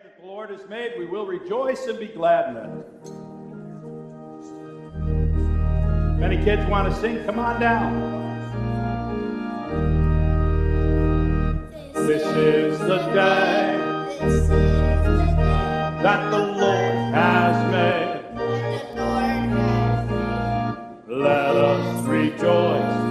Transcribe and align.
that 0.00 0.18
the 0.18 0.26
Lord 0.26 0.48
has 0.48 0.66
made. 0.70 0.92
We 0.98 1.04
will 1.04 1.26
rejoice 1.26 1.86
and 1.86 1.98
be 1.98 2.06
glad 2.06 2.48
in 2.48 2.56
it. 2.56 2.86
If 6.16 6.22
any 6.22 6.42
kids 6.42 6.66
want 6.70 6.90
to 6.90 6.98
sing, 6.98 7.22
come 7.24 7.38
on 7.38 7.60
down. 7.60 8.10
This 11.92 12.22
is 12.22 12.78
the 12.78 12.98
day 13.12 13.76
that 16.02 16.30
the 16.30 16.38
Lord 16.38 17.14
has 17.14 17.70
made. 17.70 18.20
Let 21.06 21.56
us 21.56 22.06
rejoice 22.06 23.01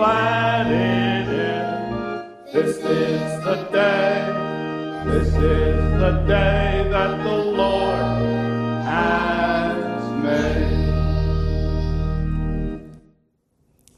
glad 0.00 0.66
in 0.68 1.28
it. 1.28 2.54
This 2.54 2.76
is 2.78 3.44
the 3.44 3.68
day, 3.70 4.24
this 5.04 5.28
is 5.28 6.00
the 6.00 6.24
day 6.26 6.88
that 6.88 7.22
the 7.22 7.36
Lord 7.36 8.00
has 8.82 10.02
made. 10.24 11.20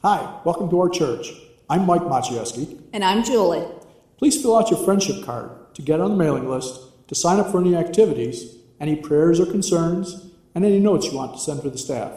Hi, 0.03 0.41
welcome 0.45 0.69
to 0.71 0.81
our 0.81 0.89
church. 0.89 1.35
I'm 1.71 1.87
Mike 1.87 2.03
Maciejewski. 2.03 2.83
And 2.93 3.05
I'm 3.05 3.23
Julie. 3.23 3.65
Please 4.17 4.43
fill 4.43 4.57
out 4.57 4.73
your 4.73 4.85
friendship 4.85 5.25
card 5.25 5.73
to 5.77 5.83
get 5.83 6.01
on 6.01 6.11
the 6.11 6.17
mailing 6.17 6.49
list, 6.51 6.81
to 7.11 7.15
sign 7.15 7.39
up 7.39 7.53
for 7.53 7.61
any 7.61 7.77
activities, 7.77 8.57
any 8.81 8.97
prayers 8.97 9.39
or 9.39 9.47
concerns, 9.47 10.33
and 10.53 10.65
any 10.65 10.81
notes 10.81 11.07
you 11.07 11.17
want 11.17 11.35
to 11.35 11.39
send 11.39 11.63
to 11.63 11.71
the 11.71 11.79
staff. 11.79 12.11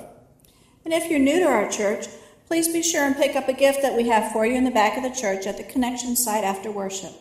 And 0.84 0.92
if 0.92 1.08
you're 1.08 1.20
new 1.20 1.40
to 1.40 1.46
our 1.46 1.70
church, 1.70 2.08
please 2.48 2.68
be 2.68 2.84
sure 2.84 3.04
and 3.04 3.16
pick 3.16 3.36
up 3.36 3.48
a 3.50 3.54
gift 3.54 3.82
that 3.82 3.96
we 3.96 4.08
have 4.08 4.32
for 4.32 4.46
you 4.46 4.54
in 4.54 4.64
the 4.64 4.72
back 4.72 4.98
of 4.98 5.04
the 5.04 5.10
church 5.10 5.48
at 5.48 5.58
the 5.58 5.64
connection 5.64 6.16
site 6.16 6.44
after 6.44 6.72
worship. 6.72 7.12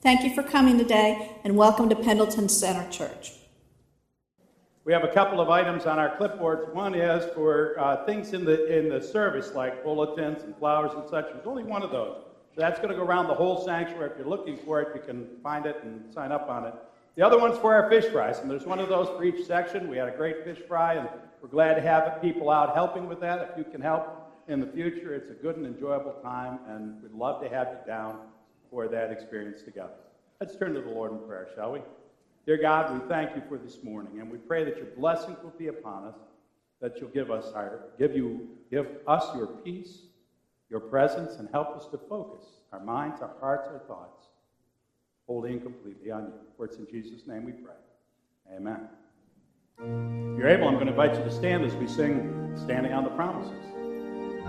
Thank 0.00 0.22
you 0.22 0.34
for 0.34 0.42
coming 0.42 0.78
today, 0.78 1.32
and 1.44 1.56
welcome 1.56 1.88
to 1.88 1.96
Pendleton 1.96 2.48
Center 2.48 2.88
Church. 2.90 3.32
We 4.84 4.92
have 4.92 5.04
a 5.04 5.12
couple 5.12 5.40
of 5.40 5.50
items 5.50 5.86
on 5.86 5.98
our 5.98 6.16
clipboards. 6.16 6.72
One 6.72 6.94
is 6.94 7.28
for 7.34 7.78
uh, 7.78 8.06
things 8.06 8.32
in 8.32 8.44
the 8.44 8.78
in 8.78 8.88
the 8.88 9.02
service, 9.02 9.52
like 9.54 9.84
bulletins 9.84 10.42
and 10.42 10.56
flowers 10.56 10.92
and 10.94 11.08
such. 11.10 11.26
There's 11.26 11.46
only 11.46 11.64
one 11.64 11.82
of 11.82 11.90
those. 11.90 12.22
So 12.54 12.60
that's 12.60 12.78
going 12.78 12.90
to 12.90 12.96
go 12.96 13.02
around 13.02 13.28
the 13.28 13.34
whole 13.34 13.64
sanctuary. 13.64 14.10
If 14.10 14.18
you're 14.18 14.26
looking 14.26 14.56
for 14.56 14.80
it, 14.80 14.88
you 14.94 15.02
can 15.02 15.28
find 15.42 15.66
it 15.66 15.76
and 15.82 16.12
sign 16.14 16.32
up 16.32 16.48
on 16.48 16.64
it. 16.64 16.74
The 17.16 17.22
other 17.22 17.38
one's 17.38 17.58
for 17.58 17.74
our 17.74 17.90
fish 17.90 18.06
fries, 18.06 18.38
and 18.38 18.50
there's 18.50 18.66
one 18.66 18.78
of 18.78 18.88
those 18.88 19.08
for 19.08 19.24
each 19.24 19.46
section. 19.46 19.88
We 19.88 19.98
had 19.98 20.08
a 20.08 20.16
great 20.16 20.44
fish 20.44 20.58
fry, 20.66 20.94
and 20.94 21.08
we're 21.42 21.48
glad 21.48 21.74
to 21.74 21.82
have 21.82 22.22
people 22.22 22.50
out 22.50 22.74
helping 22.74 23.06
with 23.06 23.20
that. 23.20 23.50
If 23.50 23.58
you 23.58 23.70
can 23.70 23.82
help 23.82 24.19
in 24.50 24.58
the 24.58 24.66
future, 24.66 25.14
it's 25.14 25.30
a 25.30 25.34
good 25.34 25.56
and 25.56 25.64
enjoyable 25.64 26.14
time, 26.22 26.58
and 26.68 27.00
we'd 27.02 27.12
love 27.12 27.40
to 27.42 27.48
have 27.48 27.68
you 27.68 27.78
down 27.86 28.18
for 28.68 28.88
that 28.88 29.12
experience 29.12 29.62
together. 29.62 29.94
Let's 30.40 30.56
turn 30.56 30.74
to 30.74 30.80
the 30.80 30.90
Lord 30.90 31.12
in 31.12 31.18
prayer, 31.18 31.48
shall 31.54 31.72
we? 31.72 31.80
Dear 32.46 32.58
God, 32.60 32.92
we 32.92 33.08
thank 33.08 33.36
you 33.36 33.42
for 33.48 33.58
this 33.58 33.78
morning, 33.84 34.20
and 34.20 34.30
we 34.30 34.38
pray 34.38 34.64
that 34.64 34.76
your 34.76 34.86
blessings 34.86 35.38
will 35.42 35.54
be 35.56 35.68
upon 35.68 36.04
us, 36.04 36.16
that 36.80 37.00
you'll 37.00 37.10
give 37.10 37.30
us 37.30 37.52
our, 37.54 37.90
give 37.98 38.16
you, 38.16 38.48
give 38.70 38.88
us 39.06 39.24
your 39.36 39.46
peace, 39.46 39.98
your 40.68 40.80
presence, 40.80 41.36
and 41.36 41.48
help 41.52 41.76
us 41.76 41.86
to 41.92 41.98
focus 42.08 42.44
our 42.72 42.80
minds, 42.80 43.20
our 43.20 43.34
hearts, 43.40 43.68
our 43.68 43.80
thoughts, 43.86 44.26
wholly 45.28 45.52
and 45.52 45.62
completely 45.62 46.10
on 46.10 46.24
you. 46.24 46.32
For 46.56 46.64
it's 46.64 46.76
in 46.76 46.88
Jesus' 46.90 47.26
name 47.26 47.44
we 47.44 47.52
pray. 47.52 47.74
Amen. 48.56 48.88
If 49.78 50.38
you're 50.38 50.48
able, 50.48 50.66
I'm 50.66 50.74
going 50.74 50.86
to 50.86 50.92
invite 50.92 51.16
you 51.16 51.22
to 51.22 51.30
stand 51.30 51.64
as 51.64 51.74
we 51.76 51.86
sing 51.86 52.36
Standing 52.56 52.92
on 52.92 53.04
the 53.04 53.10
Promises. 53.10 53.79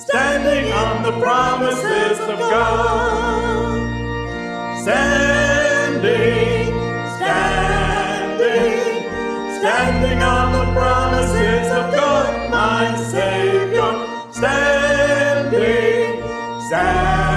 standing 0.00 0.72
on 0.72 1.02
the 1.02 1.12
promises 1.20 2.18
of 2.20 2.38
God. 2.38 3.90
Standing, 4.82 6.72
standing, 7.16 8.78
standing 9.60 10.22
on 10.22 10.52
the 10.52 10.72
promises 10.72 11.68
of 11.72 11.92
God, 11.94 12.50
my 12.50 12.96
Savior. 12.96 13.92
Standing, 14.32 16.22
standing, 16.68 17.29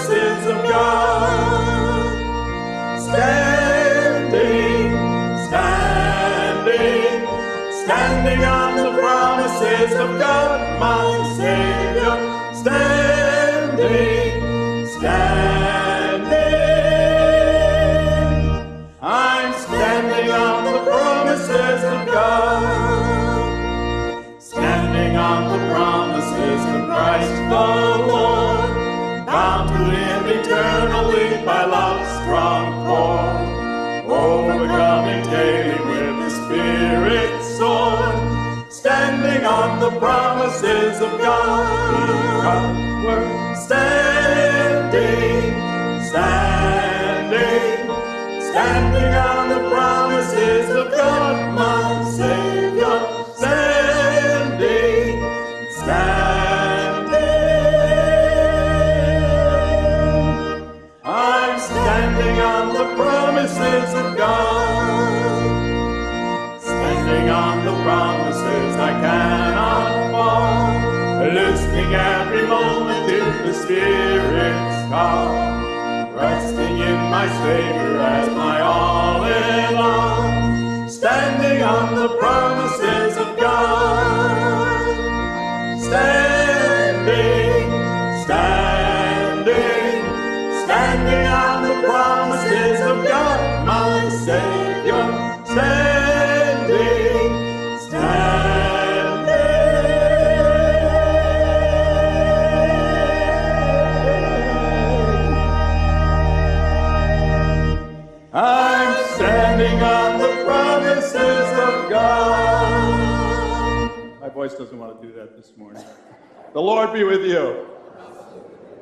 promises 0.00 0.46
of 0.46 0.62
God. 0.68 2.16
Standing, 3.00 4.92
standing, 5.46 7.26
standing 7.84 8.44
on 8.44 8.76
the 8.76 8.90
promises 8.98 9.92
of 9.92 10.18
God, 10.18 10.80
my 10.80 11.22
Savior. 11.36 12.16
Standing, 12.54 14.42
standing, 14.86 16.40
I'm 19.02 19.52
standing 19.52 20.30
on 20.30 20.64
the 20.64 20.78
promises 20.90 21.84
of 21.84 22.06
God. 22.06 23.40
Standing 24.38 25.16
on 25.16 25.48
the 25.52 25.58
promises 25.72 26.64
of 26.74 26.86
Christ 26.86 27.50
overcoming 34.60 35.22
daily 35.24 35.78
with 35.88 36.16
the 36.20 36.30
Spirit's 36.30 37.56
sword, 37.56 38.70
standing 38.70 39.44
on 39.46 39.80
the 39.80 39.90
promises 39.98 41.00
of 41.00 41.18
God. 41.18 42.76
We're 43.04 43.56
standing, 43.56 45.54
standing, 46.10 47.88
standing 48.50 49.14
on 49.14 49.48
the 49.48 49.70
promises 49.70 50.68
of 50.76 50.90
God, 50.90 51.56
promises 63.50 63.94
of 63.94 64.16
God. 64.16 65.40
Standing 66.60 67.30
on 67.30 67.64
the 67.64 67.72
promises 67.82 68.76
I 68.76 68.92
cannot 69.00 70.10
fall. 70.12 71.24
Listening 71.32 71.94
every 71.94 72.46
moment 72.46 73.10
in 73.10 73.46
the 73.46 73.54
Spirit's 73.54 74.88
call. 74.88 75.34
Resting 76.14 76.78
in 76.78 76.98
my 77.10 77.26
Savior 77.42 77.98
as 77.98 78.28
my 78.36 78.60
all 78.60 79.24
in 79.24 79.76
all. 79.76 80.88
Standing 80.88 81.62
on 81.62 81.94
the 81.94 82.08
promises 82.18 83.16
of 83.16 83.36
God. 83.38 84.86
Standing, 85.82 86.29
voice 114.32 114.54
doesn't 114.54 114.78
want 114.78 115.00
to 115.00 115.06
do 115.06 115.12
that 115.14 115.36
this 115.36 115.52
morning. 115.56 115.82
The 116.52 116.60
Lord 116.60 116.92
be 116.92 117.04
with 117.04 117.24
you. 117.24 117.66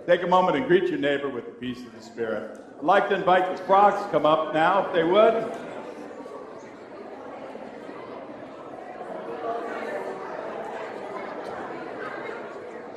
Take 0.07 0.23
a 0.23 0.27
moment 0.27 0.57
and 0.57 0.67
greet 0.67 0.85
your 0.85 0.99
neighbor 0.99 1.29
with 1.29 1.45
the 1.45 1.53
peace 1.53 1.81
of 1.81 1.95
the 1.95 2.03
Spirit. 2.03 2.61
I'd 2.79 2.85
like 2.85 3.09
to 3.11 3.15
invite 3.15 3.57
the 3.57 3.63
frogs 3.65 4.03
to 4.03 4.11
come 4.11 4.25
up 4.25 4.55
now, 4.55 4.87
if 4.87 4.93
they 4.93 5.05
would. 5.05 5.35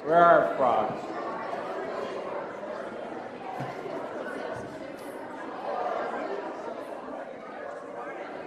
Where 0.05 0.23
are 0.23 0.55
frogs? 0.55 1.03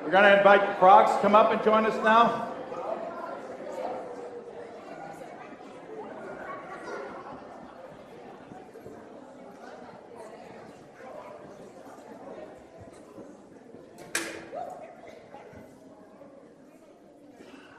We're 0.03 0.11
going 0.11 0.25
to 0.25 0.39
invite 0.39 0.67
the 0.67 0.75
frogs 0.77 1.11
to 1.11 1.19
come 1.21 1.35
up 1.35 1.53
and 1.53 1.63
join 1.63 1.87
us 1.87 2.03
now. 2.05 2.54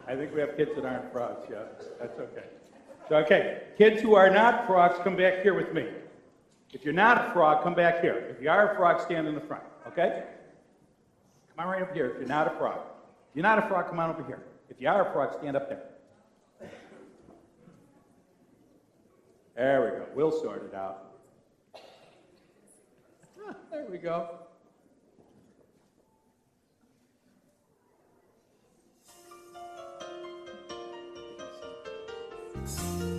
I 0.08 0.16
think 0.16 0.34
we 0.34 0.40
have 0.42 0.56
kids 0.56 0.72
that 0.76 0.86
aren't 0.86 1.12
frogs 1.12 1.48
yet. 1.50 1.82
That's 2.00 2.20
okay. 2.20 2.44
So, 3.10 3.18
okay, 3.18 3.64
kids 3.78 4.02
who 4.02 4.16
are 4.16 4.30
not 4.30 4.68
frogs, 4.68 4.98
come 5.04 5.16
back 5.16 5.42
here 5.42 5.54
with 5.54 5.74
me. 5.74 5.88
If 6.74 6.84
you're 6.84 6.94
not 6.94 7.30
a 7.30 7.34
frog, 7.34 7.64
come 7.64 7.74
back 7.74 8.02
here. 8.02 8.36
If 8.36 8.42
you 8.42 8.50
are 8.50 8.74
a 8.74 8.76
frog, 8.76 9.02
stand 9.02 9.28
in 9.28 9.36
the 9.36 9.42
front, 9.42 9.64
okay? 9.88 10.24
Come 11.56 11.66
on 11.66 11.72
right 11.72 11.82
up 11.82 11.94
here 11.94 12.08
if 12.08 12.18
you're 12.20 12.28
not 12.28 12.48
a 12.48 12.58
frog. 12.58 12.80
If 13.30 13.36
you're 13.36 13.44
not 13.44 13.60
a 13.60 13.68
frog, 13.68 13.88
come 13.88 14.00
on 14.00 14.10
over 14.10 14.24
here. 14.24 14.44
If 14.70 14.82
you 14.82 14.90
are 14.90 15.08
a 15.10 15.14
frog, 15.14 15.34
stand 15.40 15.56
up 15.56 15.70
there. 15.70 15.84
There 19.56 19.82
we 19.82 20.00
go. 20.00 20.06
We'll 20.14 20.32
sort 20.32 20.66
it 20.66 20.76
out. 20.76 21.14
Ah, 23.48 23.56
there 23.72 23.86
we 23.90 23.98
go. 23.98 24.40
If 32.66 33.15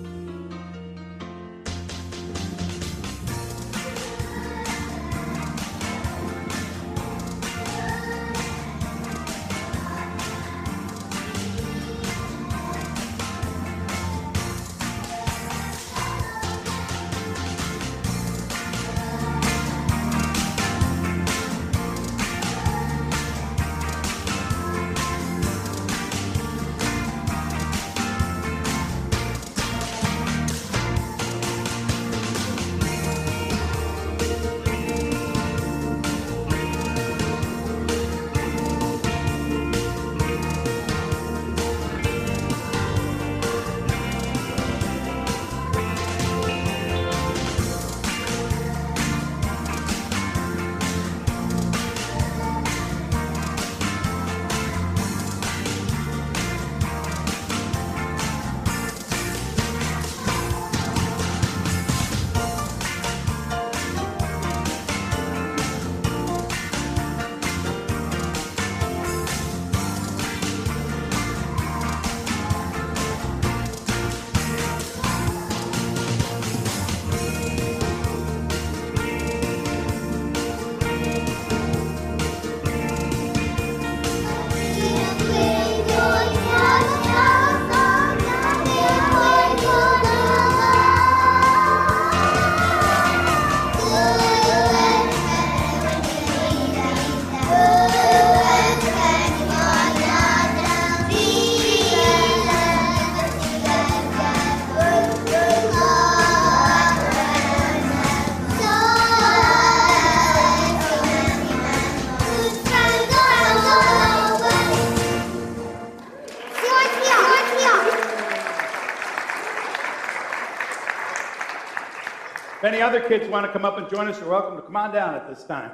other 122.96 123.08
kids 123.08 123.28
want 123.28 123.44
to 123.44 123.52
come 123.52 123.64
up 123.64 123.76
and 123.78 123.88
join 123.90 124.08
us, 124.08 124.18
you're 124.18 124.30
welcome 124.30 124.56
to 124.56 124.62
come 124.62 124.76
on 124.76 124.92
down 124.92 125.14
at 125.14 125.28
this 125.28 125.44
time. 125.44 125.70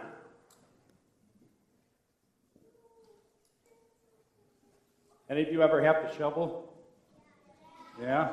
Any 5.30 5.42
of 5.42 5.52
you 5.52 5.62
ever 5.62 5.82
have 5.82 6.08
to 6.08 6.16
shovel? 6.16 6.74
Yeah. 8.00 8.32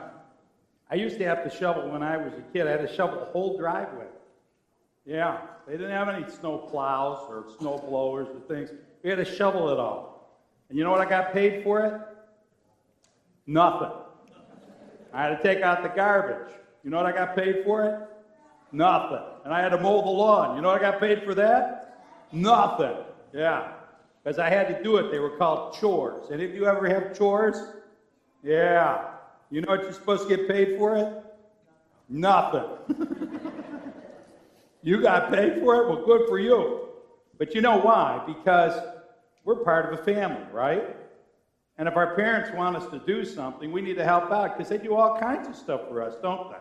I 0.90 0.96
used 0.96 1.20
to 1.20 1.26
have 1.26 1.44
to 1.44 1.56
shovel 1.56 1.90
when 1.90 2.02
I 2.02 2.18
was 2.18 2.34
a 2.34 2.42
kid. 2.52 2.68
I 2.68 2.72
had 2.72 2.82
to 2.82 2.94
shovel 2.94 3.20
the 3.20 3.26
whole 3.26 3.58
driveway. 3.58 4.08
Yeah. 5.06 5.42
They 5.68 5.74
didn't 5.74 5.92
have 5.92 6.10
any 6.10 6.28
snow 6.30 6.58
plows 6.58 7.28
or 7.30 7.46
snow 7.60 7.78
blowers 7.78 8.28
or 8.30 8.40
things. 8.54 8.72
We 9.04 9.12
had 9.12 9.18
to 9.18 9.26
shovel 9.26 9.70
it 9.70 9.80
all. 9.80 10.42
And 10.70 10.78
you 10.78 10.84
know 10.84 10.92
what 10.92 11.02
I 11.02 11.10
got 11.10 11.32
paid 11.32 11.64
for 11.64 11.86
it? 11.86 12.02
Nothing. 13.46 13.92
I 15.14 15.24
had 15.24 15.38
to 15.38 15.44
take 15.44 15.64
out 15.64 15.84
the 15.84 15.90
garbage. 15.90 16.54
You 16.84 16.90
know 16.90 16.98
what 16.98 17.06
I 17.06 17.12
got 17.12 17.36
paid 17.36 17.64
for 17.64 17.86
it? 17.86 18.09
Nothing. 18.72 19.24
And 19.46 19.54
I 19.54 19.62
had 19.62 19.70
to 19.70 19.80
mow 19.80 20.02
the 20.02 20.10
lawn. 20.10 20.56
You 20.56 20.62
know 20.62 20.70
I 20.70 20.80
got 20.80 21.00
paid 21.00 21.24
for 21.24 21.34
that? 21.36 22.06
Nothing. 22.32 22.96
Yeah. 23.34 23.72
Because 24.24 24.40
I 24.40 24.50
had 24.50 24.68
to 24.68 24.84
do 24.84 24.98
it. 24.98 25.12
They 25.12 25.20
were 25.20 25.38
called 25.38 25.76
chores. 25.80 26.30
And 26.30 26.42
if 26.42 26.54
you 26.54 26.66
ever 26.66 26.88
have 26.88 27.18
chores? 27.18 27.56
Yeah. 28.44 29.06
You 29.50 29.62
know 29.62 29.72
what 29.72 29.84
you're 29.84 29.94
supposed 29.94 30.28
to 30.28 30.36
get 30.36 30.48
paid 30.48 30.78
for 30.78 30.98
it? 30.98 31.24
Nothing. 32.10 32.64
you 34.84 35.02
got 35.02 35.32
paid 35.32 35.60
for 35.60 35.82
it? 35.82 35.88
Well, 35.88 36.06
good 36.06 36.28
for 36.28 36.40
you. 36.40 36.90
But 37.38 37.56
you 37.56 37.62
know 37.62 37.78
why? 37.78 38.24
Because 38.28 38.80
we're 39.46 39.64
part 39.64 39.92
of 39.92 40.00
a 40.00 40.04
family, 40.04 40.46
right? 40.52 40.96
And 41.78 41.88
if 41.88 41.96
our 41.96 42.14
parents 42.16 42.52
want 42.52 42.76
us 42.76 42.90
to 42.92 43.00
do 43.00 43.24
something, 43.24 43.72
we 43.72 43.82
need 43.82 43.96
to 43.96 44.04
help 44.04 44.32
out 44.32 44.58
because 44.58 44.70
they 44.70 44.78
do 44.78 44.96
all 44.96 45.18
kinds 45.18 45.48
of 45.48 45.56
stuff 45.56 45.88
for 45.88 46.04
us, 46.04 46.16
don't 46.22 46.52
they? 46.52 46.58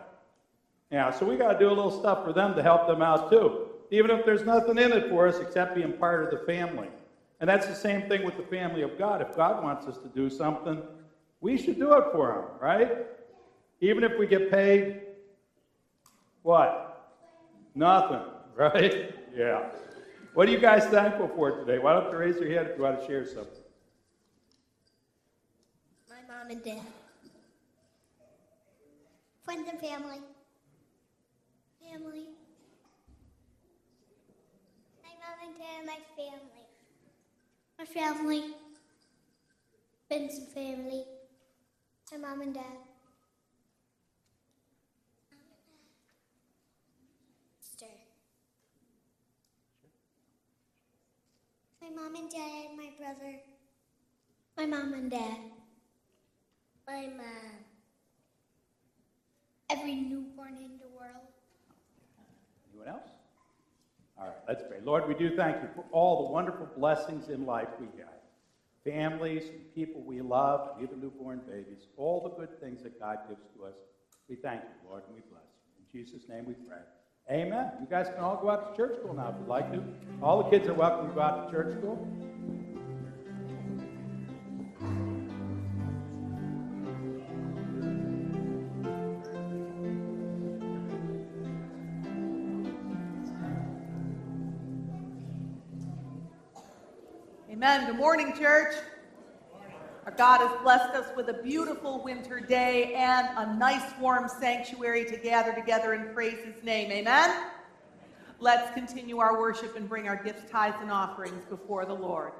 Yeah, 0.91 1.11
so 1.11 1.25
we 1.25 1.37
got 1.37 1.53
to 1.53 1.59
do 1.59 1.67
a 1.67 1.73
little 1.73 1.91
stuff 1.91 2.25
for 2.25 2.33
them 2.33 2.55
to 2.55 2.63
help 2.63 2.87
them 2.87 3.01
out 3.01 3.29
too, 3.29 3.67
even 3.91 4.09
if 4.09 4.25
there's 4.25 4.43
nothing 4.43 4.77
in 4.77 4.91
it 4.91 5.09
for 5.09 5.27
us 5.27 5.37
except 5.39 5.75
being 5.75 5.93
part 5.93 6.23
of 6.23 6.31
the 6.31 6.45
family. 6.45 6.87
And 7.39 7.49
that's 7.49 7.67
the 7.67 7.75
same 7.75 8.09
thing 8.09 8.25
with 8.25 8.37
the 8.37 8.43
family 8.43 8.81
of 8.81 8.97
God. 8.97 9.21
If 9.21 9.35
God 9.35 9.63
wants 9.63 9.85
us 9.85 9.97
to 9.99 10.07
do 10.09 10.29
something, 10.29 10.81
we 11.41 11.57
should 11.57 11.77
do 11.77 11.93
it 11.93 12.05
for 12.11 12.33
Him, 12.33 12.43
right? 12.59 13.05
Even 13.81 14.03
if 14.03 14.17
we 14.17 14.27
get 14.27 14.51
paid, 14.51 15.01
what? 16.41 17.13
Nothing, 17.75 18.21
right? 18.55 19.13
Yeah. 19.35 19.69
What 20.33 20.47
are 20.47 20.51
you 20.51 20.59
guys 20.59 20.85
thankful 20.85 21.29
for 21.29 21.51
today? 21.51 21.79
Why 21.79 21.93
don't 21.93 22.11
you 22.11 22.17
raise 22.17 22.37
your 22.37 22.49
hand 22.51 22.67
if 22.67 22.77
you 22.77 22.83
want 22.83 22.99
to 22.99 23.05
share 23.05 23.25
something? 23.25 23.53
My 26.09 26.33
mom 26.33 26.49
and 26.49 26.63
dad. 26.63 26.81
Friends 29.43 29.67
and 29.69 29.79
family. 29.79 30.17
Family. 31.89 32.27
My 35.01 35.13
mom 35.21 35.39
and 35.43 35.57
dad 35.57 35.85
my 35.87 35.97
family. 36.15 36.65
My 37.79 37.85
family. 37.85 38.43
And 40.11 40.31
family. 40.53 41.03
My 42.11 42.17
mom 42.17 42.41
and 42.41 42.53
dad. 42.53 42.63
Sister. 47.59 47.85
My 51.81 51.89
mom 51.89 52.15
and 52.15 52.29
dad 52.29 52.65
and 52.69 52.77
my 52.77 52.89
brother. 52.99 53.39
My 54.55 54.65
mom 54.67 54.93
and 54.93 55.09
dad. 55.09 55.39
My 56.85 57.07
mom. 57.17 57.65
Every 59.71 59.95
newborn 59.95 60.55
in 60.57 60.77
the 60.77 60.87
world. 60.95 61.38
Anyone 62.79 63.01
else? 63.01 63.11
All 64.19 64.27
right, 64.27 64.35
let's 64.47 64.63
pray. 64.67 64.77
Lord, 64.83 65.07
we 65.07 65.13
do 65.13 65.35
thank 65.35 65.61
you 65.61 65.69
for 65.75 65.83
all 65.91 66.27
the 66.27 66.33
wonderful 66.33 66.67
blessings 66.77 67.29
in 67.29 67.45
life 67.45 67.67
we 67.79 67.87
have. 67.97 68.09
Families 68.83 69.43
and 69.49 69.73
people 69.75 70.01
we 70.01 70.21
love, 70.21 70.77
even 70.81 70.99
newborn 70.99 71.41
babies, 71.47 71.87
all 71.97 72.21
the 72.23 72.29
good 72.29 72.59
things 72.59 72.83
that 72.83 72.99
God 72.99 73.17
gives 73.27 73.41
to 73.55 73.65
us. 73.65 73.75
We 74.29 74.35
thank 74.35 74.61
you, 74.61 74.89
Lord, 74.89 75.03
and 75.07 75.15
we 75.15 75.21
bless 75.29 75.43
you. 75.43 75.99
In 75.99 76.05
Jesus' 76.05 76.27
name 76.29 76.45
we 76.47 76.53
pray. 76.53 76.79
Amen. 77.31 77.71
You 77.79 77.87
guys 77.89 78.07
can 78.07 78.19
all 78.19 78.37
go 78.41 78.49
out 78.49 78.75
to 78.75 78.77
church 78.81 78.97
school 78.99 79.13
now 79.13 79.29
if 79.29 79.35
you'd 79.39 79.47
like 79.47 79.71
to. 79.73 79.83
All 80.21 80.43
the 80.43 80.49
kids 80.49 80.67
are 80.67 80.73
welcome 80.73 81.09
to 81.09 81.13
go 81.13 81.21
out 81.21 81.45
to 81.47 81.51
church 81.51 81.73
school. 81.77 82.07
Amen. 97.69 97.85
Good 97.85 97.97
morning, 97.97 98.33
church. 98.35 98.73
Our 100.07 100.11
God 100.13 100.39
has 100.39 100.59
blessed 100.63 100.95
us 100.95 101.15
with 101.15 101.29
a 101.29 101.33
beautiful 101.43 102.03
winter 102.03 102.39
day 102.39 102.95
and 102.95 103.27
a 103.37 103.55
nice 103.57 103.91
warm 103.99 104.27
sanctuary 104.27 105.05
to 105.05 105.17
gather 105.17 105.53
together 105.53 105.93
and 105.93 106.11
praise 106.15 106.39
His 106.43 106.63
name. 106.63 106.91
Amen. 106.91 107.43
Let's 108.39 108.73
continue 108.73 109.19
our 109.19 109.39
worship 109.39 109.75
and 109.75 109.87
bring 109.87 110.07
our 110.07 110.15
gifts, 110.15 110.49
tithes, 110.49 110.77
and 110.81 110.89
offerings 110.89 111.45
before 111.47 111.85
the 111.85 111.93
Lord. 111.93 112.31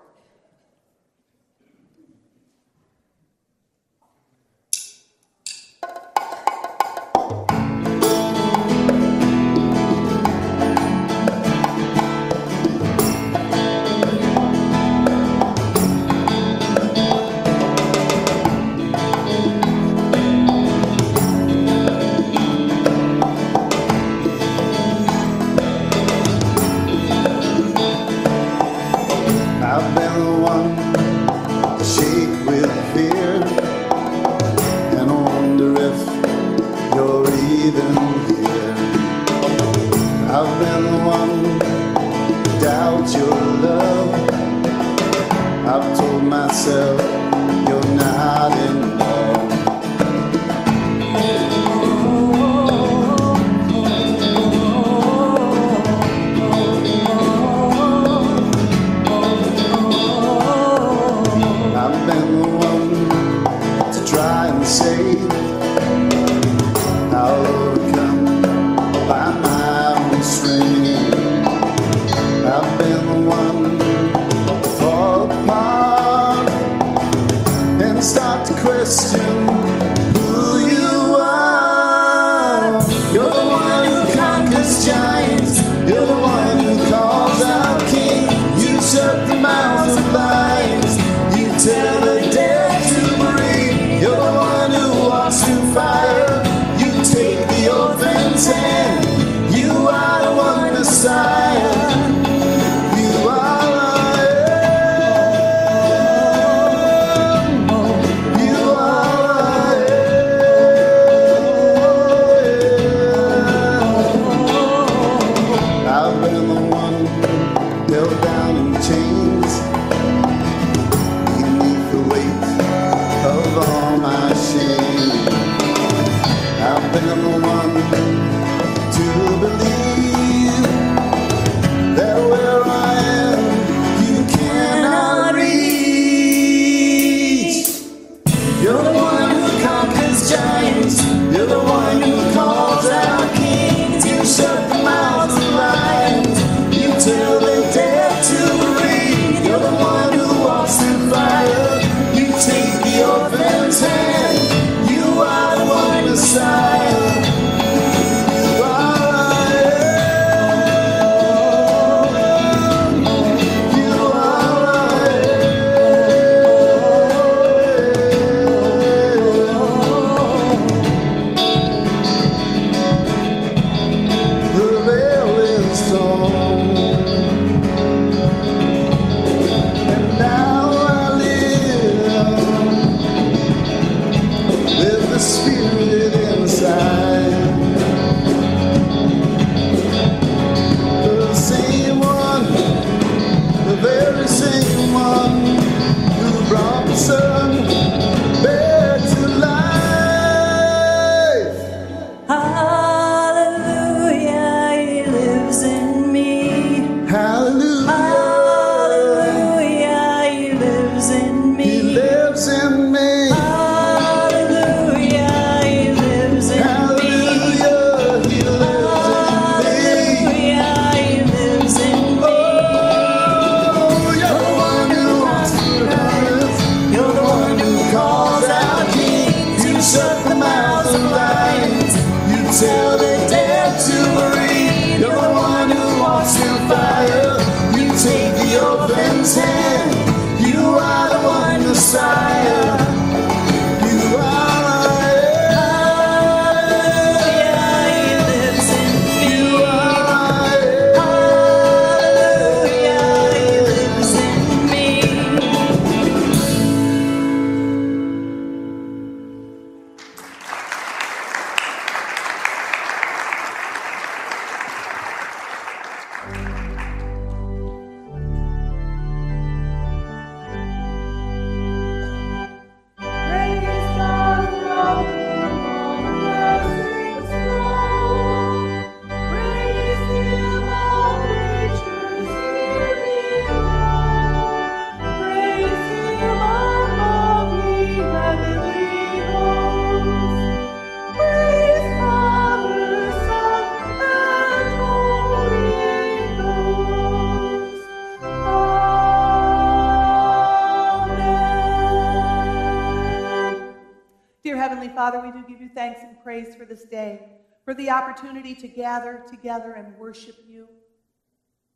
Praise 306.40 306.56
for 306.56 306.66
this 306.66 306.84
day, 306.84 307.20
for 307.66 307.74
the 307.74 307.90
opportunity 307.90 308.56
to 308.56 308.68
gather 308.68 309.24
together 309.30 309.74
and 309.74 309.98
worship 309.98 310.38
you. 310.48 310.68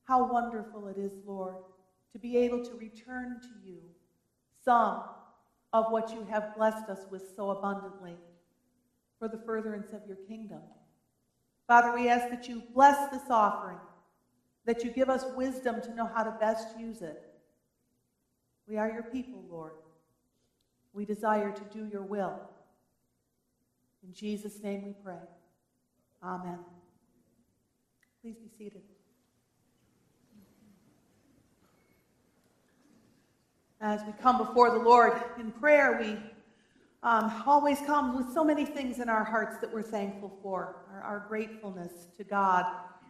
How 0.06 0.32
wonderful 0.32 0.88
it 0.88 0.98
is, 0.98 1.12
Lord, 1.26 1.56
to 2.14 2.20
be 2.20 2.38
able 2.38 2.64
to 2.64 2.74
return 2.76 3.40
to 3.42 3.70
you 3.70 3.80
some 4.64 5.02
of 5.72 5.92
what 5.92 6.12
you 6.12 6.26
have 6.30 6.56
blessed 6.56 6.90
us 6.90 7.00
with 7.10 7.34
so 7.36 7.50
abundantly 7.50 8.16
for 9.20 9.28
the 9.28 9.38
furtherance 9.38 9.92
of 9.92 10.02
your 10.08 10.18
kingdom. 10.28 10.62
Father, 11.68 11.94
we 11.94 12.10
ask 12.10 12.30
that 12.30 12.48
you 12.48 12.62
bless 12.74 13.10
this 13.12 13.30
offering, 13.30 13.78
that 14.66 14.84
you 14.84 14.92
give 14.92 15.10
us 15.10 15.26
wisdom 15.36 15.82
to 15.82 15.94
know 15.96 16.10
how 16.14 16.24
to 16.24 16.32
best 16.40 16.68
use 16.78 17.02
it. 17.02 17.22
We 18.68 18.78
are 18.78 18.90
your 18.90 19.04
people, 19.04 19.44
Lord. 19.50 19.74
We 20.94 21.06
desire 21.06 21.52
to 21.52 21.78
do 21.78 21.90
your 21.92 22.04
will. 22.04 22.40
In 24.04 24.14
Jesus' 24.14 24.62
name 24.62 24.86
we 24.86 24.94
pray. 25.04 25.22
Amen. 26.22 26.60
Please 28.22 28.36
be 28.38 28.50
seated. 28.58 28.82
As 33.82 34.02
we 34.06 34.14
come 34.22 34.38
before 34.38 34.72
the 34.72 34.80
Lord 34.80 35.14
in 35.40 35.52
prayer, 35.52 36.00
we 36.00 36.18
um, 37.02 37.44
always 37.46 37.80
come 37.80 38.16
with 38.16 38.34
so 38.34 38.44
many 38.44 38.66
things 38.66 39.00
in 39.00 39.10
our 39.10 39.26
hearts 39.26 39.58
that 39.58 39.74
we're 39.74 39.82
thankful 39.82 40.32
for 40.42 40.86
our, 40.94 41.02
our 41.02 41.26
gratefulness 41.28 41.92
to 42.18 42.24
God 42.24 42.66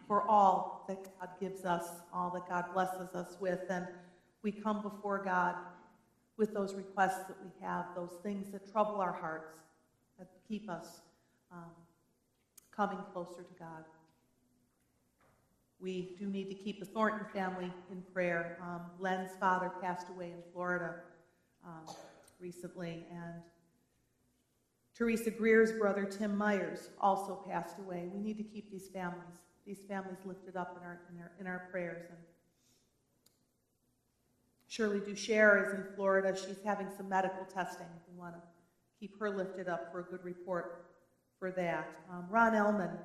for 0.08 0.28
all 0.28 0.84
that 0.88 1.04
God 1.20 1.28
gives 1.40 1.64
us, 1.64 1.84
all 2.12 2.30
that 2.30 2.48
God 2.48 2.64
blesses 2.74 3.14
us 3.14 3.36
with. 3.40 3.60
And 3.70 3.86
we 4.42 4.52
come 4.52 4.82
before 4.82 5.22
God 5.24 5.54
with 6.36 6.52
those 6.52 6.74
requests 6.74 7.26
that 7.28 7.36
we 7.42 7.50
have, 7.64 7.86
those 7.94 8.16
things 8.22 8.50
that 8.50 8.70
trouble 8.70 8.96
our 8.96 9.12
hearts, 9.12 9.58
keep 10.48 10.68
us 10.70 11.00
um, 11.52 11.70
coming 12.74 12.98
closer 13.12 13.42
to 13.42 13.54
God. 13.58 13.84
We 15.80 16.16
do 16.18 16.26
need 16.26 16.48
to 16.48 16.54
keep 16.54 16.80
the 16.80 16.86
Thornton 16.86 17.26
family 17.32 17.70
in 17.90 18.02
prayer. 18.12 18.58
Um, 18.62 18.82
Len's 18.98 19.32
father 19.38 19.70
passed 19.82 20.08
away 20.08 20.26
in 20.26 20.42
Florida 20.52 20.94
um, 21.64 21.94
recently, 22.40 23.06
and 23.10 23.34
Teresa 24.96 25.30
Greer's 25.30 25.72
brother, 25.72 26.04
Tim 26.04 26.36
Myers, 26.36 26.88
also 27.00 27.44
passed 27.48 27.78
away. 27.78 28.08
We 28.14 28.20
need 28.20 28.38
to 28.38 28.44
keep 28.44 28.70
these 28.70 28.88
families, 28.88 29.42
these 29.66 29.82
families 29.88 30.18
lifted 30.24 30.56
up 30.56 30.78
in 30.80 30.86
our, 30.86 31.00
in 31.10 31.20
our, 31.20 31.32
in 31.40 31.46
our 31.46 31.68
prayers. 31.70 32.06
And 32.08 32.18
Shirley 34.68 35.00
Ducher 35.00 35.66
is 35.66 35.72
in 35.74 35.84
Florida. 35.96 36.36
She's 36.36 36.62
having 36.64 36.88
some 36.96 37.08
medical 37.08 37.44
testing. 37.44 37.86
We 38.10 38.18
want 38.18 38.34
to 38.36 38.40
keep 38.98 39.18
her 39.18 39.30
lifted 39.30 39.68
up 39.68 39.92
for 39.92 40.00
a 40.00 40.04
good 40.04 40.24
report 40.24 40.86
for 41.38 41.50
that. 41.52 41.88
Um, 42.10 42.26
Ron 42.30 42.52
Ellman 42.52 42.96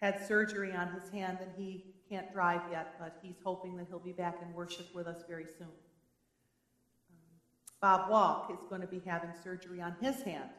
had 0.00 0.26
surgery 0.26 0.72
on 0.72 0.88
his 0.88 1.10
hand 1.10 1.38
and 1.40 1.50
he 1.56 1.84
can't 2.08 2.32
drive 2.32 2.60
yet, 2.70 2.94
but 2.98 3.18
he's 3.22 3.36
hoping 3.42 3.76
that 3.76 3.86
he'll 3.88 3.98
be 3.98 4.12
back 4.12 4.36
in 4.42 4.52
worship 4.54 4.94
with 4.94 5.06
us 5.06 5.22
very 5.28 5.46
soon. 5.46 5.68
Um, 7.10 7.16
Bob 7.80 8.10
Walk 8.10 8.50
is 8.52 8.58
going 8.68 8.80
to 8.80 8.86
be 8.86 9.00
having 9.06 9.30
surgery 9.42 9.80
on 9.80 9.96
his 10.00 10.22
hand 10.22 10.50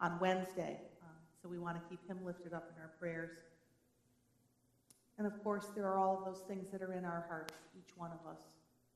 on 0.00 0.18
Wednesday, 0.20 0.80
um, 1.02 1.16
so 1.40 1.48
we 1.48 1.58
want 1.58 1.76
to 1.76 1.82
keep 1.88 2.06
him 2.08 2.18
lifted 2.24 2.52
up 2.52 2.70
in 2.74 2.82
our 2.82 2.90
prayers. 2.98 3.30
And 5.18 5.26
of 5.26 5.42
course, 5.42 5.68
there 5.74 5.86
are 5.86 5.98
all 5.98 6.22
those 6.24 6.42
things 6.48 6.66
that 6.72 6.82
are 6.82 6.92
in 6.92 7.04
our 7.04 7.24
hearts, 7.28 7.54
each 7.78 7.96
one 7.96 8.10
of 8.10 8.30
us, 8.30 8.40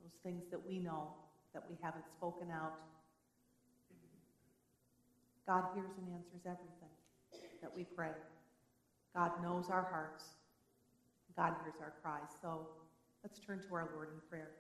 those 0.02 0.18
things 0.22 0.44
that 0.50 0.66
we 0.66 0.78
know 0.78 1.08
that 1.54 1.62
we 1.68 1.76
haven't 1.80 2.04
spoken 2.10 2.48
out. 2.50 2.74
God 5.46 5.64
hears 5.74 5.92
and 5.96 6.08
answers 6.12 6.42
everything 6.44 6.90
that 7.62 7.74
we 7.76 7.84
pray. 7.96 8.12
God 9.14 9.32
knows 9.42 9.70
our 9.70 9.82
hearts. 9.82 10.24
God 11.36 11.54
hears 11.62 11.74
our 11.80 11.92
cries. 12.02 12.28
So 12.42 12.66
let's 13.22 13.38
turn 13.38 13.60
to 13.68 13.74
our 13.74 13.88
Lord 13.94 14.08
in 14.12 14.20
prayer. 14.28 14.50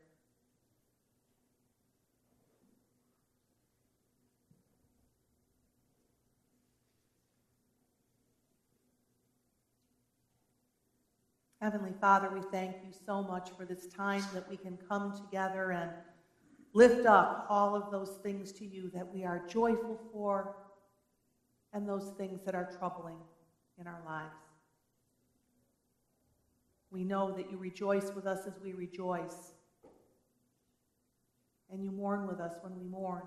Heavenly 11.60 11.94
Father, 12.00 12.30
we 12.30 12.42
thank 12.42 12.76
you 12.84 12.92
so 13.06 13.22
much 13.22 13.50
for 13.56 13.64
this 13.64 13.86
time 13.86 14.22
that 14.34 14.48
we 14.48 14.56
can 14.56 14.78
come 14.88 15.12
together 15.12 15.72
and 15.72 15.90
lift 16.74 17.06
up 17.06 17.46
all 17.48 17.74
of 17.74 17.90
those 17.90 18.10
things 18.22 18.52
to 18.52 18.66
you 18.66 18.90
that 18.94 19.12
we 19.12 19.24
are 19.24 19.40
joyful 19.48 19.98
for 20.12 20.65
and 21.76 21.86
those 21.86 22.14
things 22.16 22.40
that 22.46 22.54
are 22.54 22.70
troubling 22.78 23.18
in 23.78 23.86
our 23.86 24.00
lives. 24.06 24.32
We 26.90 27.04
know 27.04 27.30
that 27.32 27.50
you 27.50 27.58
rejoice 27.58 28.12
with 28.14 28.26
us 28.26 28.46
as 28.46 28.54
we 28.64 28.72
rejoice, 28.72 29.52
and 31.70 31.84
you 31.84 31.90
mourn 31.90 32.26
with 32.26 32.40
us 32.40 32.54
when 32.62 32.74
we 32.78 32.84
mourn. 32.88 33.24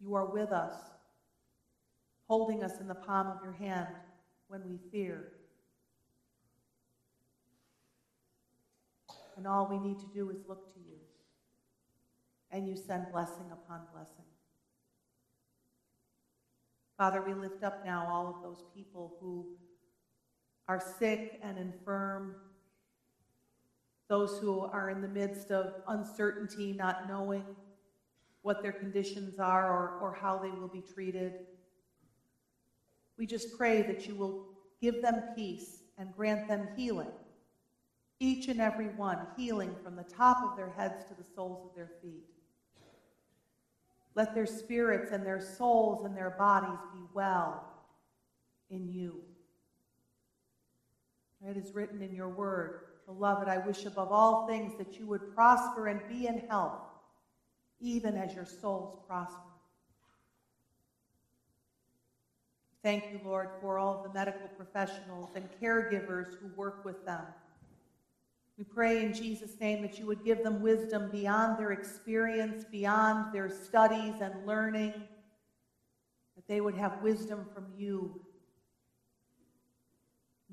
You 0.00 0.14
are 0.14 0.24
with 0.24 0.50
us, 0.50 0.76
holding 2.26 2.64
us 2.64 2.80
in 2.80 2.88
the 2.88 2.94
palm 2.94 3.26
of 3.26 3.42
your 3.42 3.52
hand 3.52 3.88
when 4.48 4.62
we 4.66 4.78
fear. 4.90 5.32
And 9.36 9.46
all 9.46 9.68
we 9.68 9.78
need 9.78 9.98
to 9.98 10.06
do 10.06 10.30
is 10.30 10.38
look 10.48 10.72
to 10.72 10.80
you, 10.80 10.96
and 12.50 12.66
you 12.66 12.76
send 12.76 13.12
blessing 13.12 13.50
upon 13.52 13.82
blessing. 13.92 14.24
Father, 16.98 17.20
we 17.20 17.34
lift 17.34 17.62
up 17.62 17.84
now 17.84 18.08
all 18.10 18.26
of 18.26 18.42
those 18.42 18.64
people 18.74 19.16
who 19.20 19.46
are 20.66 20.82
sick 20.98 21.38
and 21.42 21.58
infirm, 21.58 22.36
those 24.08 24.38
who 24.38 24.60
are 24.60 24.88
in 24.88 25.02
the 25.02 25.08
midst 25.08 25.50
of 25.50 25.74
uncertainty, 25.88 26.72
not 26.72 27.06
knowing 27.08 27.44
what 28.42 28.62
their 28.62 28.72
conditions 28.72 29.38
are 29.38 29.70
or, 29.70 29.98
or 30.00 30.14
how 30.14 30.38
they 30.38 30.50
will 30.50 30.68
be 30.68 30.80
treated. 30.80 31.34
We 33.18 33.26
just 33.26 33.58
pray 33.58 33.82
that 33.82 34.06
you 34.06 34.14
will 34.14 34.46
give 34.80 35.02
them 35.02 35.22
peace 35.34 35.82
and 35.98 36.14
grant 36.16 36.48
them 36.48 36.68
healing, 36.76 37.12
each 38.20 38.48
and 38.48 38.60
every 38.60 38.88
one 38.88 39.18
healing 39.36 39.74
from 39.82 39.96
the 39.96 40.04
top 40.04 40.42
of 40.42 40.56
their 40.56 40.70
heads 40.70 41.04
to 41.04 41.14
the 41.14 41.28
soles 41.34 41.66
of 41.68 41.74
their 41.74 41.90
feet. 42.00 42.35
Let 44.16 44.34
their 44.34 44.46
spirits 44.46 45.12
and 45.12 45.24
their 45.24 45.40
souls 45.40 46.06
and 46.06 46.16
their 46.16 46.30
bodies 46.30 46.80
be 46.92 47.02
well 47.12 47.62
in 48.70 48.88
you. 48.88 49.20
It 51.46 51.58
is 51.58 51.74
written 51.74 52.02
in 52.02 52.14
your 52.14 52.30
word, 52.30 52.80
Beloved, 53.06 53.46
I 53.46 53.58
wish 53.58 53.84
above 53.84 54.10
all 54.10 54.48
things 54.48 54.72
that 54.78 54.98
you 54.98 55.06
would 55.06 55.32
prosper 55.34 55.86
and 55.86 56.00
be 56.08 56.26
in 56.26 56.38
health, 56.48 56.80
even 57.78 58.16
as 58.16 58.34
your 58.34 58.46
souls 58.46 58.98
prosper. 59.06 59.38
Thank 62.82 63.04
you, 63.12 63.20
Lord, 63.24 63.50
for 63.60 63.78
all 63.78 64.02
the 64.02 64.12
medical 64.12 64.48
professionals 64.56 65.30
and 65.36 65.48
caregivers 65.62 66.36
who 66.40 66.48
work 66.56 66.84
with 66.84 67.04
them. 67.04 67.22
We 68.58 68.64
pray 68.64 69.04
in 69.04 69.12
Jesus' 69.12 69.60
name 69.60 69.82
that 69.82 69.98
you 69.98 70.06
would 70.06 70.24
give 70.24 70.42
them 70.42 70.62
wisdom 70.62 71.10
beyond 71.10 71.58
their 71.58 71.72
experience, 71.72 72.64
beyond 72.64 73.34
their 73.34 73.50
studies 73.50 74.14
and 74.22 74.46
learning, 74.46 74.94
that 76.36 76.48
they 76.48 76.62
would 76.62 76.74
have 76.74 77.02
wisdom 77.02 77.46
from 77.52 77.66
you 77.76 78.18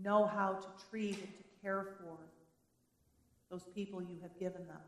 know 0.01 0.25
how 0.25 0.53
to 0.53 0.67
treat 0.89 1.15
and 1.15 1.37
to 1.37 1.43
care 1.61 1.95
for 1.97 2.17
those 3.49 3.63
people 3.73 4.01
you 4.01 4.17
have 4.21 4.37
given 4.37 4.67
them. 4.67 4.81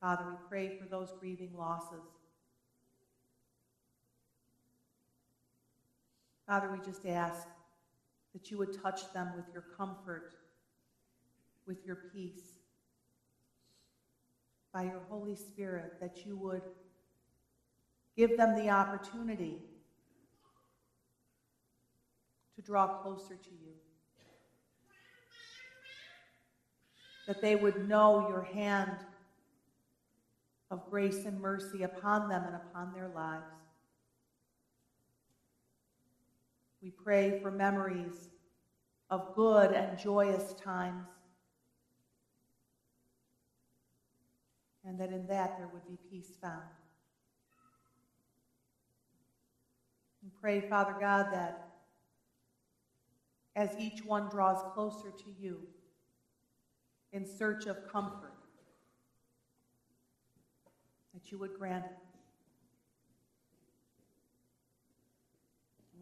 Father, 0.00 0.24
we 0.30 0.36
pray 0.48 0.78
for 0.78 0.86
those 0.86 1.12
grieving 1.20 1.50
losses. 1.54 2.04
Father, 6.46 6.70
we 6.72 6.78
just 6.84 7.04
ask 7.06 7.46
that 8.32 8.50
you 8.50 8.58
would 8.58 8.80
touch 8.82 9.12
them 9.12 9.32
with 9.36 9.46
your 9.52 9.64
comfort, 9.76 10.34
with 11.66 11.84
your 11.84 11.96
peace, 12.14 12.60
by 14.72 14.84
your 14.84 15.02
Holy 15.08 15.34
Spirit, 15.34 15.94
that 16.00 16.24
you 16.24 16.36
would 16.36 16.62
give 18.16 18.36
them 18.36 18.56
the 18.56 18.70
opportunity 18.70 19.56
to 22.54 22.62
draw 22.62 22.86
closer 23.02 23.34
to 23.34 23.50
you. 23.50 23.72
That 27.26 27.40
they 27.42 27.56
would 27.56 27.88
know 27.88 28.28
your 28.28 28.42
hand 28.42 28.92
of 30.70 30.88
grace 30.88 31.24
and 31.24 31.40
mercy 31.40 31.82
upon 31.82 32.28
them 32.28 32.44
and 32.44 32.54
upon 32.54 32.92
their 32.92 33.08
lives. 33.08 33.59
We 36.82 36.90
pray 36.90 37.38
for 37.40 37.50
memories 37.50 38.30
of 39.10 39.34
good 39.34 39.72
and 39.72 39.98
joyous 39.98 40.54
times, 40.54 41.06
and 44.84 44.98
that 44.98 45.10
in 45.10 45.26
that 45.26 45.58
there 45.58 45.68
would 45.72 45.86
be 45.86 45.98
peace 46.10 46.36
found. 46.40 46.62
And 50.22 50.30
pray, 50.40 50.60
Father 50.60 50.94
God, 50.98 51.26
that 51.32 51.68
as 53.56 53.70
each 53.78 54.04
one 54.04 54.28
draws 54.30 54.62
closer 54.72 55.10
to 55.10 55.30
you 55.38 55.60
in 57.12 57.26
search 57.26 57.66
of 57.66 57.76
comfort, 57.90 58.32
that 61.12 61.30
you 61.30 61.38
would 61.38 61.58
grant 61.58 61.84
it. 61.84 62.09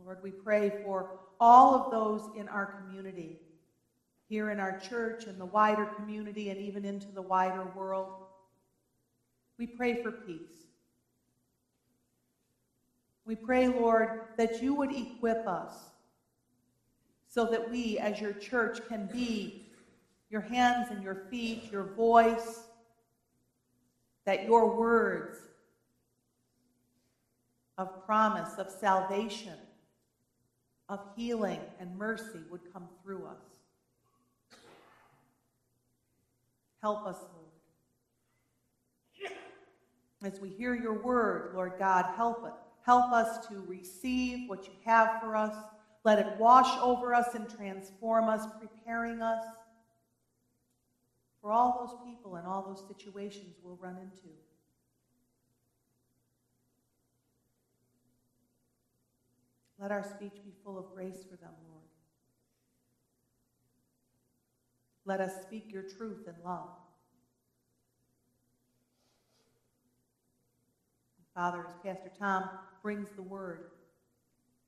Lord, 0.05 0.19
we 0.23 0.31
pray 0.31 0.71
for 0.83 1.19
all 1.41 1.75
of 1.75 1.91
those 1.91 2.31
in 2.37 2.49
our 2.49 2.67
community, 2.67 3.39
here 4.29 4.51
in 4.51 4.61
our 4.61 4.79
church, 4.79 5.25
in 5.27 5.39
the 5.39 5.47
wider 5.47 5.87
community, 5.87 6.51
and 6.51 6.59
even 6.61 6.85
into 6.85 7.11
the 7.13 7.23
wider 7.23 7.65
world. 7.77 8.13
We 9.59 9.67
pray 9.67 10.03
for 10.03 10.11
peace. 10.11 10.67
We 13.25 13.35
pray, 13.35 13.69
Lord, 13.69 14.21
that 14.37 14.63
you 14.63 14.75
would 14.75 14.95
equip 14.95 15.47
us 15.47 15.75
so 17.29 17.45
that 17.47 17.71
we, 17.71 17.99
as 17.99 18.21
your 18.21 18.33
church, 18.33 18.81
can 18.89 19.07
be 19.13 19.67
your 20.31 20.41
hands 20.41 20.89
and 20.91 21.03
your 21.03 21.27
feet, 21.31 21.71
your 21.71 21.85
voice, 21.85 22.61
that 24.25 24.47
your 24.47 24.77
words 24.77 25.39
of 27.77 28.05
promise, 28.05 28.59
of 28.59 28.71
salvation, 28.71 29.55
of 30.89 31.01
healing 31.17 31.61
and 31.81 31.97
mercy 31.97 32.41
would 32.51 32.73
come 32.73 32.89
through 33.03 33.27
us. 33.27 33.43
Help 36.81 37.07
us, 37.07 37.17
Lord. 37.21 37.35
As 40.23 40.41
we 40.41 40.49
hear 40.49 40.75
your 40.75 41.01
word, 41.03 41.53
Lord 41.55 41.75
God, 41.79 42.07
help 42.17 42.45
it. 42.45 42.53
Help 42.85 43.13
us 43.13 43.47
to 43.47 43.63
receive 43.67 44.49
what 44.49 44.67
you 44.67 44.73
have 44.85 45.21
for 45.21 45.37
us. 45.37 45.55
Let 46.05 46.19
it 46.19 46.39
wash 46.39 46.77
over 46.81 47.15
us 47.15 47.35
and 47.35 47.49
transform 47.49 48.29
us, 48.29 48.47
preparing 48.59 49.21
us 49.21 49.45
for 51.41 51.53
all 51.53 51.87
those 51.87 52.11
people 52.11 52.37
and 52.37 52.47
all 52.47 52.63
those 52.63 52.83
situations 52.89 53.57
we'll 53.63 53.77
run 53.77 53.97
into. 53.97 54.29
Let 59.79 59.93
our 59.93 60.03
speech 60.03 60.35
be 60.45 60.53
full 60.65 60.79
of 60.79 60.93
grace 60.95 61.25
for 61.31 61.37
them, 61.37 61.53
Lord. 61.71 61.85
Let 65.05 65.21
us 65.21 65.33
speak 65.43 65.73
your 65.73 65.85
truth 65.85 66.27
in 66.27 66.35
love. 66.45 66.69
Father, 71.35 71.65
as 71.69 71.75
Pastor 71.85 72.11
Tom 72.19 72.49
brings 72.83 73.09
the 73.15 73.23
word, 73.23 73.71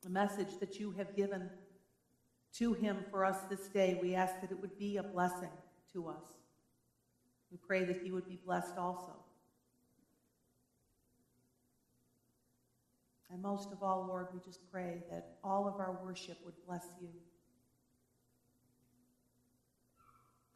the 0.02 0.08
message 0.08 0.58
that 0.60 0.78
you 0.78 0.92
have 0.92 1.16
given 1.16 1.50
to 2.54 2.72
him 2.74 3.04
for 3.10 3.24
us 3.24 3.38
this 3.50 3.66
day, 3.68 3.98
we 4.00 4.14
ask 4.14 4.40
that 4.40 4.52
it 4.52 4.60
would 4.60 4.78
be 4.78 4.96
a 4.96 5.02
blessing 5.02 5.50
to 5.92 6.08
us. 6.08 6.22
We 7.50 7.58
pray 7.58 7.84
that 7.84 8.00
he 8.02 8.12
would 8.12 8.28
be 8.28 8.38
blessed 8.44 8.78
also. 8.78 9.16
And 13.32 13.40
most 13.42 13.72
of 13.72 13.82
all, 13.82 14.06
Lord, 14.08 14.26
we 14.32 14.40
just 14.44 14.60
pray 14.70 15.02
that 15.10 15.36
all 15.44 15.68
of 15.68 15.74
our 15.74 15.98
worship 16.04 16.38
would 16.44 16.54
bless 16.66 16.86
you. 17.00 17.08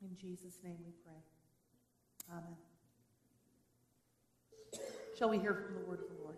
In 0.03 0.17
Jesus' 0.17 0.59
name 0.65 0.79
we 0.85 0.93
pray. 1.05 1.23
Amen. 2.31 2.57
Shall 5.17 5.31
we 5.31 5.39
hear 5.39 5.55
from 5.55 5.75
the 5.75 5.89
word 5.89 6.01
of 6.01 6.09
the 6.09 6.23
Lord? 6.23 6.37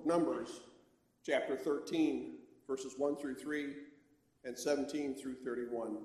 Of 0.00 0.06
Numbers, 0.06 0.60
chapter 1.24 1.56
13, 1.56 2.36
verses 2.66 2.94
1 2.96 3.16
through 3.16 3.34
3 3.34 3.66
and 4.44 4.58
17 4.58 5.14
through 5.14 5.34
31. 5.44 5.98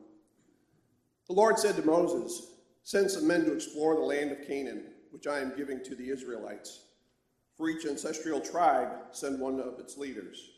The 1.27 1.33
Lord 1.33 1.57
said 1.57 1.75
to 1.77 1.85
Moses, 1.85 2.51
Send 2.83 3.09
some 3.09 3.27
men 3.27 3.45
to 3.45 3.53
explore 3.53 3.95
the 3.95 4.01
land 4.01 4.31
of 4.31 4.45
Canaan, 4.45 4.87
which 5.11 5.27
I 5.27 5.39
am 5.39 5.55
giving 5.55 5.83
to 5.83 5.95
the 5.95 6.09
Israelites. 6.09 6.81
For 7.55 7.69
each 7.69 7.85
ancestral 7.85 8.41
tribe, 8.41 8.89
send 9.11 9.39
one 9.39 9.59
of 9.59 9.79
its 9.79 9.97
leaders. 9.97 10.49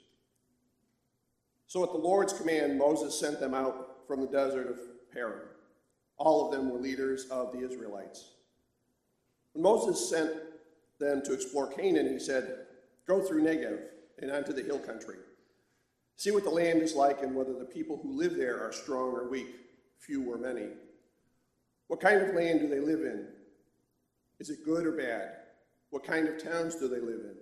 So 1.67 1.83
at 1.83 1.91
the 1.91 1.97
Lord's 1.97 2.33
command, 2.33 2.77
Moses 2.77 3.19
sent 3.19 3.39
them 3.39 3.53
out 3.53 4.07
from 4.07 4.21
the 4.21 4.27
desert 4.27 4.67
of 4.67 4.79
Paran. 5.13 5.47
All 6.17 6.45
of 6.45 6.51
them 6.51 6.71
were 6.71 6.79
leaders 6.79 7.27
of 7.29 7.51
the 7.51 7.59
Israelites. 7.59 8.31
When 9.53 9.61
Moses 9.61 10.09
sent 10.09 10.31
them 10.99 11.21
to 11.23 11.33
explore 11.33 11.71
Canaan, 11.71 12.11
he 12.11 12.19
said, 12.19 12.66
Go 13.07 13.21
through 13.21 13.43
Negev 13.43 13.79
and 14.19 14.31
onto 14.31 14.53
the 14.53 14.63
hill 14.63 14.79
country. 14.79 15.17
See 16.17 16.31
what 16.31 16.43
the 16.43 16.49
land 16.49 16.81
is 16.81 16.95
like 16.95 17.21
and 17.21 17.35
whether 17.35 17.53
the 17.53 17.65
people 17.65 17.99
who 18.01 18.17
live 18.17 18.35
there 18.35 18.59
are 18.61 18.71
strong 18.71 19.11
or 19.11 19.29
weak, 19.29 19.47
few 19.99 20.31
or 20.31 20.37
many. 20.37 20.67
What 21.87 22.01
kind 22.01 22.21
of 22.21 22.35
land 22.35 22.59
do 22.59 22.67
they 22.67 22.79
live 22.79 23.01
in? 23.01 23.27
Is 24.39 24.49
it 24.49 24.65
good 24.65 24.85
or 24.85 24.91
bad? 24.91 25.31
What 25.89 26.03
kind 26.03 26.27
of 26.27 26.41
towns 26.41 26.75
do 26.75 26.87
they 26.87 26.99
live 26.99 27.21
in? 27.21 27.35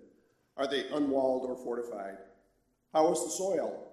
Are 0.58 0.68
they 0.68 0.88
unwalled 0.90 1.50
or 1.50 1.56
fortified? 1.56 2.18
How 2.94 3.12
is 3.12 3.24
the 3.24 3.30
soil? 3.30 3.88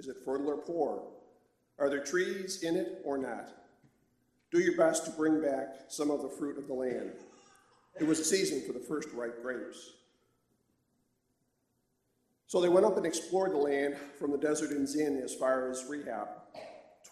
Is 0.00 0.08
it 0.08 0.16
fertile 0.24 0.48
or 0.48 0.56
poor? 0.56 1.02
Are 1.78 1.90
there 1.90 2.02
trees 2.02 2.62
in 2.62 2.76
it 2.76 3.02
or 3.04 3.18
not? 3.18 3.48
Do 4.50 4.60
your 4.60 4.76
best 4.76 5.04
to 5.04 5.10
bring 5.10 5.42
back 5.42 5.74
some 5.88 6.10
of 6.10 6.22
the 6.22 6.28
fruit 6.28 6.58
of 6.58 6.66
the 6.66 6.74
land. 6.74 7.12
It 8.00 8.04
was 8.04 8.18
a 8.18 8.24
season 8.24 8.62
for 8.66 8.72
the 8.72 8.84
first 8.84 9.10
ripe 9.12 9.42
grapes. 9.42 9.92
So 12.48 12.62
they 12.62 12.70
went 12.70 12.86
up 12.86 12.96
and 12.96 13.04
explored 13.04 13.52
the 13.52 13.58
land 13.58 13.96
from 14.18 14.32
the 14.32 14.38
desert 14.38 14.70
in 14.70 14.86
Zin 14.86 15.20
as 15.22 15.34
far 15.34 15.70
as 15.70 15.84
Rehob, 15.84 16.28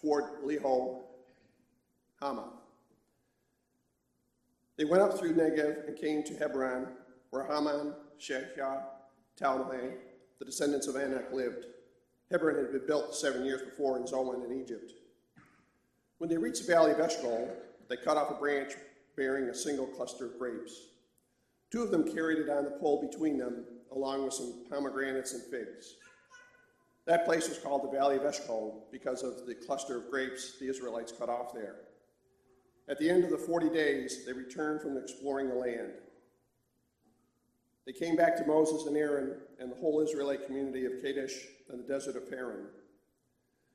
toward 0.01 0.23
Lebo 0.43 1.03
Hamath. 2.19 2.55
They 4.77 4.85
went 4.85 5.03
up 5.03 5.17
through 5.17 5.35
Negev 5.35 5.87
and 5.87 5.95
came 5.95 6.23
to 6.23 6.33
Hebron, 6.35 6.87
where 7.29 7.45
Haman, 7.45 7.93
Sheshai, 8.19 8.81
Talmai, 9.39 9.93
the 10.39 10.45
descendants 10.45 10.87
of 10.87 10.95
Anak, 10.95 11.31
lived. 11.31 11.65
Hebron 12.31 12.55
had 12.55 12.71
been 12.71 12.87
built 12.87 13.15
seven 13.15 13.45
years 13.45 13.61
before 13.61 13.97
in 13.97 14.07
Zoan 14.07 14.41
in 14.41 14.59
Egypt. 14.59 14.91
When 16.17 16.31
they 16.31 16.37
reached 16.37 16.65
the 16.65 16.73
valley 16.73 16.91
of 16.91 16.99
Eshcol, 16.99 17.47
they 17.89 17.97
cut 17.97 18.17
off 18.17 18.31
a 18.31 18.33
branch 18.33 18.73
bearing 19.15 19.49
a 19.49 19.53
single 19.53 19.85
cluster 19.85 20.25
of 20.25 20.39
grapes. 20.39 20.81
Two 21.71 21.83
of 21.83 21.91
them 21.91 22.11
carried 22.11 22.39
it 22.39 22.49
on 22.49 22.63
the 22.65 22.71
pole 22.71 23.07
between 23.07 23.37
them, 23.37 23.65
along 23.95 24.23
with 24.23 24.33
some 24.33 24.65
pomegranates 24.69 25.33
and 25.33 25.43
figs. 25.43 25.95
That 27.05 27.25
place 27.25 27.47
was 27.47 27.57
called 27.57 27.83
the 27.83 27.97
Valley 27.97 28.17
of 28.17 28.25
Eshcol 28.25 28.85
because 28.91 29.23
of 29.23 29.45
the 29.45 29.55
cluster 29.55 29.97
of 29.97 30.09
grapes 30.09 30.59
the 30.59 30.69
Israelites 30.69 31.13
cut 31.17 31.29
off 31.29 31.53
there. 31.53 31.75
At 32.89 32.99
the 32.99 33.09
end 33.09 33.23
of 33.23 33.29
the 33.29 33.37
40 33.37 33.69
days, 33.69 34.25
they 34.25 34.33
returned 34.33 34.81
from 34.81 34.97
exploring 34.97 35.49
the 35.49 35.55
land. 35.55 35.93
They 37.85 37.93
came 37.93 38.17
back 38.17 38.35
to 38.37 38.45
Moses 38.45 38.85
and 38.87 38.97
Aaron 38.97 39.37
and 39.59 39.71
the 39.71 39.75
whole 39.77 40.01
Israelite 40.01 40.45
community 40.45 40.85
of 40.85 41.01
Kadesh 41.01 41.33
and 41.69 41.79
the 41.79 41.87
desert 41.87 42.17
of 42.17 42.29
Paran. 42.29 42.67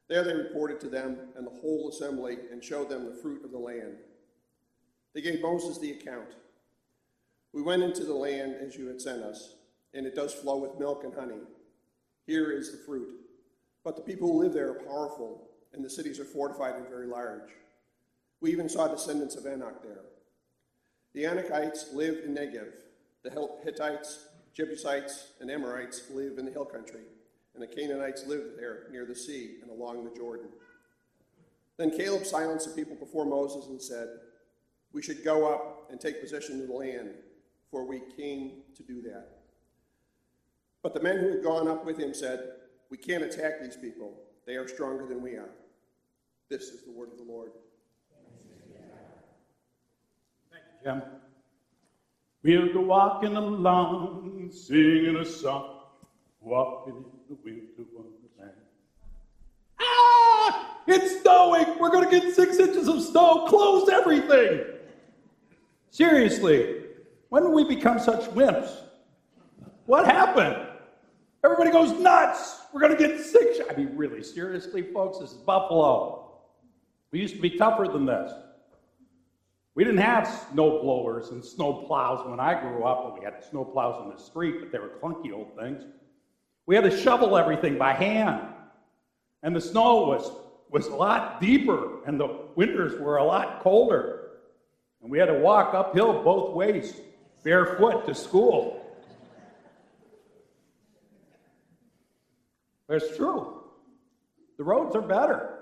There 0.09 0.25
they 0.25 0.35
reported 0.35 0.81
to 0.81 0.88
them 0.90 1.16
and 1.35 1.46
the 1.46 1.61
whole 1.61 1.88
assembly 1.88 2.37
and 2.51 2.62
showed 2.62 2.90
them 2.90 3.07
the 3.07 3.22
fruit 3.22 3.44
of 3.44 3.51
the 3.51 3.59
land. 3.59 3.96
They 5.14 5.22
gave 5.22 5.40
Moses 5.40 5.79
the 5.79 5.92
account. 5.92 6.35
We 7.55 7.62
went 7.62 7.83
into 7.83 8.05
the 8.05 8.14
land 8.14 8.57
as 8.61 8.77
you 8.77 8.87
had 8.87 9.01
sent 9.01 9.22
us, 9.22 9.55
and 9.94 10.07
it 10.07 10.14
does 10.14 10.35
flow 10.35 10.57
with 10.57 10.78
milk 10.78 11.05
and 11.05 11.14
honey. 11.14 11.40
Here 12.26 12.50
is 12.50 12.70
the 12.70 12.78
fruit. 12.78 13.09
But 13.85 13.96
the 13.96 14.02
people 14.02 14.28
who 14.28 14.42
live 14.42 14.52
there 14.52 14.70
are 14.70 14.74
powerful, 14.74 15.48
and 15.72 15.85
the 15.85 15.90
cities 15.90 16.20
are 16.20 16.24
fortified 16.24 16.76
and 16.76 16.88
very 16.88 17.07
large. 17.07 17.50
We 18.40 18.52
even 18.52 18.68
saw 18.68 18.88
descendants 18.88 19.37
of 19.37 19.46
Anak 19.46 19.83
there. 19.83 20.02
The 21.14 21.24
Anakites 21.24 21.92
live 21.92 22.24
in 22.24 22.35
Negev. 22.35 22.72
The 23.22 23.48
Hittites, 23.64 24.26
Jebusites, 24.55 25.28
and 25.40 25.50
Amorites 25.50 26.11
live 26.12 26.38
in 26.38 26.44
the 26.44 26.50
hill 26.50 26.64
country, 26.64 27.02
and 27.55 27.62
the 27.62 27.66
Canaanites 27.66 28.26
live 28.26 28.52
there 28.57 28.85
near 28.90 29.07
the 29.07 29.14
sea 29.14 29.59
and 29.62 29.70
along 29.70 30.05
the 30.05 30.16
Jordan. 30.16 30.48
Then 31.76 31.90
Caleb 31.90 32.26
silenced 32.26 32.68
the 32.68 32.74
people 32.74 32.96
before 32.96 33.24
Moses 33.24 33.66
and 33.66 33.81
said, 33.81 34.09
We 34.92 35.02
should 35.02 35.24
go 35.24 35.52
up 35.52 35.90
and 35.90 36.00
take 36.00 36.20
possession 36.20 36.61
of 36.61 36.68
the 36.68 36.74
land, 36.74 37.11
for 37.70 37.85
we 37.87 38.02
came 38.16 38.62
to 38.76 38.83
do 38.83 39.00
that. 39.02 39.31
But 40.82 40.94
the 40.94 41.00
men 41.00 41.18
who 41.18 41.30
had 41.30 41.42
gone 41.42 41.68
up 41.68 41.84
with 41.84 41.98
him 41.98 42.12
said, 42.12 42.52
We 42.90 42.96
can't 42.96 43.22
attack 43.22 43.60
these 43.62 43.76
people. 43.76 44.14
They 44.46 44.56
are 44.56 44.66
stronger 44.66 45.06
than 45.06 45.22
we 45.22 45.36
are. 45.36 45.50
This 46.48 46.62
is 46.64 46.82
the 46.82 46.90
word 46.90 47.10
of 47.12 47.18
the 47.18 47.24
Lord. 47.24 47.52
Thank 50.50 50.64
you, 50.84 50.90
Jim. 50.90 51.02
We'll 52.42 52.72
go 52.72 52.80
walking 52.80 53.36
along, 53.36 54.50
singing 54.52 55.16
a 55.16 55.24
song, 55.24 55.82
walking 56.40 56.96
in 56.96 57.04
the 57.28 57.36
winter 57.44 57.88
wonderland. 57.94 58.58
Ah! 59.80 60.78
It's 60.88 61.22
snowing! 61.22 61.78
We're 61.78 61.90
going 61.90 62.10
to 62.10 62.20
get 62.20 62.34
six 62.34 62.58
inches 62.58 62.88
of 62.88 63.00
snow! 63.00 63.46
Close 63.46 63.88
everything! 63.88 64.64
Seriously, 65.90 66.86
when 67.28 67.44
did 67.44 67.52
we 67.52 67.62
become 67.62 68.00
such 68.00 68.24
wimps? 68.30 68.76
What 69.86 70.06
happened? 70.06 70.71
Everybody 71.44 71.72
goes 71.72 71.90
nuts! 71.98 72.61
We're 72.72 72.81
going 72.81 72.96
to 72.96 73.09
get 73.09 73.20
sick! 73.20 73.66
I 73.68 73.74
mean, 73.74 73.96
really, 73.96 74.22
seriously, 74.22 74.83
folks, 74.83 75.18
this 75.18 75.33
is 75.33 75.37
Buffalo. 75.38 76.31
We 77.11 77.20
used 77.20 77.35
to 77.35 77.40
be 77.40 77.50
tougher 77.50 77.88
than 77.88 78.07
this. 78.07 78.33
We 79.74 79.83
didn't 79.83 80.00
have 80.00 80.28
snow 80.52 80.81
blowers 80.83 81.31
and 81.31 81.44
snow 81.44 81.72
plows 81.72 82.24
when 82.28 82.38
I 82.38 82.61
grew 82.61 82.85
up. 82.85 83.05
Well, 83.05 83.16
we 83.18 83.24
had 83.24 83.42
snow 83.42 83.64
plows 83.64 84.05
in 84.05 84.16
the 84.16 84.22
street, 84.22 84.57
but 84.61 84.70
they 84.70 84.78
were 84.78 84.92
clunky 85.02 85.33
old 85.33 85.57
things. 85.59 85.83
We 86.66 86.76
had 86.76 86.85
to 86.85 86.96
shovel 86.96 87.37
everything 87.37 87.76
by 87.76 87.94
hand. 87.94 88.40
And 89.42 89.57
the 89.57 89.61
snow 89.61 90.07
was, 90.07 90.31
was 90.70 90.87
a 90.87 90.94
lot 90.94 91.40
deeper, 91.40 92.05
and 92.07 92.20
the 92.20 92.38
winters 92.55 93.00
were 93.00 93.16
a 93.16 93.24
lot 93.24 93.62
colder. 93.62 94.28
And 95.02 95.11
we 95.11 95.18
had 95.18 95.26
to 95.26 95.35
walk 95.35 95.74
uphill 95.74 96.22
both 96.22 96.55
ways, 96.55 96.94
barefoot 97.42 98.07
to 98.07 98.14
school. 98.14 98.81
It's 102.96 103.16
true. 103.16 103.62
The 104.59 104.64
roads 104.64 104.94
are 104.94 105.02
better, 105.02 105.59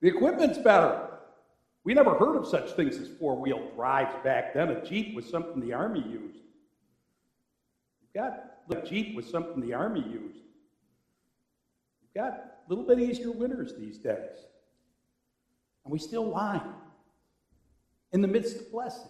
the 0.00 0.08
equipment's 0.08 0.58
better. 0.58 1.06
We 1.82 1.94
never 1.94 2.14
heard 2.14 2.36
of 2.36 2.46
such 2.46 2.72
things 2.72 2.98
as 2.98 3.08
four 3.18 3.36
wheel 3.36 3.70
drives 3.74 4.14
back 4.22 4.52
then. 4.52 4.68
A 4.68 4.84
Jeep 4.84 5.14
was 5.14 5.26
something 5.26 5.60
the 5.60 5.72
Army 5.72 6.00
used. 6.00 6.36
You've 8.02 8.12
got 8.14 8.50
a 8.70 8.86
Jeep 8.86 9.16
was 9.16 9.26
something 9.26 9.60
the 9.60 9.72
Army 9.72 10.00
used. 10.00 10.38
You've 12.02 12.14
got 12.14 12.32
a 12.32 12.68
little 12.68 12.84
bit 12.84 13.00
easier 13.00 13.30
winters 13.30 13.72
these 13.78 13.98
days. 13.98 14.36
And 15.84 15.92
we 15.92 15.98
still 15.98 16.26
whine 16.26 16.74
in 18.12 18.20
the 18.20 18.28
midst 18.28 18.56
of 18.56 18.70
blessings. 18.70 19.08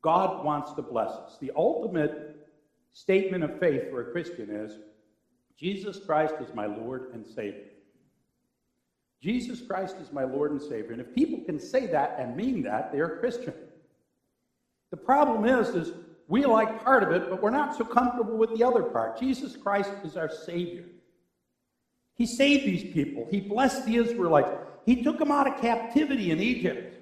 God 0.00 0.44
wants 0.44 0.72
to 0.74 0.82
bless 0.82 1.10
us. 1.10 1.36
The 1.40 1.52
ultimate 1.56 2.48
statement 2.92 3.44
of 3.44 3.58
faith 3.58 3.90
for 3.90 4.08
a 4.08 4.12
Christian 4.12 4.48
is 4.50 4.78
Jesus 5.58 5.98
Christ 5.98 6.34
is 6.40 6.54
my 6.54 6.66
Lord 6.66 7.10
and 7.12 7.26
Savior. 7.26 7.64
Jesus 9.20 9.60
Christ 9.60 9.96
is 10.00 10.12
my 10.12 10.22
Lord 10.22 10.52
and 10.52 10.62
Savior. 10.62 10.92
And 10.92 11.00
if 11.00 11.12
people 11.14 11.40
can 11.44 11.58
say 11.58 11.86
that 11.86 12.16
and 12.18 12.36
mean 12.36 12.62
that, 12.62 12.92
they 12.92 13.00
are 13.00 13.18
Christian. 13.18 13.52
The 14.90 14.96
problem 14.96 15.44
is, 15.44 15.70
is 15.70 15.92
we 16.28 16.44
like 16.44 16.84
part 16.84 17.02
of 17.02 17.10
it, 17.10 17.28
but 17.28 17.42
we're 17.42 17.50
not 17.50 17.76
so 17.76 17.84
comfortable 17.84 18.36
with 18.36 18.56
the 18.56 18.62
other 18.62 18.82
part. 18.82 19.18
Jesus 19.18 19.56
Christ 19.56 19.90
is 20.04 20.16
our 20.16 20.30
Savior. 20.30 20.84
He 22.14 22.26
saved 22.26 22.64
these 22.64 22.92
people. 22.94 23.26
He 23.30 23.40
blessed 23.40 23.86
the 23.86 23.96
Israelites. 23.96 24.50
He 24.86 25.02
took 25.02 25.18
them 25.18 25.32
out 25.32 25.48
of 25.48 25.60
captivity 25.60 26.30
in 26.30 26.40
Egypt. 26.40 26.94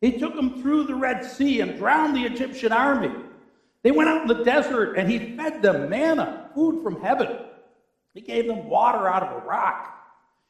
He 0.00 0.18
took 0.18 0.36
them 0.36 0.62
through 0.62 0.84
the 0.84 0.94
Red 0.94 1.24
Sea 1.24 1.60
and 1.60 1.76
drowned 1.76 2.16
the 2.16 2.24
Egyptian 2.24 2.72
army. 2.72 3.10
They 3.82 3.90
went 3.90 4.08
out 4.08 4.22
in 4.22 4.28
the 4.28 4.44
desert 4.44 4.96
and 4.96 5.10
he 5.10 5.36
fed 5.36 5.62
them 5.62 5.88
manna, 5.88 6.50
food 6.54 6.82
from 6.82 7.00
heaven. 7.00 7.36
He 8.18 8.24
gave 8.24 8.48
them 8.48 8.68
water 8.68 9.06
out 9.06 9.22
of 9.22 9.44
a 9.44 9.46
rock. 9.46 9.96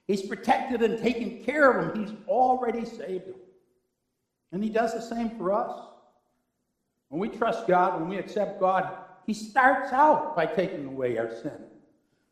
He's 0.07 0.23
protected 0.23 0.81
and 0.81 0.99
taken 0.99 1.45
care 1.45 1.71
of 1.71 1.93
them. 1.93 2.03
He's 2.03 2.17
already 2.27 2.87
saved 2.87 3.27
them. 3.27 3.35
And 4.53 4.65
He 4.65 4.71
does 4.71 4.95
the 4.95 5.03
same 5.03 5.37
for 5.37 5.53
us. 5.53 5.79
When 7.11 7.21
we 7.21 7.29
trust 7.29 7.67
God, 7.67 8.01
when 8.01 8.09
we 8.09 8.17
accept 8.17 8.59
God, 8.59 8.91
He 9.27 9.35
starts 9.35 9.93
out 9.93 10.35
by 10.35 10.47
taking 10.47 10.87
away 10.87 11.19
our 11.19 11.31
sin, 11.43 11.61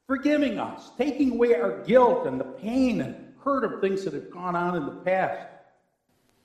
forgiving 0.06 0.58
us, 0.58 0.90
taking 0.96 1.32
away 1.32 1.54
our 1.54 1.84
guilt 1.84 2.26
and 2.26 2.40
the 2.40 2.44
pain 2.44 3.02
and 3.02 3.34
hurt 3.44 3.62
of 3.62 3.82
things 3.82 4.04
that 4.04 4.14
have 4.14 4.30
gone 4.30 4.56
on 4.56 4.74
in 4.74 4.86
the 4.86 5.02
past. 5.02 5.48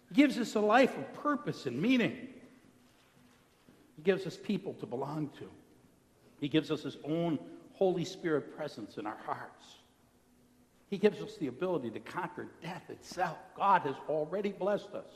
He 0.10 0.16
gives 0.16 0.38
us 0.38 0.56
a 0.56 0.60
life 0.60 0.98
of 0.98 1.14
purpose 1.14 1.66
and 1.66 1.82
meaning. 1.82 2.28
He 3.96 4.02
gives 4.04 4.28
us 4.28 4.36
people 4.36 4.74
to 4.82 4.86
belong 4.86 5.30
to. 5.40 5.50
He 6.42 6.50
gives 6.50 6.72
us 6.72 6.84
His 6.84 6.98
own 7.06 7.40
Holy 7.82 8.06
Spirit 8.06 8.56
presence 8.56 9.00
in 9.00 9.08
our 9.08 9.18
hearts. 9.26 9.66
He 10.92 11.00
gives 11.00 11.20
us 11.20 11.36
the 11.38 11.48
ability 11.48 11.90
to 11.90 12.00
conquer 12.00 12.46
death 12.62 12.84
itself. 12.92 13.40
God 13.58 13.82
has 13.82 13.96
already 14.08 14.52
blessed 14.52 14.94
us. 14.94 15.10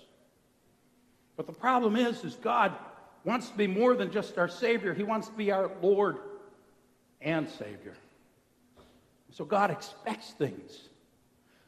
But 1.37 1.45
the 1.45 1.53
problem 1.53 1.95
is, 1.95 2.23
is 2.23 2.33
God 2.33 2.73
wants 3.23 3.49
to 3.49 3.55
be 3.55 3.67
more 3.67 3.93
than 3.93 4.11
just 4.11 4.39
our 4.39 4.47
Savior. 4.47 4.95
He 4.95 5.03
wants 5.03 5.27
to 5.27 5.33
be 5.35 5.51
our 5.51 5.69
Lord 5.79 6.17
and 7.21 7.47
Savior. 7.47 7.93
So 9.29 9.45
God 9.45 9.69
expects 9.69 10.31
things. 10.31 10.89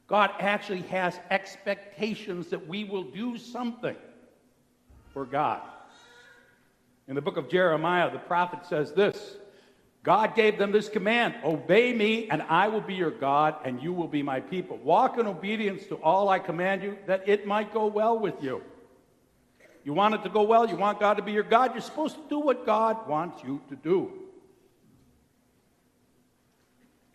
God 0.07 0.31
actually 0.39 0.81
has 0.81 1.19
expectations 1.29 2.47
that 2.47 2.67
we 2.67 2.85
will 2.85 3.03
do 3.03 3.37
something 3.37 3.95
for 5.13 5.25
God. 5.25 5.61
In 7.07 7.13
the 7.13 7.21
book 7.21 7.37
of 7.37 7.49
Jeremiah, 7.49 8.11
the 8.11 8.17
prophet 8.17 8.65
says 8.65 8.93
this 8.93 9.37
God 10.07 10.35
gave 10.37 10.57
them 10.57 10.71
this 10.71 10.87
command 10.87 11.35
Obey 11.43 11.91
me, 11.91 12.29
and 12.29 12.41
I 12.43 12.69
will 12.69 12.79
be 12.79 12.93
your 12.93 13.11
God, 13.11 13.55
and 13.65 13.83
you 13.83 13.91
will 13.91 14.07
be 14.07 14.23
my 14.23 14.39
people. 14.39 14.77
Walk 14.77 15.17
in 15.17 15.27
obedience 15.27 15.85
to 15.87 15.95
all 15.95 16.29
I 16.29 16.39
command 16.39 16.81
you, 16.81 16.97
that 17.07 17.27
it 17.27 17.45
might 17.45 17.73
go 17.73 17.87
well 17.87 18.17
with 18.17 18.41
you. 18.41 18.63
You 19.83 19.93
want 19.93 20.15
it 20.15 20.23
to 20.23 20.29
go 20.29 20.43
well, 20.43 20.65
you 20.65 20.77
want 20.77 21.01
God 21.01 21.15
to 21.15 21.23
be 21.23 21.33
your 21.33 21.43
God, 21.43 21.73
you're 21.73 21.81
supposed 21.81 22.15
to 22.15 22.21
do 22.29 22.39
what 22.39 22.65
God 22.65 23.05
wants 23.05 23.43
you 23.43 23.59
to 23.67 23.75
do. 23.75 24.13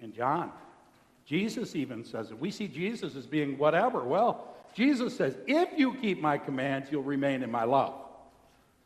In 0.00 0.12
John, 0.12 0.52
Jesus 1.24 1.74
even 1.74 2.04
says 2.04 2.30
it. 2.30 2.38
We 2.38 2.50
see 2.50 2.68
Jesus 2.68 3.16
as 3.16 3.24
being 3.24 3.56
whatever. 3.56 4.04
Well, 4.04 4.48
Jesus 4.74 5.16
says, 5.16 5.34
If 5.46 5.70
you 5.78 5.94
keep 5.94 6.20
my 6.20 6.36
commands, 6.36 6.92
you'll 6.92 7.04
remain 7.04 7.42
in 7.42 7.50
my 7.50 7.64
love. 7.64 7.94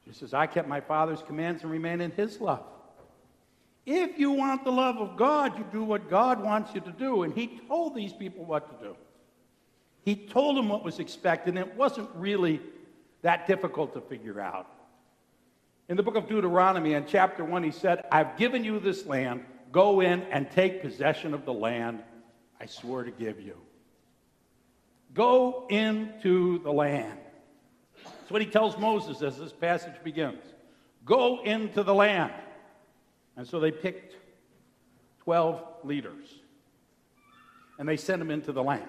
He 0.04 0.12
says, 0.12 0.32
I 0.32 0.46
kept 0.46 0.68
my 0.68 0.80
Father's 0.80 1.22
commands 1.22 1.64
and 1.64 1.72
remain 1.72 2.00
in 2.00 2.12
his 2.12 2.40
love. 2.40 2.62
If 3.86 4.18
you 4.18 4.32
want 4.32 4.64
the 4.64 4.72
love 4.72 4.96
of 4.96 5.16
God, 5.16 5.56
you 5.56 5.64
do 5.72 5.84
what 5.84 6.10
God 6.10 6.42
wants 6.42 6.74
you 6.74 6.80
to 6.80 6.90
do. 6.90 7.22
And 7.22 7.32
he 7.32 7.60
told 7.68 7.94
these 7.94 8.12
people 8.12 8.44
what 8.44 8.68
to 8.80 8.88
do. 8.88 8.96
He 10.04 10.16
told 10.16 10.56
them 10.56 10.68
what 10.68 10.84
was 10.84 10.98
expected, 10.98 11.56
and 11.56 11.58
it 11.58 11.76
wasn't 11.76 12.08
really 12.14 12.60
that 13.22 13.46
difficult 13.46 13.94
to 13.94 14.00
figure 14.00 14.40
out. 14.40 14.68
In 15.88 15.96
the 15.96 16.02
book 16.02 16.16
of 16.16 16.28
Deuteronomy, 16.28 16.94
in 16.94 17.06
chapter 17.06 17.44
1, 17.44 17.62
he 17.62 17.70
said, 17.70 18.04
I've 18.10 18.36
given 18.36 18.64
you 18.64 18.80
this 18.80 19.06
land. 19.06 19.44
Go 19.70 20.00
in 20.00 20.22
and 20.32 20.50
take 20.50 20.82
possession 20.82 21.32
of 21.32 21.44
the 21.44 21.52
land 21.52 22.02
I 22.60 22.66
swore 22.66 23.04
to 23.04 23.10
give 23.12 23.40
you. 23.40 23.56
Go 25.14 25.66
into 25.68 26.58
the 26.62 26.72
land. 26.72 27.18
That's 28.04 28.30
what 28.30 28.42
he 28.42 28.48
tells 28.48 28.76
Moses 28.78 29.22
as 29.22 29.38
this 29.38 29.52
passage 29.52 29.94
begins. 30.02 30.42
Go 31.04 31.42
into 31.42 31.82
the 31.84 31.94
land. 31.94 32.32
And 33.36 33.46
so 33.46 33.60
they 33.60 33.70
picked 33.70 34.16
12 35.24 35.62
leaders 35.84 36.26
and 37.78 37.88
they 37.88 37.96
sent 37.96 38.18
them 38.18 38.30
into 38.30 38.52
the 38.52 38.62
land. 38.62 38.88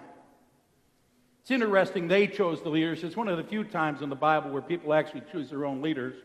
It's 1.42 1.52
interesting 1.52 2.08
they 2.08 2.28
chose 2.28 2.62
the 2.62 2.70
leaders. 2.70 3.04
It's 3.04 3.16
one 3.16 3.28
of 3.28 3.38
the 3.38 3.44
few 3.44 3.64
times 3.64 4.02
in 4.02 4.10
the 4.10 4.16
Bible 4.16 4.50
where 4.50 4.62
people 4.62 4.94
actually 4.94 5.24
choose 5.32 5.50
their 5.50 5.66
own 5.66 5.82
leaders. 5.82 6.16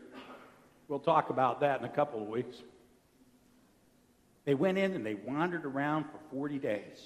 We'll 0.87 0.99
talk 0.99 1.29
about 1.29 1.61
that 1.61 1.79
in 1.79 1.85
a 1.85 1.89
couple 1.89 2.21
of 2.21 2.27
weeks. 2.27 2.57
They 4.45 4.53
went 4.53 4.77
in 4.77 4.93
and 4.93 5.05
they 5.05 5.15
wandered 5.15 5.65
around 5.65 6.05
for 6.05 6.19
40 6.31 6.59
days. 6.59 6.99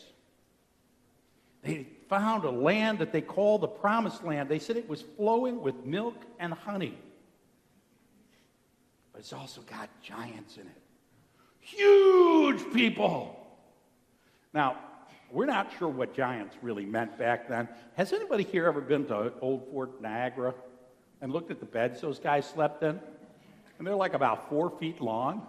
They 1.62 1.88
found 2.10 2.44
a 2.44 2.50
land 2.50 3.00
that 3.00 3.12
they 3.12 3.22
called 3.22 3.62
the 3.62 3.68
Promised 3.68 4.24
Land. 4.24 4.50
They 4.50 4.60
said 4.60 4.78
it 4.78 4.90
was 4.90 5.04
flowing 5.16 5.62
with 5.62 5.86
milk 5.86 6.16
and 6.40 6.54
honey, 6.54 6.98
but 9.12 9.20
it's 9.20 9.34
also 9.34 9.62
got 9.62 9.90
giants 10.02 10.58
in 10.58 10.64
it. 10.64 10.82
Huge 11.68 12.74
people. 12.74 13.36
Now, 14.54 14.78
we're 15.32 15.46
not 15.46 15.70
sure 15.78 15.90
what 15.90 16.14
giants 16.14 16.56
really 16.62 16.86
meant 16.86 17.18
back 17.18 17.50
then. 17.50 17.68
Has 17.96 18.14
anybody 18.14 18.44
here 18.44 18.68
ever 18.68 18.80
been 18.80 19.06
to 19.08 19.34
Old 19.42 19.68
Fort 19.70 20.02
Niagara 20.02 20.54
and 21.22 21.34
looked 21.34 21.52
at 21.52 21.60
the 21.60 21.66
beds 21.66 22.00
those 22.00 22.20
guys 22.20 22.46
slept 22.46 22.84
in? 22.84 22.98
And 23.78 23.86
they're 23.86 23.96
like 23.96 24.14
about 24.14 24.50
four 24.50 24.70
feet 24.80 25.02
long. 25.02 25.46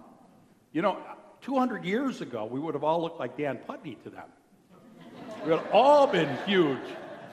You 0.73 0.83
know, 0.83 0.99
200 1.43 1.85
years 1.85 2.21
ago, 2.21 2.45
we 2.47 2.59
would 2.59 2.75
have 2.75 2.83
all 2.83 3.01
looked 3.01 3.21
like 3.21 3.37
Dan 3.37 3.59
Putney 3.65 3.97
to 4.03 4.11
them. 4.11 4.27
We 5.45 5.51
would 5.51 5.61
have 5.61 5.73
all 5.73 6.09
been 6.09 6.37
huge 6.47 6.79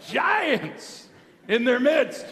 giants 0.07 1.07
in 1.47 1.63
their 1.63 1.79
midst. 1.79 2.25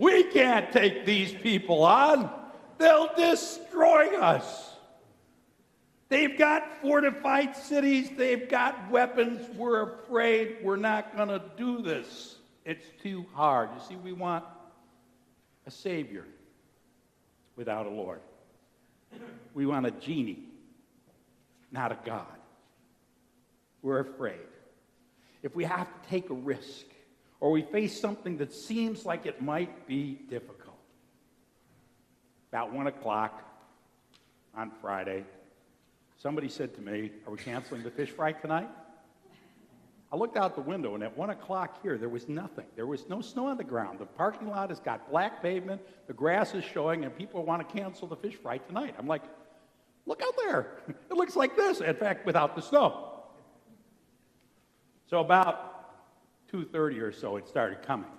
We 0.00 0.24
can't 0.24 0.72
take 0.72 1.06
these 1.06 1.32
people 1.32 1.84
on. 1.84 2.30
They'll 2.78 3.14
destroy 3.16 4.16
us. 4.18 4.71
They've 6.12 6.36
got 6.36 6.82
fortified 6.82 7.56
cities, 7.56 8.10
they've 8.18 8.46
got 8.46 8.90
weapons. 8.90 9.48
We're 9.56 9.94
afraid 9.94 10.58
we're 10.62 10.76
not 10.76 11.16
going 11.16 11.30
to 11.30 11.40
do 11.56 11.80
this. 11.80 12.36
It's 12.66 12.84
too 13.02 13.24
hard. 13.32 13.70
You 13.74 13.80
see, 13.88 13.96
we 13.96 14.12
want 14.12 14.44
a 15.66 15.70
Savior 15.70 16.26
without 17.56 17.86
a 17.86 17.88
Lord. 17.88 18.20
We 19.54 19.64
want 19.64 19.86
a 19.86 19.90
genie, 19.90 20.40
not 21.70 21.92
a 21.92 21.98
God. 22.04 22.26
We're 23.80 24.00
afraid. 24.00 24.36
If 25.42 25.56
we 25.56 25.64
have 25.64 25.86
to 25.86 26.08
take 26.10 26.28
a 26.28 26.34
risk 26.34 26.84
or 27.40 27.52
we 27.52 27.62
face 27.62 27.98
something 27.98 28.36
that 28.36 28.52
seems 28.52 29.06
like 29.06 29.24
it 29.24 29.40
might 29.40 29.86
be 29.86 30.18
difficult, 30.28 30.76
about 32.50 32.70
one 32.70 32.86
o'clock 32.86 33.42
on 34.54 34.70
Friday, 34.82 35.24
somebody 36.22 36.48
said 36.48 36.74
to 36.74 36.80
me, 36.80 37.10
Are 37.26 37.32
we 37.32 37.38
canceling 37.38 37.82
the 37.82 37.90
fish 37.90 38.10
fry 38.10 38.32
tonight? 38.32 38.68
I 40.12 40.16
looked 40.16 40.36
out 40.36 40.54
the 40.54 40.62
window, 40.62 40.94
and 40.94 41.02
at 41.02 41.16
one 41.16 41.30
o'clock 41.30 41.82
here, 41.82 41.96
there 41.96 42.10
was 42.10 42.28
nothing. 42.28 42.66
There 42.76 42.86
was 42.86 43.08
no 43.08 43.22
snow 43.22 43.46
on 43.46 43.56
the 43.56 43.64
ground. 43.64 43.98
The 43.98 44.04
parking 44.04 44.48
lot 44.48 44.68
has 44.68 44.78
got 44.78 45.10
black 45.10 45.42
pavement, 45.42 45.80
the 46.06 46.12
grass 46.12 46.54
is 46.54 46.64
showing, 46.64 47.04
and 47.04 47.16
people 47.16 47.44
want 47.44 47.66
to 47.66 47.74
cancel 47.76 48.06
the 48.06 48.16
fish 48.16 48.34
fry 48.34 48.58
tonight. 48.58 48.94
I'm 48.98 49.06
like, 49.06 49.22
Look 50.06 50.22
out 50.22 50.34
there. 50.36 50.78
It 51.10 51.14
looks 51.14 51.36
like 51.36 51.56
this, 51.56 51.80
in 51.80 51.94
fact, 51.94 52.26
without 52.26 52.56
the 52.56 52.62
snow. 52.62 53.22
So 55.08 55.20
about 55.20 56.48
2:30 56.50 57.00
or 57.00 57.12
so, 57.12 57.36
it 57.36 57.46
started 57.46 57.82
coming. 57.82 58.10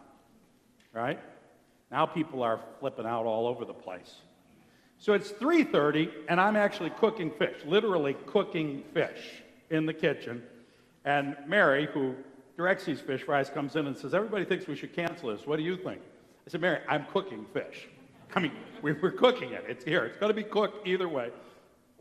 Right? 0.93 1.19
Now 1.91 2.05
people 2.05 2.43
are 2.43 2.59
flipping 2.79 3.05
out 3.05 3.25
all 3.25 3.47
over 3.47 3.65
the 3.65 3.73
place. 3.73 4.15
So 5.03 5.11
it's 5.11 5.31
3:30 5.31 6.09
and 6.29 6.39
I'm 6.39 6.55
actually 6.55 6.91
cooking 6.91 7.29
fish, 7.29 7.57
literally 7.65 8.15
cooking 8.25 8.85
fish 8.93 9.43
in 9.69 9.85
the 9.85 9.93
kitchen. 9.93 10.41
And 11.03 11.35
Mary, 11.45 11.89
who 11.93 12.15
directs 12.55 12.85
these 12.85 13.01
fish 13.01 13.23
fries, 13.23 13.49
comes 13.49 13.75
in 13.75 13.85
and 13.85 13.97
says, 13.97 14.13
"Everybody 14.13 14.45
thinks 14.45 14.65
we 14.65 14.77
should 14.77 14.93
cancel 14.93 15.27
this. 15.27 15.45
What 15.45 15.57
do 15.57 15.63
you 15.63 15.75
think?" 15.75 15.99
I 16.47 16.49
said, 16.51 16.61
"Mary, 16.61 16.79
I'm 16.87 17.05
cooking 17.07 17.45
fish. 17.51 17.89
I 18.33 18.39
mean, 18.39 18.53
we're 18.81 19.11
cooking 19.11 19.51
it. 19.51 19.65
It's 19.67 19.83
here. 19.83 20.05
It's 20.05 20.15
going 20.15 20.29
to 20.29 20.33
be 20.33 20.41
cooked 20.41 20.87
either 20.87 21.09
way. 21.09 21.31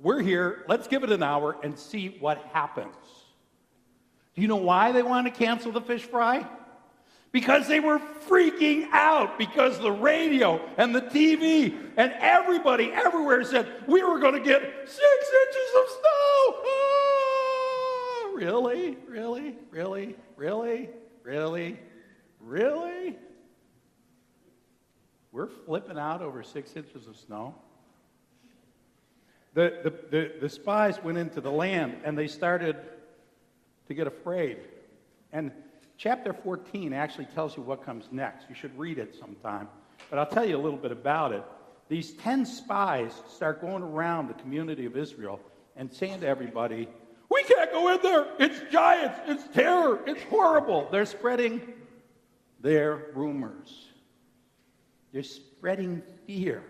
We're 0.00 0.20
here. 0.20 0.64
Let's 0.68 0.86
give 0.86 1.02
it 1.02 1.10
an 1.10 1.24
hour 1.24 1.56
and 1.64 1.76
see 1.76 2.16
what 2.20 2.38
happens." 2.52 2.94
Do 4.36 4.42
you 4.42 4.46
know 4.46 4.54
why 4.54 4.92
they 4.92 5.02
want 5.02 5.26
to 5.26 5.32
cancel 5.32 5.72
the 5.72 5.80
fish 5.80 6.04
fry? 6.04 6.46
Because 7.32 7.66
they 7.66 7.80
were 7.80 7.98
freaking 8.28 8.88
out 8.92 9.38
because 9.38 9.78
the 9.80 9.90
radio 9.90 10.60
and 10.76 10.94
the 10.94 11.00
TV 11.00 11.74
and 11.96 12.12
everybody 12.20 12.92
everywhere 12.92 13.42
said 13.42 13.66
we 13.86 14.02
were 14.02 14.18
going 14.18 14.34
to 14.34 14.40
get 14.40 14.60
six 14.60 14.94
inches 14.94 15.70
of 15.78 15.88
snow. 15.88 16.54
Oh, 16.64 18.32
really? 18.36 18.98
Really? 19.08 19.56
Really? 19.70 20.14
Really? 20.36 20.90
Really? 21.22 21.78
Really? 22.40 23.16
We're 25.32 25.48
flipping 25.48 25.98
out 25.98 26.20
over 26.20 26.42
six 26.42 26.76
inches 26.76 27.06
of 27.06 27.16
snow. 27.16 27.54
The, 29.54 29.80
the, 29.82 29.90
the, 30.10 30.32
the 30.42 30.48
spies 30.48 31.02
went 31.02 31.16
into 31.16 31.40
the 31.40 31.50
land 31.50 31.96
and 32.04 32.16
they 32.16 32.26
started 32.26 32.76
to 33.88 33.94
get 33.94 34.06
afraid. 34.06 34.58
And 35.32 35.52
Chapter 36.02 36.32
14 36.32 36.92
actually 36.92 37.26
tells 37.26 37.56
you 37.56 37.62
what 37.62 37.86
comes 37.86 38.08
next. 38.10 38.48
You 38.48 38.56
should 38.56 38.76
read 38.76 38.98
it 38.98 39.14
sometime. 39.14 39.68
But 40.10 40.18
I'll 40.18 40.26
tell 40.26 40.44
you 40.44 40.56
a 40.56 40.58
little 40.58 40.76
bit 40.76 40.90
about 40.90 41.30
it. 41.30 41.44
These 41.88 42.14
10 42.14 42.44
spies 42.44 43.12
start 43.28 43.60
going 43.60 43.84
around 43.84 44.26
the 44.26 44.34
community 44.34 44.84
of 44.84 44.96
Israel 44.96 45.38
and 45.76 45.92
saying 45.92 46.22
to 46.22 46.26
everybody, 46.26 46.88
We 47.30 47.44
can't 47.44 47.70
go 47.70 47.94
in 47.94 48.00
there. 48.02 48.26
It's 48.40 48.72
giants. 48.72 49.20
It's 49.28 49.46
terror. 49.54 50.00
It's 50.04 50.24
horrible. 50.24 50.88
They're 50.90 51.06
spreading 51.06 51.60
their 52.58 53.12
rumors, 53.14 53.86
they're 55.12 55.22
spreading 55.22 56.02
fear, 56.26 56.64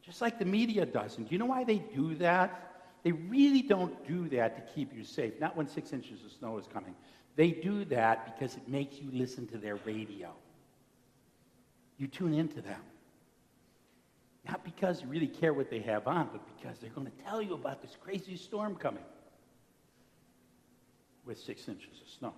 just 0.00 0.22
like 0.22 0.38
the 0.38 0.46
media 0.46 0.86
does. 0.86 1.18
And 1.18 1.28
do 1.28 1.34
you 1.34 1.38
know 1.38 1.44
why 1.44 1.64
they 1.64 1.80
do 1.94 2.14
that? 2.14 2.66
They 3.02 3.12
really 3.12 3.62
don't 3.62 4.06
do 4.06 4.26
that 4.30 4.56
to 4.56 4.74
keep 4.74 4.94
you 4.94 5.04
safe, 5.04 5.34
not 5.38 5.54
when 5.54 5.68
six 5.68 5.92
inches 5.92 6.24
of 6.24 6.32
snow 6.32 6.56
is 6.56 6.66
coming. 6.66 6.94
They 7.36 7.50
do 7.50 7.84
that 7.86 8.38
because 8.38 8.56
it 8.56 8.68
makes 8.68 8.96
you 8.96 9.08
listen 9.12 9.46
to 9.48 9.58
their 9.58 9.76
radio. 9.76 10.30
You 11.98 12.06
tune 12.06 12.34
into 12.34 12.60
them. 12.60 12.80
Not 14.48 14.64
because 14.64 15.02
you 15.02 15.08
really 15.08 15.26
care 15.26 15.52
what 15.52 15.70
they 15.70 15.80
have 15.80 16.06
on, 16.06 16.28
but 16.32 16.40
because 16.56 16.78
they're 16.78 16.90
going 16.90 17.06
to 17.06 17.24
tell 17.24 17.42
you 17.42 17.54
about 17.54 17.82
this 17.82 17.96
crazy 18.02 18.36
storm 18.36 18.74
coming 18.74 19.04
with 21.26 21.38
six 21.38 21.68
inches 21.68 22.00
of 22.00 22.08
snow. 22.08 22.34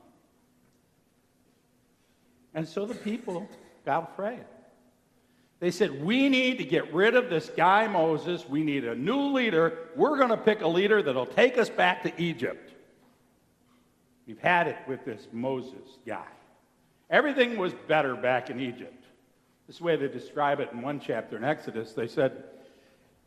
And 2.54 2.68
so 2.68 2.84
the 2.84 2.94
people 2.94 3.48
got 3.86 4.10
afraid. 4.12 4.44
They 5.60 5.70
said, 5.70 6.02
We 6.04 6.28
need 6.28 6.58
to 6.58 6.64
get 6.64 6.92
rid 6.92 7.14
of 7.14 7.30
this 7.30 7.50
guy 7.56 7.86
Moses. 7.86 8.48
We 8.48 8.64
need 8.64 8.84
a 8.84 8.96
new 8.96 9.32
leader. 9.32 9.78
We're 9.94 10.18
going 10.18 10.30
to 10.30 10.36
pick 10.36 10.60
a 10.60 10.68
leader 10.68 11.02
that'll 11.02 11.24
take 11.24 11.56
us 11.56 11.70
back 11.70 12.02
to 12.02 12.12
Egypt. 12.20 12.71
We've 14.26 14.38
had 14.38 14.68
it 14.68 14.76
with 14.86 15.04
this 15.04 15.26
Moses 15.32 15.98
guy. 16.06 16.26
Everything 17.10 17.58
was 17.58 17.74
better 17.88 18.14
back 18.14 18.50
in 18.50 18.60
Egypt. 18.60 19.04
This 19.66 19.80
way 19.80 19.96
they 19.96 20.08
describe 20.08 20.60
it 20.60 20.70
in 20.72 20.82
one 20.82 21.00
chapter 21.00 21.36
in 21.36 21.44
Exodus. 21.44 21.92
They 21.92 22.06
said, 22.06 22.44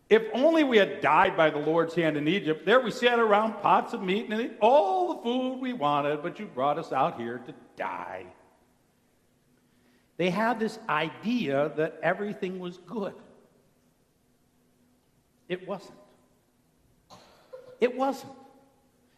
If 0.09 0.23
only 0.33 0.63
we 0.63 0.77
had 0.77 1.01
died 1.01 1.37
by 1.37 1.49
the 1.49 1.59
Lord's 1.59 1.93
hand 1.93 2.17
in 2.17 2.27
Egypt, 2.27 2.65
there 2.65 2.79
we 2.79 2.91
sat 2.91 3.19
around 3.19 3.61
pots 3.61 3.93
of 3.93 4.01
meat 4.01 4.29
and 4.29 4.39
ate 4.39 4.57
all 4.61 5.15
the 5.15 5.21
food 5.23 5.59
we 5.59 5.73
wanted, 5.73 6.23
but 6.23 6.39
you 6.39 6.45
brought 6.45 6.79
us 6.79 6.91
out 6.91 7.19
here 7.19 7.39
to 7.39 7.53
die. 7.77 8.25
They 10.17 10.29
had 10.29 10.59
this 10.59 10.79
idea 10.87 11.73
that 11.77 11.99
everything 12.01 12.59
was 12.59 12.77
good. 12.77 13.13
It 15.49 15.67
wasn't. 15.67 15.97
It 17.79 17.95
wasn't. 17.95 18.31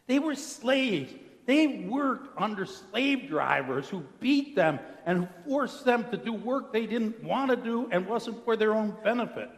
They 0.06 0.18
were 0.18 0.34
slaves. 0.34 1.12
They 1.48 1.66
worked 1.88 2.38
under 2.38 2.66
slave 2.66 3.26
drivers 3.26 3.88
who 3.88 4.04
beat 4.20 4.54
them 4.54 4.78
and 5.06 5.24
who 5.24 5.28
forced 5.48 5.82
them 5.86 6.04
to 6.10 6.18
do 6.18 6.34
work 6.34 6.74
they 6.74 6.84
didn't 6.84 7.24
want 7.24 7.50
to 7.50 7.56
do 7.56 7.88
and 7.90 8.06
wasn't 8.06 8.44
for 8.44 8.54
their 8.54 8.74
own 8.74 8.94
benefit. 9.02 9.48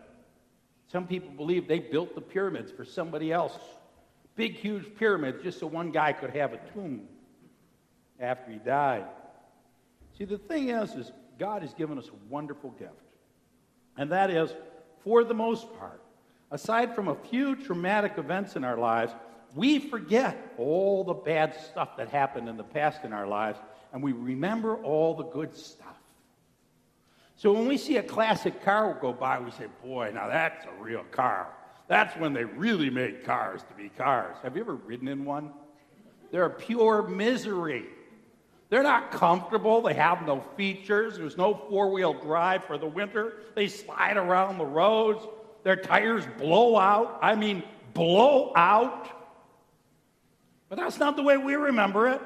Some 0.87 1.09
people 1.09 1.31
believe 1.31 1.67
they 1.67 1.81
built 1.81 2.15
the 2.15 2.21
pyramids 2.21 2.71
for 2.71 2.85
somebody 2.85 3.33
else. 3.33 3.59
Big, 4.37 4.55
huge 4.55 4.95
pyramids 4.95 5.43
just 5.43 5.59
so 5.59 5.67
one 5.67 5.91
guy 5.91 6.13
could 6.13 6.31
have 6.31 6.53
a 6.53 6.59
tomb 6.73 7.09
after 8.21 8.53
he 8.53 8.59
died. 8.59 9.07
See, 10.17 10.27
the 10.27 10.39
thing 10.39 10.69
is, 10.69 10.95
is 10.95 11.11
God 11.41 11.63
has 11.63 11.75
given 11.75 11.99
us 11.99 12.07
a 12.07 12.33
wonderful 12.33 12.71
gift. 12.71 12.93
And 13.97 14.13
that 14.13 14.31
is, 14.31 14.55
for 15.03 15.25
the 15.25 15.35
most 15.35 15.67
part, 15.77 16.01
aside 16.53 16.95
from 16.95 17.09
a 17.09 17.17
few 17.17 17.57
traumatic 17.57 18.13
events 18.17 18.55
in 18.55 18.63
our 18.63 18.77
lives, 18.77 19.13
we 19.55 19.79
forget 19.79 20.55
all 20.57 21.05
the 21.05 21.15
bad 21.15 21.57
stuff 21.71 21.97
that 21.97 22.09
happened 22.09 22.49
in 22.49 22.57
the 22.57 22.65
past 22.65 23.05
in 23.05 23.13
our 23.13 23.27
lives, 23.27 23.59
and 23.93 24.03
we 24.03 24.13
remember 24.13 24.77
all 24.77 25.15
the 25.15 25.25
good 25.25 25.57
stuff. 25.57 25.87
So 27.37 27.53
when 27.53 27.67
we 27.67 27.79
see 27.79 27.97
a 27.97 28.03
classic 28.03 28.63
car 28.63 28.99
go 29.01 29.13
by, 29.13 29.41
we 29.41 29.51
say, 29.51 29.67
Boy, 29.83 30.11
now 30.15 30.29
that's 30.29 30.67
a 30.67 30.83
real 30.83 31.05
car. 31.11 31.49
That's 31.89 32.17
when 32.19 32.33
they 32.33 32.45
really 32.45 32.91
made 32.91 33.25
cars 33.25 33.63
to 33.63 33.75
be 33.75 33.89
cars. 33.89 34.37
Have 34.43 34.57
you 34.57 34.63
ever 34.63 34.75
ridden 34.75 35.09
in 35.09 35.25
one? 35.25 35.51
They're 36.31 36.49
pure 36.49 37.09
misery. 37.09 37.87
They're 38.69 38.85
not 38.85 39.11
comfortable. 39.11 39.83
They 39.83 39.95
have 39.95 40.25
no 40.25 40.45
features. 40.57 41.19
There's 41.19 41.37
no 41.37 41.55
four 41.69 41.91
wheel 41.91 42.15
drive 42.15 42.65
for 42.65 42.79
the 42.79 42.87
winter. 42.87 43.35
They 43.57 43.67
slide 43.67 44.17
around 44.17 44.59
the 44.59 44.65
roads. 44.65 45.27
Their 45.65 45.77
tires 45.77 46.25
blow 46.39 46.79
out. 46.79 47.19
I 47.21 47.35
mean, 47.35 47.65
blow 47.95 48.53
out. 48.55 49.20
But 50.71 50.79
that's 50.79 50.99
not 50.99 51.17
the 51.17 51.23
way 51.23 51.37
we 51.37 51.57
remember 51.57 52.09
it. 52.09 52.23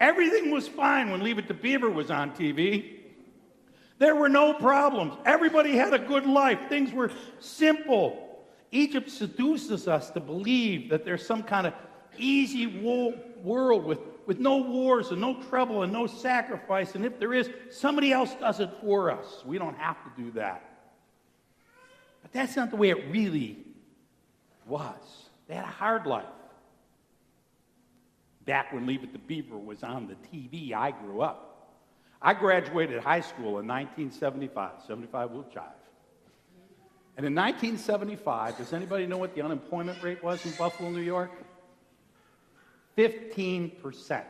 Everything 0.00 0.50
was 0.50 0.68
fine 0.68 1.10
when 1.10 1.22
Leave 1.22 1.38
It 1.38 1.46
to 1.48 1.54
Beaver 1.54 1.88
was 1.88 2.10
on 2.10 2.32
TV. 2.32 2.96
There 3.98 4.16
were 4.16 4.28
no 4.28 4.52
problems. 4.52 5.14
Everybody 5.24 5.76
had 5.76 5.94
a 5.94 5.98
good 5.98 6.26
life. 6.26 6.58
Things 6.68 6.92
were 6.92 7.12
simple. 7.38 8.44
Egypt 8.72 9.08
seduces 9.08 9.86
us 9.86 10.10
to 10.10 10.20
believe 10.20 10.90
that 10.90 11.04
there's 11.04 11.24
some 11.24 11.44
kind 11.44 11.68
of 11.68 11.74
easy 12.18 12.66
world 13.40 13.84
with, 13.84 14.00
with 14.26 14.40
no 14.40 14.56
wars 14.56 15.12
and 15.12 15.20
no 15.20 15.40
trouble 15.44 15.84
and 15.84 15.92
no 15.92 16.08
sacrifice. 16.08 16.96
And 16.96 17.04
if 17.04 17.20
there 17.20 17.32
is, 17.32 17.48
somebody 17.70 18.12
else 18.12 18.34
does 18.34 18.58
it 18.58 18.70
for 18.80 19.12
us. 19.12 19.44
We 19.46 19.58
don't 19.58 19.78
have 19.78 19.96
to 20.02 20.22
do 20.22 20.32
that. 20.32 20.60
But 22.20 22.32
that's 22.32 22.56
not 22.56 22.70
the 22.70 22.76
way 22.76 22.90
it 22.90 23.10
really 23.10 23.58
was. 24.66 25.28
They 25.46 25.54
had 25.54 25.64
a 25.64 25.68
hard 25.68 26.04
life. 26.06 26.24
Back 28.46 28.72
when 28.72 28.86
Leave 28.86 29.02
It 29.02 29.12
to 29.12 29.18
Beaver 29.18 29.56
was 29.56 29.82
on 29.82 30.06
the 30.06 30.14
TV, 30.28 30.74
I 30.74 30.90
grew 30.90 31.22
up. 31.22 31.54
I 32.20 32.34
graduated 32.34 33.02
high 33.02 33.20
school 33.20 33.58
in 33.58 33.66
1975, 33.66 34.82
75 34.86 35.30
will 35.30 35.44
jive. 35.44 35.62
And 37.16 37.24
in 37.24 37.34
1975, 37.34 38.58
does 38.58 38.72
anybody 38.72 39.06
know 39.06 39.18
what 39.18 39.34
the 39.34 39.42
unemployment 39.42 40.02
rate 40.02 40.22
was 40.22 40.44
in 40.44 40.52
Buffalo, 40.52 40.90
New 40.90 41.00
York? 41.00 41.30
15%. 42.98 44.24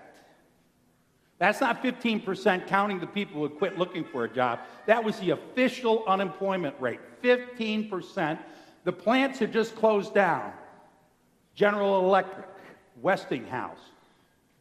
That's 1.39 1.61
not 1.61 1.83
15% 1.83 2.67
counting 2.67 3.01
the 3.01 3.07
people 3.07 3.41
who 3.41 3.49
quit 3.49 3.79
looking 3.79 4.05
for 4.05 4.25
a 4.25 4.29
job. 4.29 4.61
That 4.87 5.03
was 5.03 5.19
the 5.19 5.31
official 5.31 6.05
unemployment 6.07 6.75
rate 6.81 7.01
15%. 7.23 8.39
The 8.85 8.93
plants 8.93 9.39
had 9.39 9.53
just 9.53 9.75
closed 9.77 10.15
down 10.15 10.53
General 11.55 12.05
Electric, 12.05 12.49
Westinghouse, 13.01 13.81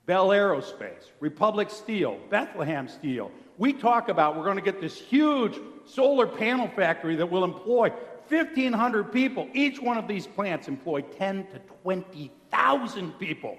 Bell 0.06 0.30
Aerospace, 0.30 1.12
Republic 1.20 1.70
Steel, 1.70 2.20
Bethlehem 2.30 2.88
Steel. 2.88 3.32
We 3.58 3.72
talk 3.72 4.10
about 4.10 4.36
we're 4.36 4.44
going 4.44 4.58
to 4.58 4.62
get 4.62 4.82
this 4.82 5.00
huge 5.00 5.58
solar 5.86 6.28
panel 6.28 6.68
factory 6.68 7.16
that 7.16 7.30
will 7.30 7.44
employ 7.44 7.90
1,500 8.28 9.14
people. 9.14 9.48
Each 9.54 9.82
one 9.82 9.98
of 9.98 10.08
these 10.08 10.28
plants 10.28 10.68
employ 10.68 11.02
10 11.02 11.48
to 11.48 11.60
20,000 11.84 13.12
people. 13.20 13.58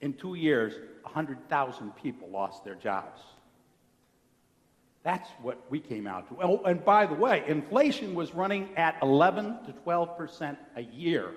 In 0.00 0.12
two 0.12 0.34
years, 0.34 0.74
100,000 1.02 1.96
people 1.96 2.28
lost 2.28 2.64
their 2.64 2.76
jobs. 2.76 3.20
That's 5.02 5.28
what 5.42 5.58
we 5.70 5.80
came 5.80 6.06
out 6.06 6.28
to. 6.28 6.36
Oh, 6.42 6.62
and 6.64 6.84
by 6.84 7.06
the 7.06 7.14
way, 7.14 7.42
inflation 7.48 8.14
was 8.14 8.34
running 8.34 8.68
at 8.76 8.96
11 9.02 9.64
to 9.66 9.72
12 9.72 10.16
percent 10.16 10.58
a 10.76 10.82
year. 10.82 11.32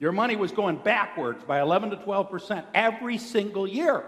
Your 0.00 0.12
money 0.12 0.34
was 0.34 0.50
going 0.50 0.76
backwards 0.76 1.44
by 1.44 1.60
11 1.60 1.90
to 1.90 1.96
12 1.96 2.30
percent 2.30 2.66
every 2.74 3.18
single 3.18 3.68
year. 3.68 4.04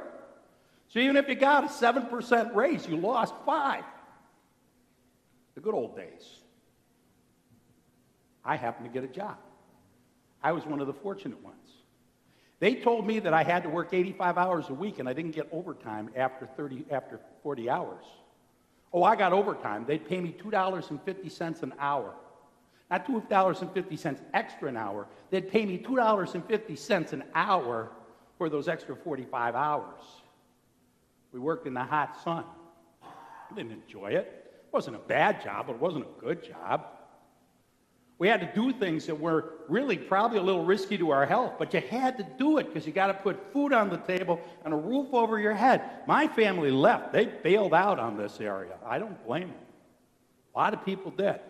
So 0.88 0.98
even 0.98 1.16
if 1.16 1.28
you 1.28 1.34
got 1.34 1.64
a 1.64 1.68
7 1.68 2.06
percent 2.06 2.54
raise, 2.56 2.88
you 2.88 2.96
lost 2.96 3.34
five. 3.46 3.84
The 5.54 5.60
good 5.60 5.74
old 5.74 5.94
days. 5.94 6.38
I 8.44 8.56
happened 8.56 8.86
to 8.86 8.92
get 8.92 9.08
a 9.08 9.12
job. 9.12 9.36
I 10.42 10.52
was 10.52 10.64
one 10.66 10.80
of 10.80 10.86
the 10.86 10.94
fortunate 10.94 11.40
ones. 11.44 11.56
They 12.58 12.76
told 12.76 13.06
me 13.06 13.18
that 13.18 13.34
I 13.34 13.42
had 13.42 13.62
to 13.64 13.68
work 13.68 13.92
85 13.92 14.38
hours 14.38 14.68
a 14.70 14.74
week 14.74 14.98
and 14.98 15.08
I 15.08 15.12
didn't 15.12 15.32
get 15.32 15.48
overtime 15.52 16.10
after 16.16 16.46
30 16.46 16.86
after 16.90 17.20
40 17.42 17.68
hours. 17.68 18.04
Oh, 18.92 19.02
I 19.02 19.16
got 19.16 19.32
overtime. 19.32 19.84
They'd 19.86 20.06
pay 20.06 20.20
me 20.20 20.34
$2.50 20.42 21.62
an 21.62 21.74
hour. 21.78 22.14
Not 22.92 23.06
$2.50 23.06 24.18
extra 24.34 24.68
an 24.68 24.76
hour. 24.76 25.06
They'd 25.30 25.50
pay 25.50 25.64
me 25.64 25.78
$2.50 25.78 27.12
an 27.14 27.24
hour 27.34 27.90
for 28.36 28.50
those 28.50 28.68
extra 28.68 28.94
45 28.94 29.54
hours. 29.54 30.02
We 31.32 31.40
worked 31.40 31.66
in 31.66 31.72
the 31.72 31.82
hot 31.82 32.22
sun. 32.22 32.44
I 33.02 33.54
didn't 33.54 33.72
enjoy 33.72 34.08
it. 34.08 34.26
It 34.66 34.72
wasn't 34.72 34.96
a 34.96 34.98
bad 34.98 35.42
job, 35.42 35.68
but 35.68 35.76
it 35.76 35.80
wasn't 35.80 36.04
a 36.04 36.20
good 36.20 36.46
job. 36.46 36.84
We 38.18 38.28
had 38.28 38.40
to 38.40 38.52
do 38.54 38.74
things 38.74 39.06
that 39.06 39.18
were 39.18 39.54
really 39.70 39.96
probably 39.96 40.36
a 40.36 40.42
little 40.42 40.66
risky 40.66 40.98
to 40.98 41.12
our 41.12 41.24
health, 41.24 41.54
but 41.58 41.72
you 41.72 41.80
had 41.80 42.18
to 42.18 42.26
do 42.38 42.58
it 42.58 42.66
because 42.66 42.86
you 42.86 42.92
got 42.92 43.06
to 43.06 43.14
put 43.14 43.54
food 43.54 43.72
on 43.72 43.88
the 43.88 43.96
table 43.96 44.38
and 44.66 44.74
a 44.74 44.76
roof 44.76 45.08
over 45.14 45.40
your 45.40 45.54
head. 45.54 45.80
My 46.06 46.28
family 46.28 46.70
left. 46.70 47.14
They 47.14 47.24
bailed 47.24 47.72
out 47.72 47.98
on 47.98 48.18
this 48.18 48.38
area. 48.38 48.74
I 48.84 48.98
don't 48.98 49.26
blame 49.26 49.48
them. 49.48 49.56
A 50.54 50.58
lot 50.58 50.74
of 50.74 50.84
people 50.84 51.10
did. 51.10 51.40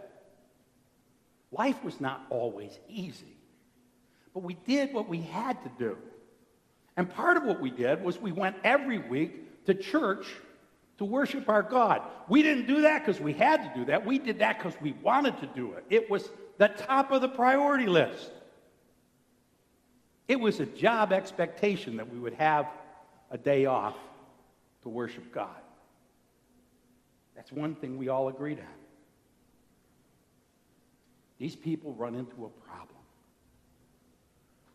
Life 1.53 1.85
was 1.85 2.01
not 2.01 2.25
always 2.31 2.79
easy, 2.89 3.37
but 4.33 4.43
we 4.43 4.55
did 4.67 4.93
what 4.95 5.09
we 5.09 5.21
had 5.21 5.63
to 5.63 5.71
do. 5.79 5.97
And 6.97 7.09
part 7.09 7.37
of 7.37 7.45
what 7.45 7.61
we 7.61 7.71
did 7.71 8.03
was 8.03 8.19
we 8.21 8.33
went 8.33 8.57
every 8.65 8.99
week 8.99 9.65
to 9.67 9.75
church 9.75 10.27
to 10.99 11.05
worship 11.05 11.49
our 11.49 11.63
God. 11.63 12.03
We 12.29 12.43
didn't 12.43 12.67
do 12.67 12.83
that 12.83 13.05
because 13.05 13.21
we 13.21 13.33
had 13.33 13.63
to 13.63 13.81
do 13.81 13.85
that. 13.87 14.05
We 14.05 14.19
did 14.19 14.39
that 14.39 14.59
because 14.59 14.75
we 14.81 14.93
wanted 15.03 15.39
to 15.41 15.47
do 15.47 15.73
it. 15.73 15.85
It 15.91 16.11
was 16.11 16.29
the 16.59 16.69
top 16.69 17.11
of 17.11 17.21
the 17.21 17.29
priority 17.29 17.87
list. 17.87 18.31
It 20.29 20.41
was 20.41 20.61
a 20.61 20.67
job 20.67 21.13
expectation 21.13 21.97
that 21.97 22.11
we 22.11 22.19
would 22.19 22.35
have 22.35 22.67
a 23.31 23.39
day 23.39 23.67
off 23.67 23.97
to 24.83 24.89
worship 24.89 25.33
God. 25.33 25.49
That's 27.35 27.53
one 27.53 27.75
thing 27.75 27.99
we 27.99 28.09
all 28.09 28.29
agreed 28.29 28.59
on. 28.59 28.82
These 31.43 31.57
people 31.57 31.93
run 31.95 32.14
into 32.14 32.45
a 32.45 32.49
problem. 32.64 33.01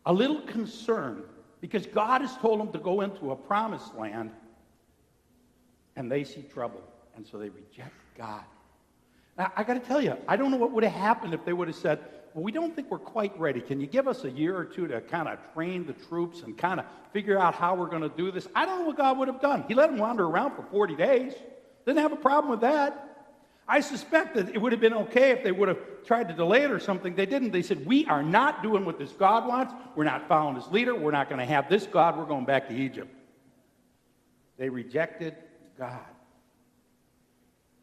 A 0.04 0.12
little 0.12 0.42
concern 0.42 1.22
because 1.62 1.86
God 1.86 2.20
has 2.20 2.36
told 2.36 2.60
them 2.60 2.70
to 2.72 2.78
go 2.78 3.00
into 3.00 3.30
a 3.30 3.36
promised 3.36 3.94
land 3.94 4.32
and 5.96 6.12
they 6.12 6.24
see 6.24 6.42
trouble, 6.42 6.82
and 7.16 7.26
so 7.26 7.38
they 7.38 7.48
reject 7.48 7.94
God. 8.18 8.42
Now, 9.38 9.50
I 9.56 9.64
got 9.64 9.74
to 9.74 9.80
tell 9.80 10.02
you, 10.02 10.14
I 10.28 10.36
don't 10.36 10.50
know 10.50 10.58
what 10.58 10.72
would 10.72 10.84
have 10.84 10.92
happened 10.92 11.32
if 11.32 11.42
they 11.46 11.54
would 11.54 11.68
have 11.68 11.76
said, 11.78 12.00
well, 12.34 12.44
we 12.44 12.52
don't 12.52 12.76
think 12.76 12.90
we're 12.90 12.98
quite 12.98 13.32
ready. 13.40 13.62
Can 13.62 13.80
you 13.80 13.86
give 13.86 14.06
us 14.06 14.24
a 14.24 14.30
year 14.30 14.54
or 14.54 14.66
two 14.66 14.86
to 14.88 15.00
kind 15.00 15.26
of 15.26 15.38
train 15.54 15.86
the 15.86 15.94
troops 15.94 16.42
and 16.42 16.58
kind 16.58 16.80
of 16.80 16.86
figure 17.14 17.38
out 17.38 17.54
how 17.54 17.76
we're 17.76 17.88
going 17.88 18.02
to 18.02 18.10
do 18.10 18.30
this? 18.30 18.46
I 18.54 18.66
don't 18.66 18.80
know 18.80 18.88
what 18.88 18.98
God 18.98 19.16
would 19.16 19.28
have 19.28 19.40
done. 19.40 19.64
He 19.68 19.74
let 19.74 19.88
them 19.88 19.98
wander 19.98 20.26
around 20.26 20.54
for 20.54 20.64
40 20.64 20.96
days. 20.96 21.32
Didn't 21.86 22.00
have 22.00 22.12
a 22.12 22.16
problem 22.16 22.50
with 22.50 22.60
that. 22.60 23.07
I 23.70 23.80
suspect 23.80 24.34
that 24.36 24.48
it 24.48 24.58
would 24.58 24.72
have 24.72 24.80
been 24.80 24.94
okay 24.94 25.30
if 25.30 25.44
they 25.44 25.52
would 25.52 25.68
have 25.68 25.78
tried 26.06 26.28
to 26.28 26.34
delay 26.34 26.62
it 26.62 26.70
or 26.70 26.80
something. 26.80 27.14
They 27.14 27.26
didn't. 27.26 27.52
They 27.52 27.60
said, 27.60 27.84
We 27.84 28.06
are 28.06 28.22
not 28.22 28.62
doing 28.62 28.86
what 28.86 28.98
this 28.98 29.12
God 29.12 29.46
wants. 29.46 29.74
We're 29.94 30.04
not 30.04 30.26
following 30.26 30.56
his 30.56 30.66
leader. 30.68 30.94
We're 30.94 31.10
not 31.10 31.28
going 31.28 31.40
to 31.40 31.44
have 31.44 31.68
this 31.68 31.86
God. 31.86 32.16
We're 32.16 32.24
going 32.24 32.46
back 32.46 32.68
to 32.68 32.74
Egypt. 32.74 33.14
They 34.56 34.70
rejected 34.70 35.36
God 35.76 36.00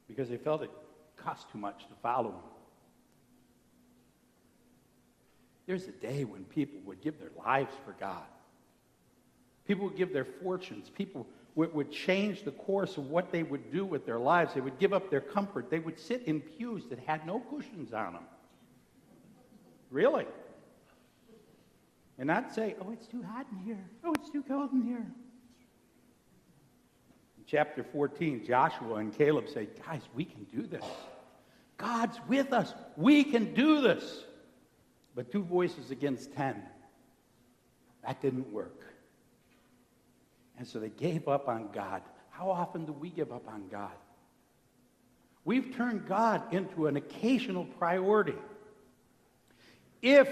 because 0.07 0.27
they 0.27 0.38
felt 0.38 0.63
it 0.63 0.71
cost 1.17 1.51
too 1.51 1.59
much 1.59 1.83
to 1.83 1.93
follow 2.01 2.29
him. 2.29 2.39
There's 5.67 5.88
a 5.88 5.91
day 5.91 6.23
when 6.23 6.45
people 6.45 6.79
would 6.86 7.01
give 7.01 7.19
their 7.19 7.31
lives 7.45 7.73
for 7.86 7.93
God. 7.99 8.23
People 9.67 9.86
would 9.86 9.97
give 9.97 10.13
their 10.13 10.25
fortunes. 10.25 10.89
People 10.89 11.27
would, 11.56 11.91
change 11.91 12.43
the 12.43 12.51
course 12.51 12.97
of 12.97 13.10
what 13.10 13.32
they 13.32 13.43
would 13.43 13.72
do 13.72 13.86
with 13.86 14.06
their 14.06 14.20
lives. 14.20 14.53
They 14.53 14.62
would 14.62 14.78
give 14.78 14.93
up 14.93 15.10
their 15.10 15.22
comfort. 15.22 15.70
They 15.70 15.80
would 15.80 15.99
sit 15.99 16.24
in 16.24 16.41
pews 16.41 16.86
that 16.89 16.99
had 16.99 17.26
no 17.26 17.39
cushions 17.39 17.93
on 17.93 18.14
them. 18.14 18.24
Really. 19.89 20.26
And 22.18 22.28
not 22.28 22.53
say, 22.53 22.76
oh, 22.82 22.91
it's 22.91 23.08
too 23.08 23.24
hot 23.24 23.45
in 23.51 23.60
here. 23.60 23.84
Oh, 24.03 24.14
it's 24.14 24.30
too 24.30 24.43
cold 24.43 24.74
in 24.74 24.84
here. 24.84 25.06
In 27.38 27.43
chapter 27.47 27.84
14, 27.84 28.45
Joshua 28.45 28.95
and 28.95 29.18
Caleb 29.18 29.47
say, 29.47 29.70
guys, 29.86 30.01
we 30.14 30.26
can 30.26 30.43
do 30.45 30.68
this. 30.68 30.84
God's 31.78 32.20
with 32.28 32.53
us. 32.53 32.74
We 32.97 33.24
can 33.24 33.53
do 33.53 33.82
this. 33.82 34.24
But 35.14 35.32
two 35.32 35.43
voices 35.43 35.91
against 35.91 36.34
ten. 36.34 36.62
That 38.06 38.22
didn't 38.22 38.51
work. 38.51 38.84
And 40.58 40.68
so 40.68 40.80
they 40.80 40.89
gave 40.89 41.28
up 41.28 41.47
on 41.47 41.70
God. 41.74 42.01
How 42.30 42.49
often 42.49 42.86
do 42.86 42.93
we 42.93 43.10
give 43.10 43.32
up 43.32 43.47
on 43.47 43.68
God? 43.70 43.91
We've 45.43 45.76
turned 45.76 46.08
God 46.08 46.53
into 46.53 46.88
an 46.88 46.97
occasional 46.97 47.66
priority. 47.66 48.36
If 50.01 50.28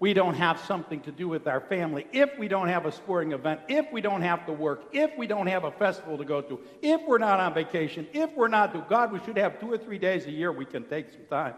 we 0.00 0.14
don't 0.14 0.34
have 0.34 0.60
something 0.60 1.00
to 1.02 1.12
do 1.12 1.28
with 1.28 1.46
our 1.46 1.60
family, 1.60 2.06
if 2.12 2.36
we 2.38 2.48
don't 2.48 2.68
have 2.68 2.86
a 2.86 2.92
sporting 2.92 3.32
event, 3.32 3.60
if 3.68 3.90
we 3.92 4.00
don't 4.00 4.22
have 4.22 4.46
to 4.46 4.52
work, 4.52 4.84
if 4.92 5.16
we 5.16 5.26
don't 5.26 5.46
have 5.46 5.64
a 5.64 5.70
festival 5.70 6.18
to 6.18 6.24
go 6.24 6.40
to, 6.40 6.60
if 6.82 7.00
we're 7.06 7.18
not 7.18 7.40
on 7.40 7.54
vacation, 7.54 8.06
if 8.12 8.30
we're 8.34 8.48
not 8.48 8.72
to 8.72 8.84
God, 8.88 9.12
we 9.12 9.20
should 9.20 9.36
have 9.36 9.60
two 9.60 9.72
or 9.72 9.78
three 9.78 9.98
days 9.98 10.26
a 10.26 10.30
year 10.30 10.50
we 10.50 10.64
can 10.64 10.84
take 10.84 11.12
some 11.12 11.24
time 11.30 11.54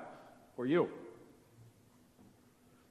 for 0.54 0.66
you. 0.66 0.88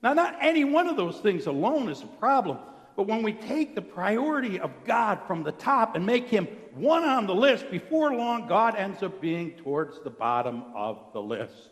Now, 0.01 0.13
not 0.13 0.38
any 0.41 0.63
one 0.63 0.88
of 0.88 0.97
those 0.97 1.19
things 1.19 1.45
alone 1.47 1.89
is 1.89 2.01
a 2.01 2.07
problem, 2.07 2.59
but 2.95 3.07
when 3.07 3.23
we 3.23 3.33
take 3.33 3.75
the 3.75 3.81
priority 3.81 4.59
of 4.59 4.71
God 4.85 5.19
from 5.27 5.43
the 5.43 5.51
top 5.51 5.95
and 5.95 6.05
make 6.05 6.29
him 6.29 6.47
one 6.73 7.03
on 7.03 7.27
the 7.27 7.35
list, 7.35 7.69
before 7.69 8.13
long, 8.13 8.47
God 8.47 8.75
ends 8.75 9.03
up 9.03 9.19
being 9.19 9.51
towards 9.51 9.99
the 10.01 10.09
bottom 10.09 10.63
of 10.73 10.99
the 11.13 11.21
list. 11.21 11.71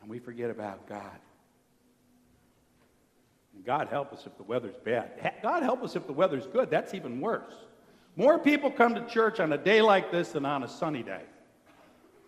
And 0.00 0.10
we 0.10 0.18
forget 0.18 0.50
about 0.50 0.88
God. 0.88 1.18
And 3.54 3.64
God 3.64 3.88
help 3.88 4.12
us 4.12 4.26
if 4.26 4.36
the 4.36 4.42
weather's 4.42 4.76
bad. 4.84 5.32
God 5.42 5.62
help 5.62 5.84
us 5.84 5.94
if 5.94 6.06
the 6.06 6.12
weather's 6.12 6.46
good. 6.46 6.70
That's 6.70 6.94
even 6.94 7.20
worse. 7.20 7.54
More 8.16 8.38
people 8.38 8.70
come 8.70 8.94
to 8.96 9.06
church 9.06 9.38
on 9.38 9.52
a 9.52 9.58
day 9.58 9.82
like 9.82 10.10
this 10.10 10.32
than 10.32 10.44
on 10.44 10.64
a 10.64 10.68
sunny 10.68 11.02
day. 11.02 11.22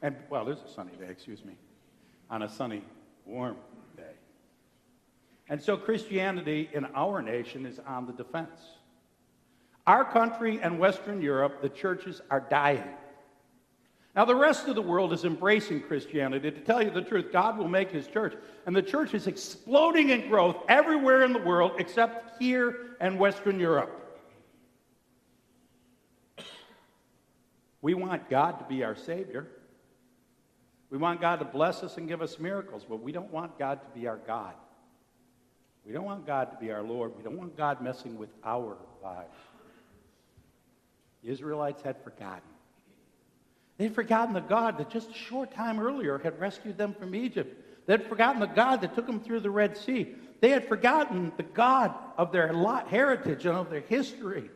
And, 0.00 0.16
well, 0.30 0.44
there's 0.44 0.62
a 0.62 0.68
sunny 0.68 0.92
day, 0.98 1.08
excuse 1.08 1.44
me. 1.44 1.54
On 2.30 2.42
a 2.42 2.48
sunny, 2.48 2.82
warm. 3.24 3.56
And 5.48 5.62
so 5.62 5.76
Christianity 5.76 6.70
in 6.72 6.86
our 6.94 7.20
nation 7.20 7.66
is 7.66 7.78
on 7.86 8.06
the 8.06 8.12
defense. 8.12 8.60
Our 9.86 10.04
country 10.04 10.60
and 10.62 10.78
Western 10.78 11.20
Europe, 11.20 11.60
the 11.60 11.68
churches 11.68 12.20
are 12.30 12.46
dying. 12.48 12.88
Now, 14.14 14.26
the 14.26 14.36
rest 14.36 14.68
of 14.68 14.74
the 14.74 14.82
world 14.82 15.12
is 15.12 15.24
embracing 15.24 15.80
Christianity. 15.80 16.50
To 16.50 16.60
tell 16.60 16.82
you 16.82 16.90
the 16.90 17.00
truth, 17.00 17.32
God 17.32 17.56
will 17.56 17.68
make 17.68 17.90
his 17.90 18.06
church. 18.06 18.34
And 18.66 18.76
the 18.76 18.82
church 18.82 19.14
is 19.14 19.26
exploding 19.26 20.10
in 20.10 20.28
growth 20.28 20.56
everywhere 20.68 21.24
in 21.24 21.32
the 21.32 21.38
world 21.38 21.72
except 21.78 22.40
here 22.40 22.96
and 23.00 23.18
Western 23.18 23.58
Europe. 23.58 23.98
We 27.80 27.94
want 27.94 28.28
God 28.28 28.58
to 28.58 28.64
be 28.66 28.84
our 28.84 28.94
Savior. 28.94 29.48
We 30.90 30.98
want 30.98 31.22
God 31.22 31.38
to 31.38 31.46
bless 31.46 31.82
us 31.82 31.96
and 31.96 32.06
give 32.06 32.20
us 32.20 32.38
miracles, 32.38 32.84
but 32.86 33.00
we 33.00 33.12
don't 33.12 33.32
want 33.32 33.58
God 33.58 33.80
to 33.82 33.98
be 33.98 34.06
our 34.06 34.18
God. 34.18 34.52
We 35.86 35.92
don't 35.92 36.04
want 36.04 36.26
God 36.26 36.50
to 36.52 36.56
be 36.58 36.70
our 36.70 36.82
Lord. 36.82 37.16
We 37.16 37.22
don't 37.22 37.36
want 37.36 37.56
God 37.56 37.80
messing 37.80 38.18
with 38.18 38.30
our 38.44 38.76
lives. 39.02 39.36
The 41.22 41.30
Israelites 41.30 41.82
had 41.82 42.02
forgotten. 42.02 42.42
They'd 43.78 43.94
forgotten 43.94 44.34
the 44.34 44.40
God 44.40 44.78
that 44.78 44.90
just 44.90 45.10
a 45.10 45.14
short 45.14 45.52
time 45.54 45.80
earlier 45.80 46.18
had 46.18 46.38
rescued 46.38 46.78
them 46.78 46.94
from 46.94 47.14
Egypt. 47.14 47.86
They'd 47.86 48.04
forgotten 48.04 48.40
the 48.40 48.46
God 48.46 48.80
that 48.82 48.94
took 48.94 49.06
them 49.06 49.20
through 49.20 49.40
the 49.40 49.50
Red 49.50 49.76
Sea. 49.76 50.14
They 50.40 50.50
had 50.50 50.68
forgotten 50.68 51.32
the 51.36 51.42
God 51.42 51.94
of 52.16 52.32
their 52.32 52.52
lot 52.52 52.88
heritage 52.88 53.46
and 53.46 53.56
of 53.56 53.70
their 53.70 53.80
history. 53.80 54.50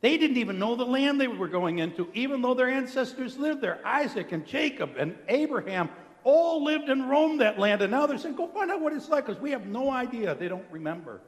They 0.00 0.16
didn't 0.16 0.36
even 0.36 0.58
know 0.58 0.76
the 0.76 0.84
land 0.84 1.20
they 1.20 1.26
were 1.26 1.48
going 1.48 1.78
into, 1.78 2.08
even 2.14 2.42
though 2.42 2.54
their 2.54 2.68
ancestors 2.68 3.36
lived 3.36 3.60
there. 3.60 3.80
Isaac 3.84 4.30
and 4.30 4.46
Jacob 4.46 4.90
and 4.96 5.16
Abraham 5.26 5.88
all 6.24 6.64
lived 6.64 6.88
and 6.88 7.08
roamed 7.08 7.40
that 7.40 7.58
land. 7.58 7.82
And 7.82 7.90
now 7.90 8.06
they're 8.06 8.18
saying, 8.18 8.36
go 8.36 8.46
find 8.48 8.70
out 8.70 8.80
what 8.80 8.92
it's 8.92 9.08
like 9.08 9.26
because 9.26 9.40
we 9.40 9.50
have 9.52 9.66
no 9.66 9.90
idea. 9.90 10.34
They 10.34 10.48
don't 10.48 10.66
remember. 10.70 11.20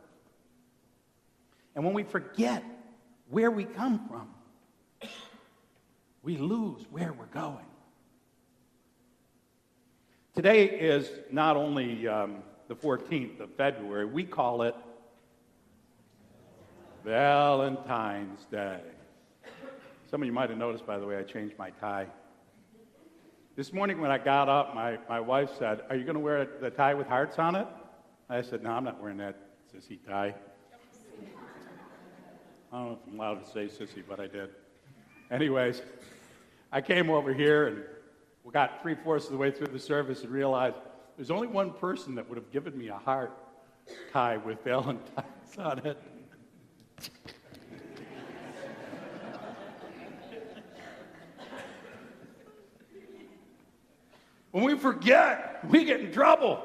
And 1.74 1.84
when 1.84 1.94
we 1.94 2.02
forget 2.02 2.64
where 3.30 3.50
we 3.50 3.64
come 3.64 4.08
from, 4.08 4.28
we 6.22 6.36
lose 6.36 6.84
where 6.90 7.12
we're 7.12 7.26
going. 7.26 7.64
Today 10.34 10.64
is 10.64 11.10
not 11.30 11.56
only 11.56 12.06
um, 12.06 12.38
the 12.68 12.74
14th 12.74 13.40
of 13.40 13.50
February, 13.56 14.04
we 14.04 14.24
call 14.24 14.62
it 14.62 14.74
Valentine's 17.04 18.44
Day. 18.50 18.80
Some 20.10 20.22
of 20.22 20.26
you 20.26 20.32
might 20.32 20.50
have 20.50 20.58
noticed, 20.58 20.86
by 20.86 20.98
the 20.98 21.06
way, 21.06 21.16
I 21.16 21.22
changed 21.22 21.56
my 21.58 21.70
tie. 21.70 22.06
This 23.56 23.72
morning 23.72 24.00
when 24.00 24.12
I 24.12 24.18
got 24.18 24.48
up, 24.48 24.76
my, 24.76 24.96
my 25.08 25.18
wife 25.18 25.50
said, 25.58 25.80
Are 25.90 25.96
you 25.96 26.04
going 26.04 26.14
to 26.14 26.20
wear 26.20 26.46
the 26.60 26.70
tie 26.70 26.94
with 26.94 27.08
hearts 27.08 27.36
on 27.38 27.56
it? 27.56 27.66
I 28.28 28.42
said, 28.42 28.62
No, 28.62 28.70
I'm 28.70 28.84
not 28.84 29.02
wearing 29.02 29.16
that 29.18 29.36
sissy 29.74 29.98
tie. 30.06 30.34
I 32.72 32.76
don't 32.78 32.86
know 32.86 32.92
if 32.92 33.12
I'm 33.12 33.18
allowed 33.18 33.44
to 33.44 33.50
say 33.50 33.66
sissy, 33.66 34.04
but 34.08 34.20
I 34.20 34.28
did. 34.28 34.50
Anyways, 35.32 35.82
I 36.70 36.80
came 36.80 37.10
over 37.10 37.34
here 37.34 37.66
and 37.66 37.82
we 38.44 38.52
got 38.52 38.80
three 38.82 38.94
fourths 38.94 39.26
of 39.26 39.32
the 39.32 39.38
way 39.38 39.50
through 39.50 39.66
the 39.66 39.80
service 39.80 40.22
and 40.22 40.30
realized 40.30 40.76
there's 41.16 41.32
only 41.32 41.48
one 41.48 41.72
person 41.72 42.14
that 42.14 42.28
would 42.28 42.38
have 42.38 42.52
given 42.52 42.78
me 42.78 42.88
a 42.88 42.98
heart 42.98 43.36
tie 44.12 44.36
with 44.36 44.62
Valentine's 44.62 45.58
on 45.58 45.80
it. 45.80 46.00
When 54.50 54.64
we 54.64 54.76
forget, 54.76 55.60
we 55.68 55.84
get 55.84 56.00
in 56.00 56.12
trouble. 56.12 56.62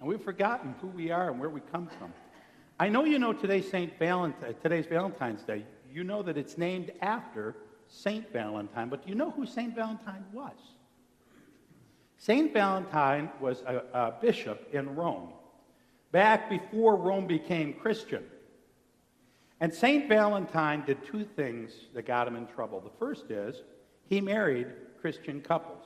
And 0.00 0.08
we've 0.08 0.22
forgotten 0.22 0.74
who 0.80 0.88
we 0.88 1.10
are 1.10 1.30
and 1.30 1.40
where 1.40 1.50
we 1.50 1.60
come 1.72 1.88
from. 1.98 2.12
I 2.78 2.88
know 2.88 3.04
you 3.04 3.18
know 3.18 3.32
today's 3.32 3.70
Saint 3.70 3.98
Valentine, 3.98 4.50
uh, 4.50 4.62
today's 4.62 4.86
Valentine's 4.86 5.42
Day. 5.42 5.64
You 5.92 6.04
know 6.04 6.22
that 6.22 6.36
it's 6.36 6.58
named 6.58 6.90
after 7.00 7.54
Saint 7.88 8.32
Valentine, 8.32 8.88
but 8.88 9.04
do 9.04 9.08
you 9.08 9.14
know 9.14 9.30
who 9.30 9.46
Saint 9.46 9.74
Valentine 9.74 10.24
was? 10.32 10.52
Saint 12.18 12.52
Valentine 12.52 13.30
was 13.40 13.62
a, 13.62 13.82
a 13.92 14.14
bishop 14.20 14.68
in 14.72 14.94
Rome 14.96 15.28
back 16.14 16.48
before 16.48 16.94
Rome 16.94 17.26
became 17.26 17.74
Christian. 17.74 18.22
And 19.60 19.74
St. 19.74 20.08
Valentine 20.08 20.84
did 20.86 21.04
two 21.04 21.24
things 21.24 21.72
that 21.92 22.06
got 22.06 22.28
him 22.28 22.36
in 22.36 22.46
trouble. 22.46 22.80
The 22.80 22.96
first 23.00 23.30
is 23.30 23.56
he 24.08 24.20
married 24.20 24.68
Christian 25.04 25.42
couples. 25.42 25.84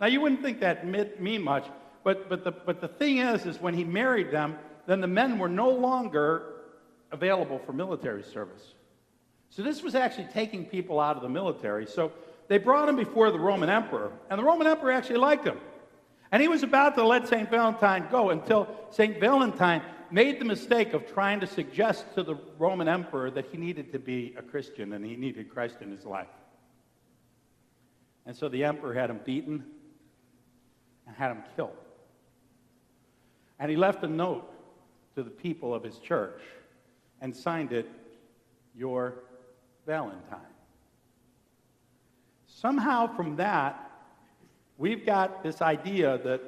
Now, 0.00 0.08
you 0.08 0.20
wouldn't 0.20 0.42
think 0.42 0.58
that 0.58 0.84
mean 0.84 1.40
much, 1.40 1.64
but, 2.02 2.28
but, 2.28 2.42
the, 2.42 2.50
but 2.50 2.80
the 2.80 2.88
thing 2.88 3.18
is, 3.18 3.46
is 3.46 3.60
when 3.60 3.74
he 3.74 3.84
married 3.84 4.32
them, 4.32 4.58
then 4.88 5.00
the 5.00 5.06
men 5.06 5.38
were 5.38 5.48
no 5.48 5.70
longer 5.70 6.54
available 7.12 7.60
for 7.64 7.72
military 7.72 8.24
service. 8.24 8.74
So 9.50 9.62
this 9.62 9.84
was 9.84 9.94
actually 9.94 10.26
taking 10.34 10.64
people 10.64 10.98
out 10.98 11.14
of 11.14 11.22
the 11.22 11.28
military. 11.28 11.86
So 11.86 12.10
they 12.48 12.58
brought 12.58 12.88
him 12.88 12.96
before 12.96 13.30
the 13.30 13.38
Roman 13.38 13.70
emperor, 13.70 14.10
and 14.30 14.36
the 14.36 14.42
Roman 14.42 14.66
emperor 14.66 14.90
actually 14.90 15.18
liked 15.18 15.46
him. 15.46 15.58
And 16.32 16.42
he 16.42 16.48
was 16.48 16.64
about 16.64 16.96
to 16.96 17.06
let 17.06 17.28
St. 17.28 17.48
Valentine 17.48 18.08
go 18.10 18.30
until 18.30 18.66
St. 18.90 19.20
Valentine 19.20 19.80
made 20.10 20.40
the 20.40 20.44
mistake 20.44 20.92
of 20.92 21.06
trying 21.06 21.38
to 21.38 21.46
suggest 21.46 22.12
to 22.16 22.24
the 22.24 22.34
Roman 22.58 22.88
emperor 22.88 23.30
that 23.30 23.46
he 23.52 23.58
needed 23.58 23.92
to 23.92 24.00
be 24.00 24.34
a 24.36 24.42
Christian 24.42 24.94
and 24.94 25.04
he 25.04 25.14
needed 25.14 25.48
Christ 25.48 25.76
in 25.82 25.92
his 25.92 26.04
life. 26.04 26.26
And 28.28 28.36
so 28.36 28.50
the 28.50 28.62
emperor 28.62 28.92
had 28.92 29.08
him 29.08 29.20
beaten 29.24 29.64
and 31.06 31.16
had 31.16 31.30
him 31.30 31.42
killed. 31.56 31.74
And 33.58 33.70
he 33.70 33.76
left 33.76 34.04
a 34.04 34.06
note 34.06 34.46
to 35.14 35.22
the 35.22 35.30
people 35.30 35.74
of 35.74 35.82
his 35.82 35.98
church 35.98 36.42
and 37.22 37.34
signed 37.34 37.72
it, 37.72 37.88
Your 38.76 39.14
Valentine. 39.86 40.40
Somehow 42.46 43.06
from 43.16 43.36
that, 43.36 43.90
we've 44.76 45.06
got 45.06 45.42
this 45.42 45.62
idea 45.62 46.18
that 46.18 46.42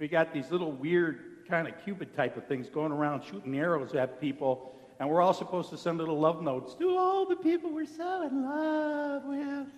we 0.00 0.08
got 0.08 0.34
these 0.34 0.50
little 0.50 0.72
weird 0.72 1.46
kind 1.48 1.68
of 1.68 1.74
Cupid 1.84 2.16
type 2.16 2.36
of 2.36 2.48
things 2.48 2.68
going 2.68 2.90
around 2.90 3.22
shooting 3.22 3.56
arrows 3.56 3.94
at 3.94 4.20
people, 4.20 4.74
and 4.98 5.08
we're 5.08 5.22
all 5.22 5.32
supposed 5.32 5.70
to 5.70 5.76
send 5.76 5.98
little 5.98 6.18
love 6.18 6.42
notes 6.42 6.74
to 6.74 6.96
all 6.96 7.24
the 7.24 7.36
people 7.36 7.70
we're 7.70 7.86
so 7.86 8.26
in 8.26 8.42
love 8.42 9.22
with. 9.26 9.68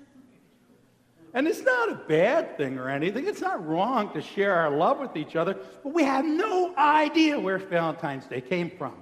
And 1.34 1.48
it's 1.48 1.62
not 1.62 1.90
a 1.90 1.96
bad 1.96 2.56
thing 2.56 2.78
or 2.78 2.88
anything. 2.88 3.26
It's 3.26 3.40
not 3.40 3.66
wrong 3.66 4.12
to 4.14 4.22
share 4.22 4.54
our 4.54 4.70
love 4.70 5.00
with 5.00 5.16
each 5.16 5.34
other, 5.34 5.58
but 5.82 5.92
we 5.92 6.04
have 6.04 6.24
no 6.24 6.74
idea 6.76 7.38
where 7.38 7.58
Valentine's 7.58 8.24
Day 8.26 8.40
came 8.40 8.70
from. 8.70 8.94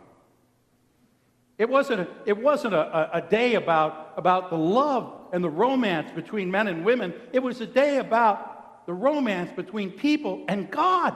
It 1.58 1.68
wasn't 1.68 2.00
a, 2.00 2.08
it 2.24 2.38
wasn't 2.38 2.72
a, 2.72 3.18
a, 3.18 3.20
day 3.20 3.54
about, 3.54 4.14
about 4.16 4.48
the 4.48 4.56
love 4.56 5.12
and 5.34 5.44
the 5.44 5.50
romance 5.50 6.10
between 6.10 6.50
men 6.50 6.68
and 6.68 6.86
women. 6.86 7.12
It 7.34 7.40
was 7.40 7.60
a 7.60 7.66
day 7.66 7.98
about 7.98 8.86
the 8.86 8.94
romance 8.94 9.52
between 9.54 9.90
people 9.90 10.46
and 10.48 10.70
God. 10.70 11.14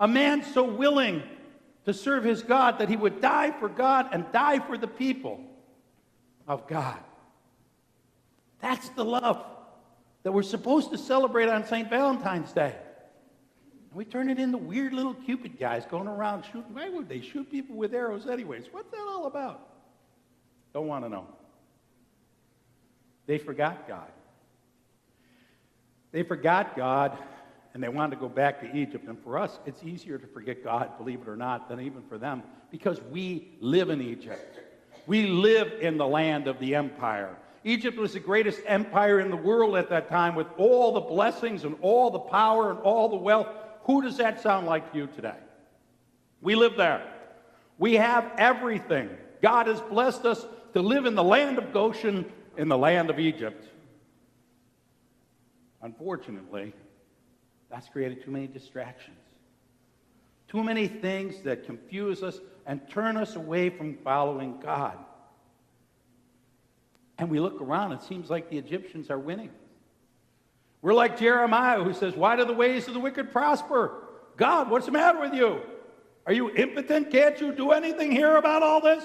A 0.00 0.08
man 0.08 0.42
so 0.42 0.64
willing 0.64 1.22
to 1.84 1.94
serve 1.94 2.24
his 2.24 2.42
God 2.42 2.80
that 2.80 2.88
he 2.88 2.96
would 2.96 3.20
die 3.20 3.52
for 3.52 3.68
God 3.68 4.08
and 4.12 4.30
die 4.32 4.58
for 4.58 4.76
the 4.76 4.88
people 4.88 5.40
of 6.48 6.66
God. 6.66 6.98
That's 8.60 8.88
the 8.90 9.04
love 9.04 9.46
that 10.22 10.32
we're 10.32 10.42
supposed 10.42 10.90
to 10.90 10.98
celebrate 10.98 11.48
on 11.48 11.64
St. 11.64 11.88
Valentine's 11.88 12.52
Day. 12.52 12.74
And 13.90 13.96
we 13.96 14.04
turn 14.04 14.28
it 14.28 14.38
into 14.38 14.58
weird 14.58 14.92
little 14.92 15.14
Cupid 15.14 15.58
guys 15.58 15.84
going 15.86 16.08
around 16.08 16.44
shooting. 16.44 16.74
Why 16.74 16.88
would 16.88 17.08
they 17.08 17.20
shoot 17.20 17.50
people 17.50 17.76
with 17.76 17.94
arrows, 17.94 18.26
anyways? 18.26 18.66
What's 18.70 18.90
that 18.90 19.06
all 19.08 19.26
about? 19.26 19.66
Don't 20.74 20.86
want 20.86 21.04
to 21.04 21.08
know. 21.08 21.26
They 23.26 23.38
forgot 23.38 23.86
God. 23.88 24.10
They 26.12 26.22
forgot 26.22 26.76
God 26.76 27.16
and 27.74 27.82
they 27.82 27.88
wanted 27.88 28.16
to 28.16 28.20
go 28.20 28.28
back 28.28 28.60
to 28.60 28.76
Egypt. 28.76 29.06
And 29.06 29.18
for 29.22 29.38
us, 29.38 29.58
it's 29.66 29.82
easier 29.84 30.18
to 30.18 30.26
forget 30.26 30.64
God, 30.64 30.96
believe 30.98 31.20
it 31.20 31.28
or 31.28 31.36
not, 31.36 31.68
than 31.68 31.80
even 31.80 32.02
for 32.08 32.18
them 32.18 32.42
because 32.70 33.00
we 33.10 33.56
live 33.60 33.90
in 33.90 34.00
Egypt. 34.00 34.60
We 35.06 35.26
live 35.26 35.72
in 35.80 35.96
the 35.96 36.06
land 36.06 36.48
of 36.48 36.58
the 36.58 36.74
empire. 36.74 37.36
Egypt 37.64 37.98
was 37.98 38.12
the 38.12 38.20
greatest 38.20 38.60
empire 38.66 39.20
in 39.20 39.30
the 39.30 39.36
world 39.36 39.76
at 39.76 39.90
that 39.90 40.08
time 40.08 40.34
with 40.34 40.46
all 40.56 40.92
the 40.92 41.00
blessings 41.00 41.64
and 41.64 41.76
all 41.80 42.10
the 42.10 42.18
power 42.18 42.70
and 42.70 42.78
all 42.80 43.08
the 43.08 43.16
wealth. 43.16 43.48
Who 43.84 44.02
does 44.02 44.16
that 44.18 44.40
sound 44.40 44.66
like 44.66 44.92
to 44.92 44.98
you 44.98 45.06
today? 45.08 45.36
We 46.40 46.54
live 46.54 46.76
there. 46.76 47.02
We 47.78 47.94
have 47.94 48.30
everything. 48.38 49.10
God 49.42 49.66
has 49.66 49.80
blessed 49.80 50.24
us 50.24 50.46
to 50.74 50.82
live 50.82 51.06
in 51.06 51.14
the 51.14 51.24
land 51.24 51.58
of 51.58 51.72
Goshen, 51.72 52.30
in 52.56 52.68
the 52.68 52.78
land 52.78 53.10
of 53.10 53.18
Egypt. 53.18 53.64
Unfortunately, 55.82 56.72
that's 57.70 57.88
created 57.88 58.22
too 58.24 58.30
many 58.30 58.46
distractions, 58.46 59.18
too 60.48 60.64
many 60.64 60.88
things 60.88 61.42
that 61.42 61.66
confuse 61.66 62.22
us 62.22 62.40
and 62.66 62.80
turn 62.88 63.16
us 63.16 63.36
away 63.36 63.70
from 63.70 63.96
following 63.98 64.58
God. 64.60 64.98
And 67.18 67.30
we 67.30 67.40
look 67.40 67.60
around, 67.60 67.92
it 67.92 68.02
seems 68.02 68.30
like 68.30 68.48
the 68.48 68.58
Egyptians 68.58 69.10
are 69.10 69.18
winning. 69.18 69.50
We're 70.80 70.94
like 70.94 71.18
Jeremiah 71.18 71.82
who 71.82 71.92
says, 71.92 72.14
Why 72.14 72.36
do 72.36 72.44
the 72.44 72.52
ways 72.52 72.86
of 72.86 72.94
the 72.94 73.00
wicked 73.00 73.32
prosper? 73.32 74.04
God, 74.36 74.70
what's 74.70 74.86
the 74.86 74.92
matter 74.92 75.18
with 75.18 75.34
you? 75.34 75.60
Are 76.26 76.32
you 76.32 76.50
impotent? 76.50 77.10
Can't 77.10 77.40
you 77.40 77.52
do 77.52 77.72
anything 77.72 78.12
here 78.12 78.36
about 78.36 78.62
all 78.62 78.80
this? 78.80 79.04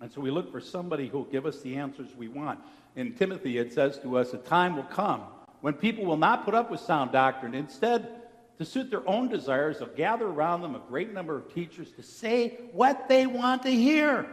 And 0.00 0.12
so 0.12 0.20
we 0.20 0.30
look 0.30 0.52
for 0.52 0.60
somebody 0.60 1.08
who 1.08 1.18
will 1.18 1.24
give 1.24 1.46
us 1.46 1.62
the 1.62 1.76
answers 1.76 2.08
we 2.14 2.28
want. 2.28 2.60
In 2.94 3.14
Timothy, 3.14 3.56
it 3.56 3.72
says 3.72 3.98
to 4.00 4.18
us, 4.18 4.34
A 4.34 4.38
time 4.38 4.76
will 4.76 4.82
come 4.82 5.22
when 5.62 5.72
people 5.72 6.04
will 6.04 6.18
not 6.18 6.44
put 6.44 6.54
up 6.54 6.70
with 6.70 6.80
sound 6.80 7.10
doctrine. 7.10 7.54
Instead, 7.54 8.06
to 8.58 8.64
suit 8.66 8.90
their 8.90 9.08
own 9.08 9.28
desires, 9.28 9.78
they'll 9.78 9.88
gather 9.88 10.26
around 10.26 10.60
them 10.60 10.74
a 10.74 10.82
great 10.88 11.14
number 11.14 11.36
of 11.36 11.52
teachers 11.54 11.90
to 11.92 12.02
say 12.02 12.58
what 12.72 13.08
they 13.08 13.26
want 13.26 13.62
to 13.62 13.70
hear. 13.70 14.26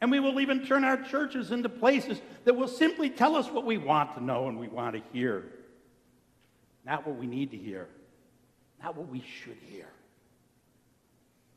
And 0.00 0.10
we 0.10 0.20
will 0.20 0.40
even 0.40 0.66
turn 0.66 0.84
our 0.84 1.02
churches 1.02 1.52
into 1.52 1.68
places 1.68 2.20
that 2.44 2.54
will 2.54 2.68
simply 2.68 3.08
tell 3.08 3.34
us 3.34 3.50
what 3.50 3.64
we 3.64 3.78
want 3.78 4.14
to 4.16 4.22
know 4.22 4.48
and 4.48 4.58
we 4.58 4.68
want 4.68 4.94
to 4.94 5.02
hear. 5.12 5.44
Not 6.84 7.06
what 7.06 7.16
we 7.16 7.26
need 7.26 7.50
to 7.52 7.56
hear, 7.56 7.88
not 8.82 8.96
what 8.96 9.08
we 9.08 9.20
should 9.20 9.58
hear. 9.70 9.88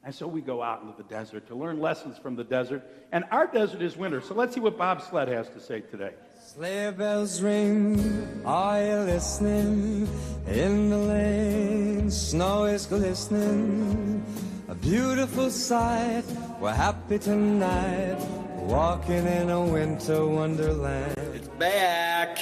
And 0.03 0.15
so 0.15 0.27
we 0.27 0.39
go 0.41 0.63
out 0.63 0.81
into 0.81 0.95
the 0.95 1.03
desert 1.03 1.47
to 1.47 1.55
learn 1.55 1.81
lessons 1.81 2.17
from 2.17 2.35
the 2.35 2.43
desert. 2.43 2.83
And 3.11 3.25
our 3.31 3.47
desert 3.47 3.81
is 3.81 3.97
winter. 3.97 4.21
So 4.21 4.33
let's 4.33 4.53
see 4.53 4.61
what 4.61 4.77
Bob 4.77 5.01
Sled 5.01 5.27
has 5.27 5.49
to 5.49 5.59
say 5.59 5.81
today. 5.81 6.13
Sleigh 6.41 6.91
bells 6.91 7.41
ring, 7.41 8.41
are 8.45 8.81
you 8.81 8.95
listening? 8.99 10.07
In 10.47 10.89
the 10.89 10.97
lane, 10.97 12.09
snow 12.09 12.63
is 12.63 12.85
glistening. 12.85 14.23
A 14.69 14.75
beautiful 14.75 15.49
sight, 15.49 16.23
we're 16.59 16.73
happy 16.73 17.17
tonight, 17.17 18.17
walking 18.57 19.25
in 19.25 19.49
a 19.49 19.63
winter 19.63 20.25
wonderland. 20.25 21.17
It's 21.33 21.47
back! 21.47 22.37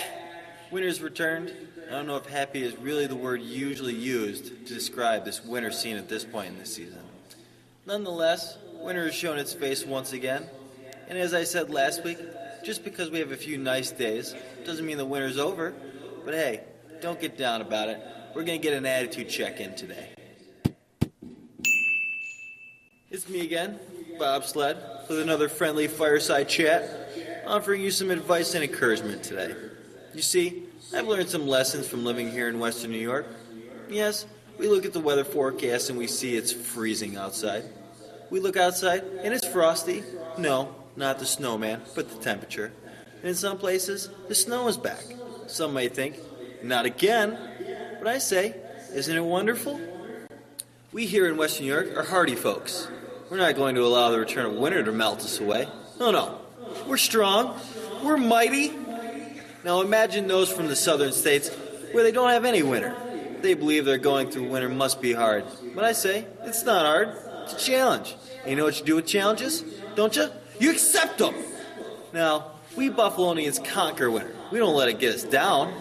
Winter's 0.71 1.01
returned. 1.01 1.53
I 1.87 1.91
don't 1.91 2.07
know 2.07 2.15
if 2.17 2.25
happy 2.25 2.63
is 2.63 2.75
really 2.77 3.05
the 3.05 3.15
word 3.15 3.41
usually 3.43 3.93
used 3.93 4.47
to 4.65 4.73
describe 4.73 5.23
this 5.23 5.43
winter 5.43 5.71
scene 5.71 5.97
at 5.97 6.09
this 6.09 6.23
point 6.23 6.47
in 6.47 6.57
the 6.57 6.65
season. 6.65 6.99
Nonetheless, 7.85 8.57
winter 8.73 9.05
has 9.05 9.13
shown 9.13 9.37
its 9.37 9.53
face 9.53 9.85
once 9.85 10.13
again. 10.13 10.47
And 11.07 11.17
as 11.17 11.35
I 11.35 11.43
said 11.43 11.69
last 11.69 12.03
week, 12.03 12.17
just 12.63 12.83
because 12.83 13.11
we 13.11 13.19
have 13.19 13.31
a 13.31 13.37
few 13.37 13.59
nice 13.59 13.91
days 13.91 14.33
doesn't 14.65 14.85
mean 14.85 14.97
the 14.97 15.05
winter's 15.05 15.37
over. 15.37 15.75
But 16.25 16.33
hey, 16.33 16.63
don't 17.01 17.21
get 17.21 17.37
down 17.37 17.61
about 17.61 17.89
it. 17.89 18.01
We're 18.33 18.43
going 18.43 18.59
to 18.59 18.63
get 18.67 18.75
an 18.75 18.85
attitude 18.87 19.29
check 19.29 19.59
in 19.59 19.75
today. 19.75 20.09
It's 23.09 23.29
me 23.29 23.39
again, 23.41 23.79
Bob 24.17 24.45
Sled, 24.45 24.77
with 25.07 25.19
another 25.19 25.49
friendly 25.49 25.87
fireside 25.87 26.49
chat, 26.49 27.43
offering 27.45 27.81
you 27.81 27.91
some 27.91 28.11
advice 28.11 28.55
and 28.55 28.63
encouragement 28.63 29.23
today. 29.23 29.55
You 30.13 30.21
see, 30.21 30.63
I've 30.93 31.07
learned 31.07 31.29
some 31.29 31.47
lessons 31.47 31.87
from 31.87 32.03
living 32.03 32.31
here 32.31 32.47
in 32.47 32.59
Western 32.59 32.91
New 32.91 32.97
York. 32.97 33.27
Yes, 33.89 34.25
we 34.57 34.67
look 34.67 34.85
at 34.85 34.93
the 34.93 34.99
weather 34.99 35.23
forecast 35.23 35.89
and 35.89 35.97
we 35.97 36.07
see 36.07 36.35
it's 36.35 36.51
freezing 36.51 37.17
outside. 37.17 37.63
We 38.29 38.39
look 38.39 38.57
outside 38.57 39.03
and 39.21 39.33
it's 39.33 39.47
frosty. 39.47 40.03
No, 40.37 40.75
not 40.95 41.19
the 41.19 41.25
snowman, 41.25 41.81
but 41.95 42.09
the 42.09 42.17
temperature. 42.23 42.71
And 43.19 43.29
in 43.29 43.35
some 43.35 43.57
places, 43.57 44.09
the 44.27 44.35
snow 44.35 44.67
is 44.67 44.77
back. 44.77 45.03
Some 45.47 45.73
may 45.73 45.87
think, 45.87 46.17
not 46.63 46.85
again. 46.85 47.37
But 47.99 48.07
I 48.07 48.17
say, 48.17 48.55
isn't 48.93 49.15
it 49.15 49.23
wonderful? 49.23 49.79
We 50.91 51.05
here 51.05 51.27
in 51.27 51.37
Western 51.37 51.65
New 51.65 51.73
York 51.73 51.95
are 51.95 52.03
hardy 52.03 52.35
folks. 52.35 52.87
We're 53.29 53.37
not 53.37 53.55
going 53.55 53.75
to 53.75 53.85
allow 53.85 54.11
the 54.11 54.19
return 54.19 54.45
of 54.45 54.53
winter 54.53 54.83
to 54.83 54.91
melt 54.91 55.19
us 55.19 55.39
away. 55.39 55.67
No, 55.99 56.11
no. 56.11 56.39
We're 56.87 56.97
strong. 56.97 57.59
We're 58.03 58.17
mighty. 58.17 58.71
Now 59.65 59.81
imagine 59.81 60.27
those 60.27 60.49
from 60.49 60.67
the 60.67 60.75
southern 60.75 61.11
states 61.11 61.49
where 61.91 62.03
they 62.03 62.11
don't 62.11 62.29
have 62.29 62.45
any 62.45 62.63
winter. 62.63 62.95
They 63.41 63.53
believe 63.53 63.83
they're 63.83 63.97
going 63.97 64.29
through 64.29 64.47
winter 64.47 64.69
must 64.69 65.01
be 65.01 65.11
hard. 65.11 65.43
But 65.75 65.83
I 65.83 65.91
say, 65.91 66.25
it's 66.43 66.63
not 66.63 66.85
hard. 66.85 67.09
It's 67.43 67.53
a 67.53 67.65
challenge. 67.65 68.15
And 68.41 68.51
you 68.51 68.55
know 68.55 68.63
what 68.63 68.79
you 68.79 68.85
do 68.85 68.95
with 68.95 69.05
challenges? 69.05 69.61
Don't 69.95 70.15
you? 70.15 70.29
You 70.59 70.71
accept 70.71 71.17
them. 71.17 71.35
Now, 72.13 72.51
we 72.77 72.89
Buffalonians 72.89 73.63
conquer 73.63 74.09
winter. 74.09 74.33
We 74.51 74.59
don't 74.59 74.75
let 74.75 74.87
it 74.87 74.99
get 74.99 75.15
us 75.15 75.23
down. 75.23 75.73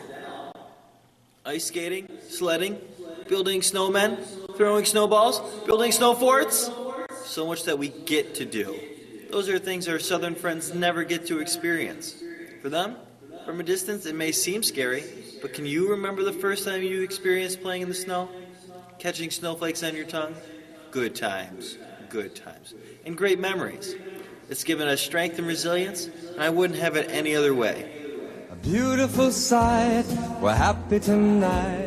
Ice 1.44 1.66
skating, 1.66 2.08
sledding, 2.28 2.80
building 3.28 3.60
snowmen, 3.60 4.18
throwing 4.56 4.84
snowballs, 4.84 5.40
building 5.64 5.92
snow 5.92 6.14
forts. 6.14 6.70
So 7.26 7.46
much 7.46 7.64
that 7.64 7.78
we 7.78 7.88
get 7.88 8.36
to 8.36 8.44
do. 8.44 8.78
Those 9.30 9.48
are 9.48 9.58
things 9.58 9.88
our 9.88 9.98
southern 9.98 10.34
friends 10.34 10.72
never 10.72 11.04
get 11.04 11.26
to 11.26 11.40
experience. 11.40 12.14
For 12.62 12.70
them, 12.70 12.96
from 13.44 13.60
a 13.60 13.62
distance, 13.62 14.06
it 14.06 14.14
may 14.14 14.32
seem 14.32 14.62
scary, 14.62 15.04
but 15.42 15.52
can 15.52 15.66
you 15.66 15.90
remember 15.90 16.22
the 16.22 16.32
first 16.32 16.64
time 16.64 16.82
you 16.82 17.02
experienced 17.02 17.60
playing 17.60 17.82
in 17.82 17.88
the 17.88 17.94
snow? 17.94 18.28
Catching 18.98 19.30
snowflakes 19.30 19.82
on 19.82 19.94
your 19.94 20.06
tongue? 20.06 20.34
Good 20.90 21.14
times, 21.14 21.76
good 22.08 22.34
times, 22.34 22.74
and 23.04 23.16
great 23.16 23.38
memories. 23.38 23.94
It's 24.48 24.64
given 24.64 24.88
us 24.88 25.00
strength 25.00 25.38
and 25.38 25.46
resilience, 25.46 26.06
and 26.06 26.40
I 26.40 26.50
wouldn't 26.50 26.78
have 26.78 26.96
it 26.96 27.10
any 27.10 27.36
other 27.36 27.54
way. 27.54 27.90
A 28.50 28.56
beautiful 28.56 29.30
sight, 29.30 30.06
we're 30.40 30.54
happy 30.54 31.00
tonight, 31.00 31.85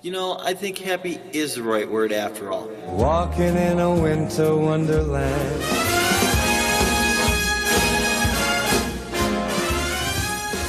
you 0.00 0.12
know, 0.12 0.38
I 0.38 0.54
think 0.54 0.78
happy 0.78 1.20
is 1.32 1.56
the 1.56 1.62
right 1.62 1.90
word 1.90 2.12
after 2.12 2.52
all. 2.52 2.68
walking 2.86 3.56
in 3.56 3.80
a 3.80 3.94
winter 3.94 4.54
wonderland. 4.56 5.60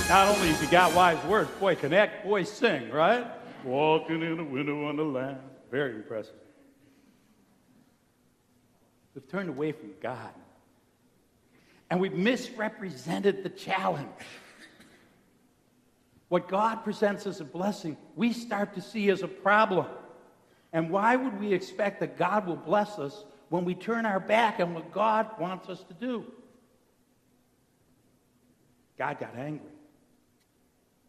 Not 0.10 0.28
only 0.28 0.48
has 0.48 0.60
he 0.60 0.68
got 0.68 0.96
wise 0.96 1.24
words, 1.26 1.52
boy, 1.60 1.76
can 1.76 1.92
that 1.92 2.24
boy 2.24 2.44
sing, 2.44 2.90
right? 2.90 3.28
Walking 3.64 4.24
in 4.24 4.40
a 4.40 4.44
winter 4.44 4.74
wonderland. 4.74 5.38
Very 5.70 5.94
impressive. 5.94 6.34
We've 9.14 9.28
turned 9.28 9.50
away 9.50 9.72
from 9.72 9.92
God. 10.02 10.34
And 11.92 12.00
we've 12.00 12.14
misrepresented 12.14 13.44
the 13.44 13.50
challenge. 13.50 14.08
What 16.30 16.48
God 16.48 16.84
presents 16.84 17.26
as 17.26 17.42
a 17.42 17.46
blessing, 17.46 17.98
we 18.16 18.34
start 18.34 18.76
to 18.76 18.82
see 18.82 19.10
as 19.10 19.24
a 19.24 19.28
problem. 19.28 19.88
And 20.72 20.92
why 20.92 21.16
would 21.16 21.40
we 21.40 21.54
expect 21.54 22.00
that 22.00 22.18
God 22.18 22.46
will 22.46 22.56
bless 22.56 23.00
us 23.00 23.26
when 23.50 23.66
we 23.66 23.74
turn 23.74 24.06
our 24.06 24.20
back 24.20 24.60
on 24.60 24.76
what 24.76 24.92
God 24.92 25.28
wants 25.40 25.68
us 25.70 25.84
to 25.86 25.94
do? 25.96 26.24
God 28.98 29.20
got 29.20 29.36
angry. 29.36 29.72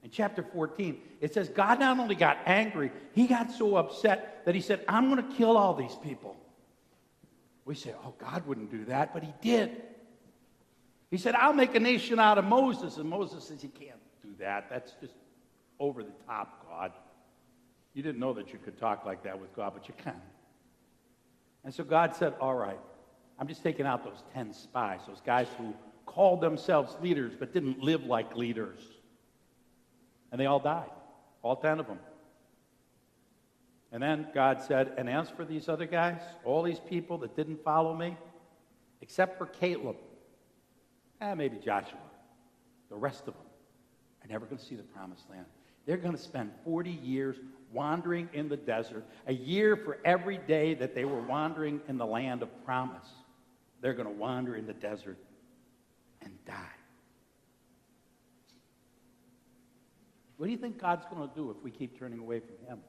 In 0.03 0.11
chapter 0.11 0.43
14, 0.43 0.99
it 1.21 1.35
says 1.35 1.51
God 1.51 1.81
not 1.81 1.99
only 1.99 2.15
got 2.15 2.39
angry, 2.47 2.91
he 3.13 3.27
got 3.27 3.53
so 3.53 3.77
upset 3.77 4.47
that 4.47 4.55
he 4.55 4.63
said, 4.63 4.83
I'm 4.89 5.11
going 5.11 5.29
to 5.29 5.37
kill 5.37 5.59
all 5.59 5.75
these 5.75 5.97
people. 6.03 6.35
We 7.67 7.75
say, 7.75 7.93
oh, 8.03 8.15
God 8.19 8.47
wouldn't 8.47 8.71
do 8.71 8.87
that, 8.87 9.13
but 9.13 9.23
he 9.23 9.35
did. 9.43 9.83
He 11.11 11.19
said, 11.19 11.35
I'll 11.35 11.53
make 11.53 11.75
a 11.75 11.81
nation 11.81 12.19
out 12.19 12.39
of 12.39 12.47
Moses. 12.47 12.97
And 12.97 13.11
Moses 13.11 13.45
says, 13.45 13.63
You 13.63 13.69
can't 13.69 14.01
do 14.23 14.29
that. 14.39 14.69
That's 14.71 14.93
just 15.01 15.15
over 15.79 16.03
the 16.03 16.13
top, 16.27 16.67
God. 16.69 16.93
You 17.95 18.03
didn't 18.03 18.21
know 18.21 18.33
that 18.35 18.53
you 18.53 18.59
could 18.59 18.79
talk 18.79 19.05
like 19.05 19.25
that 19.25 19.41
with 19.41 19.55
God, 19.57 19.73
but 19.75 19.89
you 19.89 19.95
can. 20.03 20.21
And 21.65 21.75
so 21.75 21.83
God 21.83 22.15
said, 22.15 22.35
All 22.41 22.55
right, 22.55 22.79
I'm 23.39 23.49
just 23.49 23.63
taking 23.63 23.87
out 23.87 24.05
those 24.05 24.23
10 24.35 24.53
spies, 24.53 25.01
those 25.07 25.21
guys 25.25 25.49
who 25.59 25.75
called 26.07 26.41
themselves 26.41 26.97
leaders 27.01 27.33
but 27.39 27.53
didn't 27.53 27.81
live 27.81 28.05
like 28.05 28.37
leaders. 28.37 28.79
And 30.31 30.41
they 30.41 30.47
all 30.47 30.61
died, 30.61 30.91
all 31.43 31.57
10 31.57 31.81
of 31.81 31.87
them. 31.87 31.99
And 33.93 34.01
then 34.01 34.29
God 34.33 34.63
said, 34.63 34.93
And 34.97 35.11
as 35.11 35.29
for 35.31 35.45
these 35.45 35.69
other 35.69 35.87
guys, 35.87 36.21
all 36.45 36.63
these 36.63 36.79
people 36.79 37.19
that 37.19 37.35
didn't 37.35 37.65
follow 37.65 37.95
me, 37.95 38.17
except 39.01 39.37
for 39.39 39.47
Caleb, 39.47 39.97
and 41.21 41.37
maybe 41.39 41.57
Joshua, 41.57 41.99
the 42.89 42.97
rest 42.97 43.27
of 43.27 43.35
them 43.35 43.50
are 44.23 44.29
never 44.29 44.47
going 44.47 44.59
to 44.59 44.65
see 44.65 44.75
the 44.75 44.83
promised 44.83 45.29
land. 45.31 45.47
They're 45.87 45.97
going 45.97 46.17
to 46.17 46.23
spend 46.23 46.51
40 46.65 46.91
years 46.91 47.37
wandering 47.73 48.29
in 48.33 48.49
the 48.49 48.57
desert, 48.57 49.05
a 49.27 49.33
year 49.33 49.77
for 49.77 49.99
every 50.05 50.39
day 50.39 50.75
that 50.75 50.95
they 50.95 51.05
were 51.05 51.21
wandering 51.21 51.81
in 51.89 51.99
the 51.99 52.07
land 52.07 52.43
of 52.43 52.65
promise. 52.65 53.07
They're 53.81 53.95
going 53.95 54.09
to 54.09 54.15
wander 54.15 54.57
in 54.57 54.67
the 54.67 54.75
desert 54.75 55.19
and 56.23 56.33
die. 56.45 56.55
What 60.37 60.47
do 60.47 60.53
you 60.53 60.59
think 60.59 60.81
God's 60.81 61.05
going 61.07 61.29
to 61.29 61.35
do 61.35 61.51
if 61.51 61.63
we 61.63 61.71
keep 61.71 61.99
turning 61.99 62.19
away 62.19 62.41
from 62.41 62.67
Him? 62.67 62.81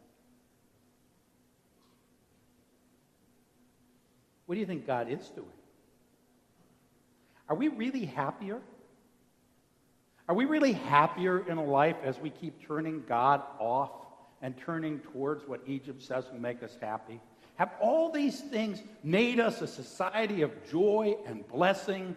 What 4.46 4.56
do 4.56 4.60
you 4.60 4.66
think 4.66 4.88
God 4.88 5.10
is 5.10 5.30
doing? 5.30 5.48
Are 7.48 7.56
we 7.56 7.68
really 7.68 8.06
happier? 8.06 8.62
Are 10.28 10.36
we 10.36 10.46
really 10.46 10.74
happier 10.74 11.48
in 11.48 11.58
a 11.58 11.64
life 11.64 11.98
as 12.04 12.20
we 12.20 12.30
keep 12.30 12.66
turning 12.66 13.04
God 13.08 13.42
off 13.60 13.92
and 14.42 14.58
turning 14.58 15.00
towards 15.00 15.48
what 15.48 15.62
Egypt 15.68 16.02
says 16.02 16.26
will 16.32 16.40
make 16.40 16.64
us 16.64 16.78
happy? 16.82 17.20
Have 17.56 17.72
all 17.80 18.12
these 18.12 18.40
things 18.40 18.82
made 19.04 19.40
us 19.40 19.62
a 19.62 19.68
society 19.68 20.42
of 20.42 20.52
joy 20.70 21.16
and 21.28 21.48
blessing? 21.48 22.16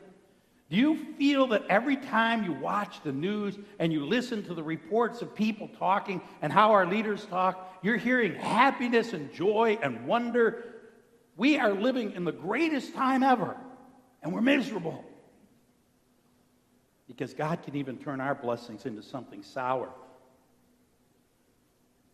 Do 0.71 0.77
you 0.77 1.15
feel 1.19 1.49
that 1.49 1.65
every 1.69 1.97
time 1.97 2.45
you 2.45 2.53
watch 2.53 3.03
the 3.03 3.13
news 3.13 3.59
and 3.79 3.93
you 3.93 4.07
listen 4.07 4.43
to 4.45 4.55
the 4.55 4.63
reports 4.63 5.21
of 5.21 5.35
people 5.35 5.69
talking 5.79 6.23
and 6.41 6.53
how 6.53 6.73
our 6.73 6.87
leaders 6.87 7.27
talk, 7.27 7.79
you're 7.83 7.97
hearing 7.97 8.35
happiness 8.35 9.13
and 9.13 9.33
joy 9.33 9.79
and 9.83 10.07
wonder? 10.07 10.65
We 11.37 11.59
are 11.59 11.73
living 11.73 12.13
in 12.13 12.25
the 12.25 12.33
greatest 12.33 12.95
time 12.95 13.23
ever, 13.23 13.57
and 14.23 14.33
we're 14.33 14.41
miserable. 14.41 15.05
Because 17.17 17.33
God 17.33 17.62
can 17.62 17.77
even 17.77 17.97
turn 17.97 18.21
our 18.21 18.35
blessings 18.35 18.87
into 18.87 19.03
something 19.03 19.43
sour. 19.43 19.89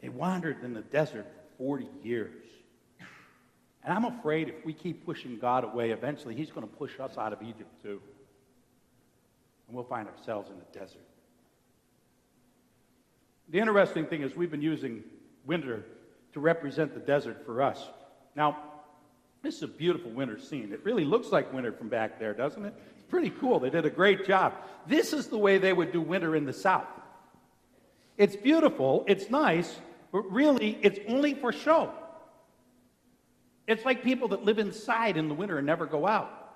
They 0.03 0.11
wandered 0.11 0.63
in 0.63 0.75
the 0.75 0.83
desert 0.83 1.27
for 1.57 1.79
40 1.79 1.89
years. 2.03 2.45
And 3.83 3.95
I'm 3.95 4.05
afraid 4.05 4.49
if 4.49 4.65
we 4.65 4.75
keep 4.75 5.07
pushing 5.07 5.39
God 5.39 5.65
away, 5.65 5.91
eventually 5.91 6.35
He's 6.35 6.51
going 6.51 6.69
to 6.69 6.75
push 6.75 7.01
us 7.01 7.17
out 7.17 7.33
of 7.33 7.43
Egypt 7.43 7.83
too. 7.83 8.01
and 9.67 9.75
we'll 9.75 9.85
find 9.85 10.07
ourselves 10.07 10.51
in 10.51 10.59
the 10.59 10.79
desert. 10.79 11.01
The 13.49 13.59
interesting 13.59 14.07
thing 14.07 14.23
is, 14.23 14.37
we've 14.37 14.51
been 14.51 14.63
using 14.63 15.03
winter 15.47 15.85
to 16.35 16.41
represent 16.41 16.93
the 16.93 17.01
desert 17.01 17.45
for 17.47 17.63
us. 17.63 17.85
Now, 18.37 18.59
this 19.43 19.57
is 19.57 19.63
a 19.63 19.69
beautiful 19.69 20.11
winter 20.11 20.39
scene. 20.39 20.73
It 20.73 20.85
really 20.85 21.05
looks 21.07 21.33
like 21.33 21.53
winter 21.53 21.73
from 21.73 21.89
back 21.89 22.19
there, 22.19 22.35
doesn't 22.35 22.65
it? 22.65 22.75
Pretty 23.11 23.31
cool. 23.31 23.59
They 23.61 23.71
did 23.71 23.85
a 23.85 23.91
great 23.91 24.25
job. 24.25 24.55
This 24.87 25.13
is 25.13 25.27
the 25.27 25.37
way 25.37 25.59
they 25.59 25.73
would 25.73 25.93
do 25.93 26.01
winter 26.01 26.37
in 26.37 26.47
the 26.47 26.53
South. 26.53 26.87
It's 28.17 28.37
beautiful, 28.37 29.05
it's 29.09 29.31
nice, 29.31 29.79
but 30.13 30.31
really, 30.31 30.79
it's 30.83 30.99
only 31.09 31.35
for 31.35 31.53
show. 31.53 31.93
It's 33.67 33.85
like 33.85 34.03
people 34.03 34.29
that 34.29 34.45
live 34.45 34.59
inside 34.59 35.17
in 35.17 35.29
the 35.29 35.35
winter 35.35 35.59
and 35.59 35.67
never 35.67 35.87
go 35.87 36.07
out. 36.07 36.55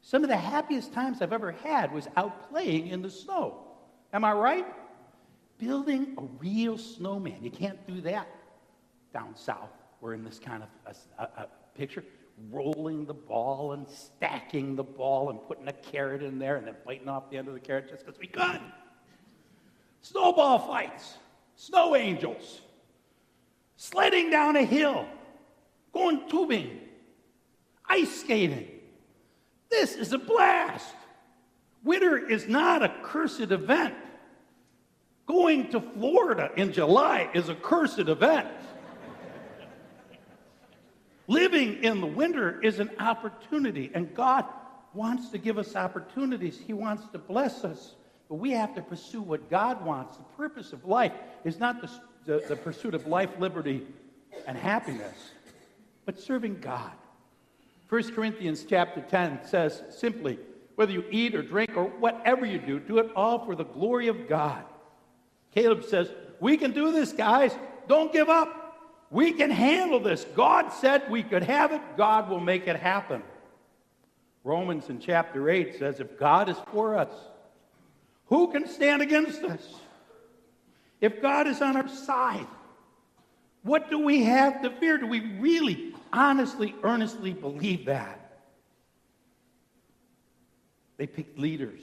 Some 0.00 0.22
of 0.22 0.28
the 0.28 0.36
happiest 0.36 0.92
times 0.92 1.20
I've 1.20 1.32
ever 1.32 1.52
had 1.52 1.92
was 1.92 2.08
out 2.16 2.50
playing 2.50 2.88
in 2.88 3.02
the 3.02 3.10
snow. 3.10 3.64
Am 4.12 4.24
I 4.24 4.32
right? 4.32 4.66
Building 5.58 6.14
a 6.16 6.22
real 6.40 6.78
snowman. 6.78 7.42
You 7.42 7.50
can't 7.50 7.84
do 7.86 8.00
that 8.02 8.28
down 9.12 9.36
south. 9.36 9.70
We're 10.00 10.14
in 10.14 10.24
this 10.24 10.38
kind 10.38 10.62
of 10.62 10.68
a, 11.18 11.22
a, 11.22 11.42
a 11.42 11.48
picture. 11.76 12.04
Rolling 12.50 13.04
the 13.04 13.14
ball 13.14 13.72
and 13.72 13.86
stacking 13.88 14.76
the 14.76 14.84
ball 14.84 15.30
and 15.30 15.40
putting 15.46 15.68
a 15.68 15.72
carrot 15.72 16.22
in 16.22 16.38
there 16.38 16.56
and 16.56 16.66
then 16.66 16.76
biting 16.86 17.08
off 17.08 17.30
the 17.30 17.36
end 17.36 17.48
of 17.48 17.54
the 17.54 17.60
carrot 17.60 17.88
just 17.88 18.06
because 18.06 18.18
we 18.18 18.26
could. 18.26 18.60
Snowball 20.02 20.60
fights, 20.60 21.14
snow 21.56 21.96
angels, 21.96 22.60
sledding 23.76 24.30
down 24.30 24.56
a 24.56 24.64
hill, 24.64 25.06
going 25.92 26.28
tubing, 26.28 26.78
ice 27.86 28.20
skating. 28.20 28.68
This 29.70 29.96
is 29.96 30.12
a 30.12 30.18
blast. 30.18 30.94
Winter 31.84 32.16
is 32.16 32.48
not 32.48 32.82
a 32.82 32.94
cursed 33.02 33.40
event. 33.40 33.94
Going 35.26 35.70
to 35.70 35.80
Florida 35.80 36.50
in 36.56 36.72
July 36.72 37.30
is 37.34 37.48
a 37.48 37.54
cursed 37.54 37.98
event. 37.98 38.48
Living 41.28 41.84
in 41.84 42.00
the 42.00 42.06
winter 42.06 42.58
is 42.62 42.80
an 42.80 42.90
opportunity, 42.98 43.90
and 43.94 44.14
God 44.14 44.46
wants 44.94 45.28
to 45.28 45.38
give 45.38 45.58
us 45.58 45.76
opportunities. 45.76 46.58
He 46.58 46.72
wants 46.72 47.06
to 47.12 47.18
bless 47.18 47.64
us, 47.64 47.94
but 48.30 48.36
we 48.36 48.50
have 48.52 48.74
to 48.74 48.82
pursue 48.82 49.20
what 49.20 49.50
God 49.50 49.84
wants. 49.84 50.16
The 50.16 50.22
purpose 50.38 50.72
of 50.72 50.86
life 50.86 51.12
is 51.44 51.60
not 51.60 51.82
the, 51.82 51.90
the, 52.24 52.44
the 52.48 52.56
pursuit 52.56 52.94
of 52.94 53.06
life, 53.06 53.28
liberty, 53.38 53.86
and 54.46 54.56
happiness, 54.56 55.16
but 56.06 56.18
serving 56.18 56.60
God. 56.60 56.92
1 57.90 58.14
Corinthians 58.14 58.64
chapter 58.68 59.02
10 59.02 59.40
says 59.46 59.82
simply, 59.90 60.38
whether 60.76 60.92
you 60.92 61.04
eat 61.10 61.34
or 61.34 61.42
drink 61.42 61.76
or 61.76 61.84
whatever 61.84 62.46
you 62.46 62.58
do, 62.58 62.80
do 62.80 62.98
it 62.98 63.10
all 63.14 63.44
for 63.44 63.54
the 63.54 63.64
glory 63.64 64.08
of 64.08 64.28
God. 64.28 64.64
Caleb 65.54 65.84
says, 65.84 66.10
We 66.40 66.56
can 66.56 66.72
do 66.72 66.92
this, 66.92 67.12
guys. 67.12 67.52
Don't 67.86 68.12
give 68.12 68.28
up. 68.28 68.57
We 69.10 69.32
can 69.32 69.50
handle 69.50 70.00
this. 70.00 70.24
God 70.36 70.70
said 70.70 71.10
we 71.10 71.22
could 71.22 71.42
have 71.42 71.72
it, 71.72 71.80
God 71.96 72.28
will 72.28 72.40
make 72.40 72.66
it 72.66 72.76
happen. 72.76 73.22
Romans 74.44 74.88
in 74.88 75.00
chapter 75.00 75.48
8 75.50 75.78
says, 75.78 76.00
If 76.00 76.18
God 76.18 76.48
is 76.48 76.56
for 76.72 76.96
us, 76.96 77.10
who 78.26 78.48
can 78.52 78.66
stand 78.66 79.02
against 79.02 79.42
us? 79.42 79.74
If 81.00 81.22
God 81.22 81.46
is 81.46 81.62
on 81.62 81.76
our 81.76 81.88
side, 81.88 82.46
what 83.62 83.90
do 83.90 83.98
we 83.98 84.24
have 84.24 84.62
to 84.62 84.70
fear? 84.70 84.98
Do 84.98 85.06
we 85.06 85.20
really, 85.38 85.94
honestly, 86.12 86.74
earnestly 86.82 87.32
believe 87.32 87.86
that? 87.86 88.40
They 90.96 91.06
picked 91.06 91.38
leaders, 91.38 91.80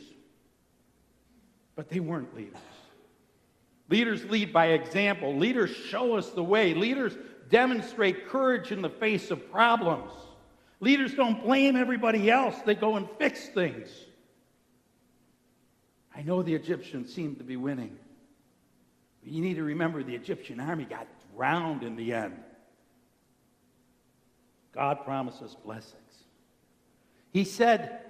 but 1.75 1.89
they 1.89 1.99
weren't 1.99 2.35
leaders. 2.35 2.57
Leaders 3.89 4.25
lead 4.25 4.51
by 4.51 4.67
example. 4.67 5.35
Leaders 5.37 5.69
show 5.69 6.15
us 6.15 6.31
the 6.31 6.43
way. 6.43 6.73
Leaders 6.73 7.15
demonstrate 7.49 8.27
courage 8.27 8.71
in 8.71 8.81
the 8.81 8.89
face 8.89 9.31
of 9.31 9.51
problems. 9.51 10.11
Leaders 10.79 11.13
don't 11.13 11.43
blame 11.43 11.75
everybody 11.75 12.29
else, 12.29 12.55
they 12.65 12.75
go 12.75 12.95
and 12.95 13.07
fix 13.17 13.47
things. 13.49 13.89
I 16.15 16.21
know 16.21 16.41
the 16.41 16.53
Egyptians 16.53 17.13
seem 17.13 17.35
to 17.35 17.43
be 17.43 17.57
winning. 17.57 17.97
But 19.23 19.31
you 19.31 19.41
need 19.41 19.55
to 19.55 19.63
remember 19.63 20.03
the 20.03 20.15
Egyptian 20.15 20.59
army 20.59 20.85
got 20.85 21.07
drowned 21.35 21.83
in 21.83 21.95
the 21.95 22.13
end. 22.13 22.37
God 24.73 25.03
promises 25.03 25.55
blessings. 25.63 26.01
He 27.31 27.43
said, 27.43 28.01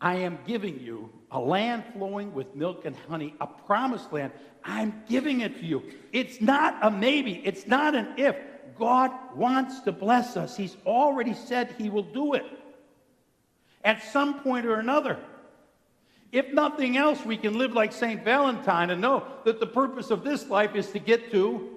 I 0.00 0.16
am 0.16 0.38
giving 0.46 0.80
you 0.80 1.10
a 1.30 1.38
land 1.38 1.84
flowing 1.92 2.32
with 2.32 2.54
milk 2.54 2.84
and 2.86 2.96
honey, 3.08 3.34
a 3.40 3.46
promised 3.46 4.12
land. 4.12 4.32
I'm 4.64 5.02
giving 5.08 5.40
it 5.40 5.58
to 5.60 5.66
you. 5.66 5.82
It's 6.12 6.40
not 6.40 6.78
a 6.82 6.90
maybe, 6.90 7.42
it's 7.44 7.66
not 7.66 7.94
an 7.94 8.14
if. 8.16 8.36
God 8.78 9.10
wants 9.36 9.80
to 9.80 9.92
bless 9.92 10.36
us. 10.36 10.56
He's 10.56 10.76
already 10.86 11.34
said 11.34 11.74
He 11.76 11.90
will 11.90 12.02
do 12.02 12.32
it 12.32 12.46
at 13.84 14.02
some 14.02 14.40
point 14.40 14.64
or 14.64 14.76
another. 14.76 15.18
If 16.32 16.52
nothing 16.52 16.96
else, 16.96 17.24
we 17.24 17.36
can 17.36 17.58
live 17.58 17.72
like 17.72 17.92
St. 17.92 18.24
Valentine 18.24 18.90
and 18.90 19.00
know 19.00 19.24
that 19.44 19.60
the 19.60 19.66
purpose 19.66 20.10
of 20.10 20.22
this 20.22 20.48
life 20.48 20.74
is 20.76 20.90
to 20.92 20.98
get 20.98 21.30
to 21.32 21.76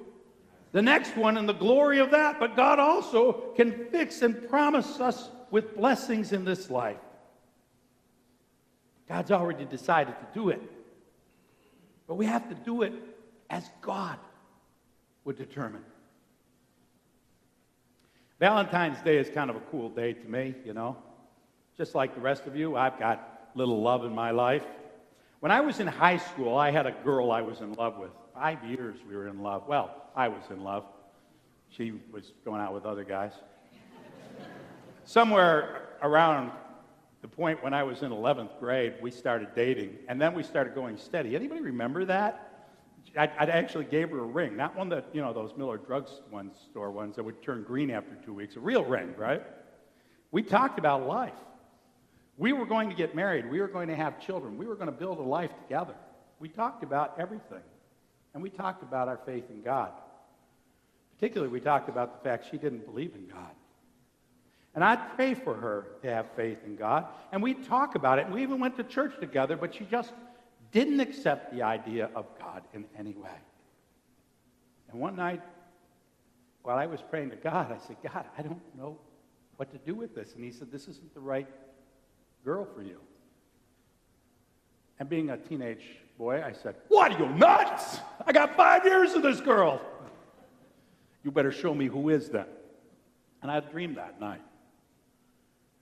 the 0.72 0.82
next 0.82 1.18
one 1.18 1.38
and 1.38 1.50
the 1.50 1.54
glory 1.54 2.00
of 2.00 2.12
that. 2.12 2.40
But 2.40 2.56
God 2.56 2.80
also 2.80 3.54
can 3.56 3.88
fix 3.90 4.22
and 4.22 4.48
promise 4.48 5.00
us 5.00 5.30
with 5.50 5.76
blessings 5.76 6.32
in 6.34 6.46
this 6.46 6.70
life. 6.70 6.98
God's 9.08 9.32
already 9.32 9.66
decided 9.66 10.16
to 10.20 10.28
do 10.34 10.50
it. 10.50 10.62
But 12.08 12.16
we 12.16 12.26
have 12.26 12.48
to 12.50 12.56
do 12.56 12.82
it 12.84 12.94
as 13.50 13.70
God 13.82 14.18
would 15.24 15.38
determine. 15.38 15.84
Valentine's 18.40 19.02
Day 19.02 19.18
is 19.18 19.30
kind 19.30 19.50
of 19.50 19.56
a 19.56 19.62
cool 19.72 19.90
day 19.90 20.14
to 20.14 20.28
me, 20.28 20.56
you 20.66 20.74
know. 20.74 20.98
Just 21.78 21.96
like 21.96 22.14
the 22.14 22.22
rest 22.22 22.46
of 22.46 22.56
you, 22.56 22.76
I've 22.76 23.00
got 23.00 23.50
little 23.56 23.82
love 23.82 24.06
in 24.06 24.14
my 24.14 24.32
life. 24.32 24.64
When 25.40 25.52
I 25.52 25.62
was 25.62 25.80
in 25.80 25.88
high 25.88 26.18
school, 26.18 26.58
I 26.58 26.72
had 26.72 26.86
a 26.86 26.92
girl 27.04 27.32
I 27.32 27.42
was 27.42 27.62
in 27.62 27.74
love 27.74 27.98
with. 27.98 28.12
Five 28.34 28.64
years 28.64 28.96
we 29.08 29.16
were 29.16 29.28
in 29.28 29.42
love. 29.42 29.68
Well, 29.68 29.96
I 30.16 30.28
was 30.28 30.44
in 30.50 30.64
love. 30.64 30.86
She 31.70 31.94
was 32.12 32.32
going 32.46 32.62
out 32.62 32.74
with 32.74 32.86
other 32.86 33.04
guys. 33.04 33.32
Somewhere 35.06 35.90
around 36.02 36.52
the 37.24 37.28
point 37.30 37.64
when 37.64 37.74
I 37.74 37.84
was 37.84 38.04
in 38.04 38.12
11th 38.12 38.60
grade, 38.60 38.96
we 39.02 39.10
started 39.10 39.56
dating, 39.56 39.96
and 40.10 40.22
then 40.22 40.34
we 40.34 40.44
started 40.44 40.76
going 40.76 40.98
steady. 40.98 41.38
Anybody 41.38 41.62
remember 41.62 42.04
that? 42.04 42.68
I, 43.18 43.24
I 43.24 43.46
actually 43.46 43.86
gave 43.86 44.10
her 44.10 44.20
a 44.20 44.26
ring, 44.26 44.58
not 44.58 44.76
one 44.76 44.90
that, 44.90 45.06
you 45.14 45.22
know, 45.22 45.32
those 45.32 45.54
Miller 45.56 45.78
Drug 45.78 46.10
ones, 46.30 46.58
store 46.70 46.92
ones 46.92 47.16
that 47.16 47.24
would 47.24 47.42
turn 47.42 47.64
green 47.64 47.92
after 47.92 48.14
two 48.26 48.34
weeks, 48.34 48.58
a 48.58 48.60
real 48.60 48.84
ring, 48.84 49.16
right? 49.18 49.42
We 50.32 50.44
talked 50.44 50.78
about 50.78 51.08
life. 51.08 51.32
We 52.38 52.52
were 52.52 52.66
going 52.66 52.90
to 52.90 52.96
get 52.96 53.16
married. 53.16 53.50
We 53.50 53.62
were 53.62 53.70
going 53.70 53.88
to 53.88 53.96
have 53.96 54.20
children. 54.20 54.58
We 54.58 54.66
were 54.66 54.76
going 54.76 54.88
to 54.88 54.92
build 54.92 55.20
a 55.20 55.24
life 55.24 55.52
together. 55.64 55.96
We 56.40 56.50
talked 56.50 56.84
about 56.84 57.16
everything. 57.18 57.64
And 58.34 58.44
we 58.44 58.50
talked 58.50 58.84
about 58.84 59.08
our 59.08 59.20
faith 59.26 59.46
in 59.50 59.62
God. 59.62 59.92
Particularly, 61.16 61.54
we 61.54 61.62
talked 61.62 61.88
about 61.88 62.22
the 62.22 62.30
fact 62.30 62.48
she 62.52 62.58
didn't 62.58 62.86
believe 62.86 63.16
in 63.16 63.28
God. 63.28 63.52
And 64.76 64.84
I'd 64.84 65.16
pray 65.16 65.36
for 65.36 65.54
her 65.54 65.88
to 66.02 66.10
have 66.10 66.32
faith 66.36 66.58
in 66.66 66.76
God. 66.76 67.06
And 67.32 67.44
we'd 67.44 67.64
talk 67.66 67.96
about 67.96 68.18
it. 68.18 68.26
And 68.26 68.34
we 68.34 68.42
even 68.42 68.60
went 68.60 68.76
to 68.78 68.84
church 68.84 69.14
together, 69.20 69.56
but 69.56 69.76
she 69.76 69.86
just 69.86 70.12
didn't 70.72 71.00
accept 71.00 71.54
the 71.54 71.62
idea 71.62 72.10
of 72.16 72.26
God 72.40 72.64
in 72.74 72.86
any 72.98 73.14
way. 73.14 73.38
And 74.92 75.00
one 75.00 75.16
night, 75.16 75.42
while 76.64 76.78
I 76.78 76.88
was 76.88 77.02
praying 77.08 77.30
to 77.32 77.36
God, 77.36 77.72
I 77.72 77.78
said, 77.86 77.98
God, 78.02 78.26
I 78.38 78.42
don't 78.42 78.62
know 78.76 78.98
what 79.58 79.72
to 79.72 79.78
do 79.78 79.94
with 79.94 80.16
this. 80.16 80.34
And 80.34 80.44
he 80.44 80.52
said, 80.52 80.72
This 80.72 80.88
isn't 80.88 81.14
the 81.14 81.20
right 81.20 81.48
girl 82.44 82.66
for 82.66 82.82
you. 82.82 83.00
And 85.00 85.10
being 85.10 85.30
a 85.30 85.38
teenage 85.38 85.84
boy, 86.18 86.44
I 86.44 86.54
said, 86.54 86.76
What 86.88 87.12
are 87.12 87.20
you 87.20 87.30
nuts? 87.36 88.00
I 88.26 88.32
got 88.32 88.56
five 88.56 88.86
years 88.86 89.14
of 89.14 89.22
this 89.22 89.40
girl. 89.42 89.82
You 91.24 91.32
better 91.32 91.52
show 91.52 91.74
me 91.74 91.88
who 91.88 92.10
is 92.10 92.30
then. 92.30 92.46
And 93.42 93.52
I 93.52 93.60
dreamed 93.60 93.98
that 93.98 94.20
night. 94.20 94.42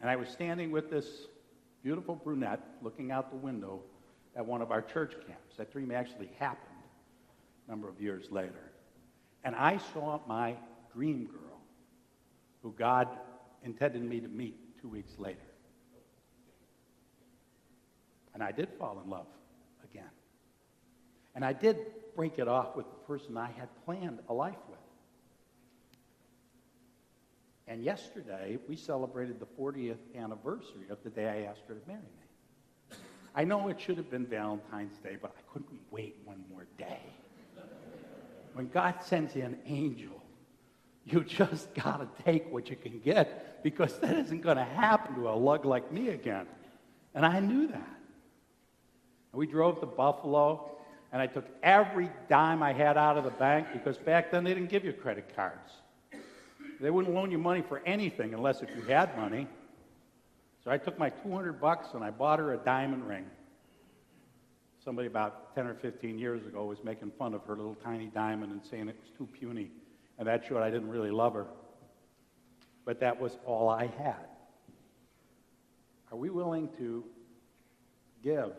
And 0.02 0.10
I 0.10 0.16
was 0.16 0.30
standing 0.30 0.72
with 0.72 0.90
this 0.90 1.06
beautiful 1.84 2.16
brunette 2.16 2.62
looking 2.82 3.12
out 3.12 3.30
the 3.30 3.38
window 3.38 3.82
at 4.36 4.46
one 4.46 4.62
of 4.62 4.72
our 4.72 4.82
church 4.82 5.14
camps. 5.28 5.58
That 5.58 5.72
dream 5.72 5.92
actually 5.92 6.30
happened 6.40 6.68
a 7.68 7.72
number 7.72 7.88
of 7.88 8.02
years 8.02 8.26
later. 8.32 8.72
And 9.44 9.56
I 9.56 9.80
saw 9.94 10.20
my 10.28 10.56
dream 10.94 11.26
girl, 11.26 11.60
who 12.64 12.74
God 12.78 13.08
intended 13.64 14.04
me 14.04 14.20
to 14.20 14.28
meet 14.28 14.56
two 14.82 14.90
weeks 14.90 15.14
later. 15.18 15.40
And 18.34 18.44
I 18.44 18.52
did 18.52 18.70
fall 18.80 19.02
in 19.04 19.10
love 19.10 19.28
again. 19.84 20.10
And 21.36 21.46
I 21.46 21.54
did 21.54 21.78
break 22.16 22.40
it 22.40 22.48
off 22.48 22.76
with 22.76 22.86
the 22.90 22.98
person 23.08 23.38
I 23.38 23.52
had 23.52 23.70
planned 23.86 24.20
a 24.30 24.34
life 24.34 24.56
with. 24.70 24.71
And 27.72 27.86
yesterday, 27.86 28.58
we 28.68 28.76
celebrated 28.76 29.40
the 29.40 29.46
40th 29.46 29.96
anniversary 30.14 30.90
of 30.90 30.98
the 31.06 31.10
day 31.10 31.30
I 31.30 31.50
asked 31.50 31.62
her 31.70 31.76
to 31.76 31.88
marry 31.88 32.02
me. 32.02 32.98
I 33.34 33.46
know 33.46 33.70
it 33.70 33.80
should 33.80 33.96
have 33.96 34.12
been 34.12 34.26
Valentine's 34.26 34.98
Day, 34.98 35.16
but 35.22 35.34
I 35.38 35.54
couldn't 35.54 35.80
wait 35.90 36.18
one 36.26 36.44
more 36.52 36.68
day. 36.78 37.00
When 38.56 38.68
God 38.68 38.96
sends 39.06 39.38
you 39.38 39.44
an 39.44 39.58
angel, 39.66 40.22
you 41.06 41.24
just 41.24 41.74
got 41.74 42.02
to 42.02 42.24
take 42.24 42.52
what 42.52 42.70
you 42.70 42.76
can 42.76 43.00
get 43.00 43.64
because 43.64 43.98
that 44.00 44.18
isn't 44.18 44.42
going 44.42 44.58
to 44.58 44.66
happen 44.66 45.16
to 45.16 45.30
a 45.30 45.32
lug 45.32 45.64
like 45.64 45.94
me 45.94 46.10
again. 46.10 46.48
And 47.16 47.26
I 47.26 47.40
knew 47.40 47.68
that. 47.68 48.00
And 49.32 49.40
we 49.40 49.48
drove 49.48 49.80
to 49.80 49.86
Buffalo, 49.86 50.72
and 51.14 51.22
I 51.22 51.28
took 51.28 51.46
every 51.64 52.10
dime 52.28 52.64
I 52.64 52.74
had 52.74 52.98
out 52.98 53.18
of 53.18 53.24
the 53.24 53.30
bank 53.30 53.68
because 53.72 53.98
back 53.98 54.30
then 54.30 54.44
they 54.44 54.54
didn't 54.54 54.70
give 54.70 54.84
you 54.84 54.92
credit 54.92 55.34
cards. 55.38 55.72
They 56.82 56.90
wouldn't 56.90 57.14
loan 57.14 57.30
you 57.30 57.38
money 57.38 57.62
for 57.62 57.80
anything 57.86 58.34
unless 58.34 58.64
if 58.64 58.70
you 58.76 58.82
had 58.82 59.16
money. 59.16 59.48
So 60.64 60.72
I 60.72 60.80
took 60.80 60.98
my 60.98 61.10
200 61.10 61.62
bucks 61.62 61.90
and 61.94 62.04
I 62.04 62.10
bought 62.10 62.40
her 62.40 62.54
a 62.54 62.58
diamond 62.58 63.08
ring. 63.08 63.26
Somebody 64.84 65.08
about 65.08 65.54
10 65.54 65.68
or 65.68 65.76
15 65.76 66.18
years 66.18 66.44
ago 66.48 66.66
was 66.66 66.84
making 66.84 67.12
fun 67.20 67.36
of 67.36 67.44
her 67.46 67.56
little 67.56 67.76
tiny 67.76 68.08
diamond 68.08 68.52
and 68.52 68.62
saying 68.66 68.90
it 68.90 68.96
was 69.00 69.12
too 69.16 69.28
puny. 69.28 69.70
And 70.18 70.28
that 70.28 70.44
showed 70.48 70.64
I 70.64 70.72
didn't 70.72 70.90
really 70.90 71.12
love 71.12 71.34
her. 71.34 71.46
But 72.84 73.00
that 73.02 73.22
was 73.22 73.38
all 73.46 73.70
I 73.70 73.86
had. 73.86 74.26
Are 76.12 76.18
we 76.18 76.32
willing 76.32 76.68
to 76.80 77.06
give 78.24 78.52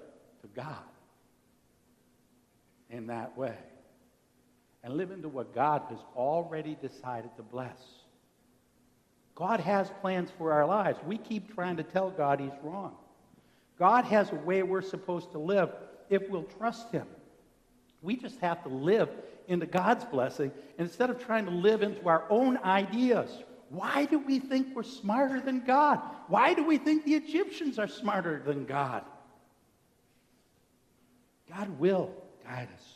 to 0.43 0.49
God 0.55 0.79
in 2.89 3.09
that 3.09 3.37
way 3.37 3.57
and 4.85 4.95
live 4.95 5.11
into 5.11 5.29
what 5.29 5.53
God 5.53 5.83
has 5.91 5.99
already 6.15 6.77
decided 6.81 7.31
to 7.37 7.43
bless? 7.43 8.02
God 9.43 9.59
has 9.59 9.91
plans 10.01 10.31
for 10.39 10.53
our 10.53 10.65
lives. 10.65 11.01
We 11.05 11.19
keep 11.19 11.53
trying 11.53 11.77
to 11.79 11.83
tell 11.83 12.11
God 12.11 12.39
he's 12.39 12.53
wrong. 12.63 12.95
God 13.77 14.05
has 14.05 14.31
a 14.31 14.37
way 14.37 14.63
we're 14.63 14.83
supposed 14.83 15.33
to 15.33 15.41
live 15.41 15.69
if 16.09 16.31
we'll 16.31 16.45
trust 16.45 16.93
him. 16.93 17.09
We 18.03 18.15
just 18.15 18.39
have 18.39 18.63
to 18.63 18.69
live 18.69 19.09
into 19.49 19.67
God's 19.67 20.05
blessing 20.05 20.53
instead 20.79 21.11
of 21.11 21.27
trying 21.27 21.47
to 21.47 21.51
live 21.51 21.83
into 21.83 22.09
our 22.09 22.23
own 22.31 22.57
ideas. 22.59 23.37
Why 23.69 24.05
do 24.05 24.21
we 24.21 24.39
think 24.39 24.77
we're 24.77 24.85
smarter 24.85 25.41
than 25.41 25.65
God? 25.65 26.01
Why 26.29 26.55
do 26.55 26.65
we 26.65 26.79
think 26.79 27.05
the 27.05 27.15
Egyptians 27.15 27.81
are 27.81 27.89
smarter 27.89 28.41
than 28.47 28.65
God? 28.65 29.03
God 31.53 31.81
will 31.81 32.13
guide 32.45 32.69
us. 32.73 32.95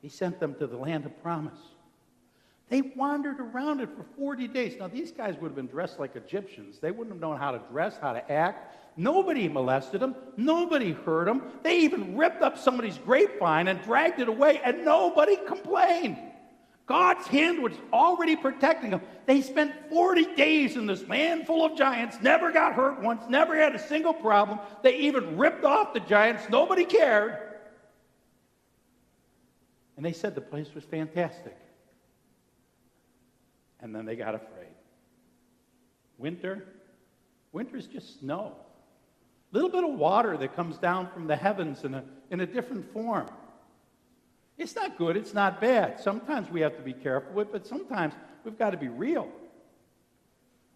He 0.00 0.08
sent 0.08 0.38
them 0.38 0.54
to 0.54 0.68
the 0.68 0.76
land 0.76 1.04
of 1.04 1.20
promise. 1.20 1.58
They 2.70 2.82
wandered 2.82 3.40
around 3.40 3.80
it 3.80 3.88
for 3.96 4.04
40 4.16 4.46
days. 4.46 4.76
Now, 4.78 4.86
these 4.86 5.10
guys 5.10 5.34
would 5.40 5.48
have 5.48 5.56
been 5.56 5.66
dressed 5.66 5.98
like 5.98 6.14
Egyptians. 6.14 6.78
They 6.78 6.92
wouldn't 6.92 7.10
have 7.10 7.20
known 7.20 7.36
how 7.36 7.50
to 7.50 7.58
dress, 7.70 7.98
how 8.00 8.12
to 8.12 8.32
act. 8.32 8.76
Nobody 8.96 9.48
molested 9.48 10.00
them. 10.00 10.14
Nobody 10.36 10.92
hurt 10.92 11.24
them. 11.24 11.42
They 11.64 11.80
even 11.80 12.16
ripped 12.16 12.42
up 12.42 12.56
somebody's 12.56 12.96
grapevine 12.98 13.66
and 13.66 13.82
dragged 13.82 14.20
it 14.20 14.28
away, 14.28 14.60
and 14.64 14.84
nobody 14.84 15.36
complained. 15.48 16.16
God's 16.86 17.26
hand 17.26 17.60
was 17.60 17.72
already 17.92 18.36
protecting 18.36 18.90
them. 18.90 19.00
They 19.26 19.42
spent 19.42 19.72
40 19.90 20.36
days 20.36 20.76
in 20.76 20.86
this 20.86 21.06
land 21.08 21.48
full 21.48 21.64
of 21.64 21.76
giants, 21.76 22.18
never 22.22 22.52
got 22.52 22.74
hurt 22.74 23.02
once, 23.02 23.24
never 23.28 23.56
had 23.56 23.74
a 23.74 23.78
single 23.80 24.14
problem. 24.14 24.60
They 24.82 24.96
even 24.96 25.36
ripped 25.36 25.64
off 25.64 25.92
the 25.92 26.00
giants. 26.00 26.44
Nobody 26.48 26.84
cared. 26.84 27.36
And 29.96 30.06
they 30.06 30.12
said 30.12 30.36
the 30.36 30.40
place 30.40 30.72
was 30.72 30.84
fantastic. 30.84 31.56
And 33.82 33.94
then 33.94 34.04
they 34.04 34.16
got 34.16 34.34
afraid. 34.34 34.74
Winter? 36.18 36.64
Winter 37.52 37.76
is 37.76 37.86
just 37.86 38.20
snow. 38.20 38.54
A 39.52 39.56
little 39.56 39.70
bit 39.70 39.82
of 39.82 39.98
water 39.98 40.36
that 40.36 40.54
comes 40.54 40.78
down 40.78 41.08
from 41.12 41.26
the 41.26 41.36
heavens 41.36 41.84
in 41.84 41.94
a, 41.94 42.04
in 42.30 42.40
a 42.40 42.46
different 42.46 42.92
form. 42.92 43.28
It's 44.58 44.76
not 44.76 44.98
good, 44.98 45.16
it's 45.16 45.32
not 45.32 45.60
bad. 45.60 45.98
Sometimes 46.00 46.50
we 46.50 46.60
have 46.60 46.76
to 46.76 46.82
be 46.82 46.92
careful 46.92 47.32
with, 47.32 47.50
but 47.50 47.66
sometimes 47.66 48.12
we've 48.44 48.58
got 48.58 48.70
to 48.70 48.76
be 48.76 48.88
real. 48.88 49.28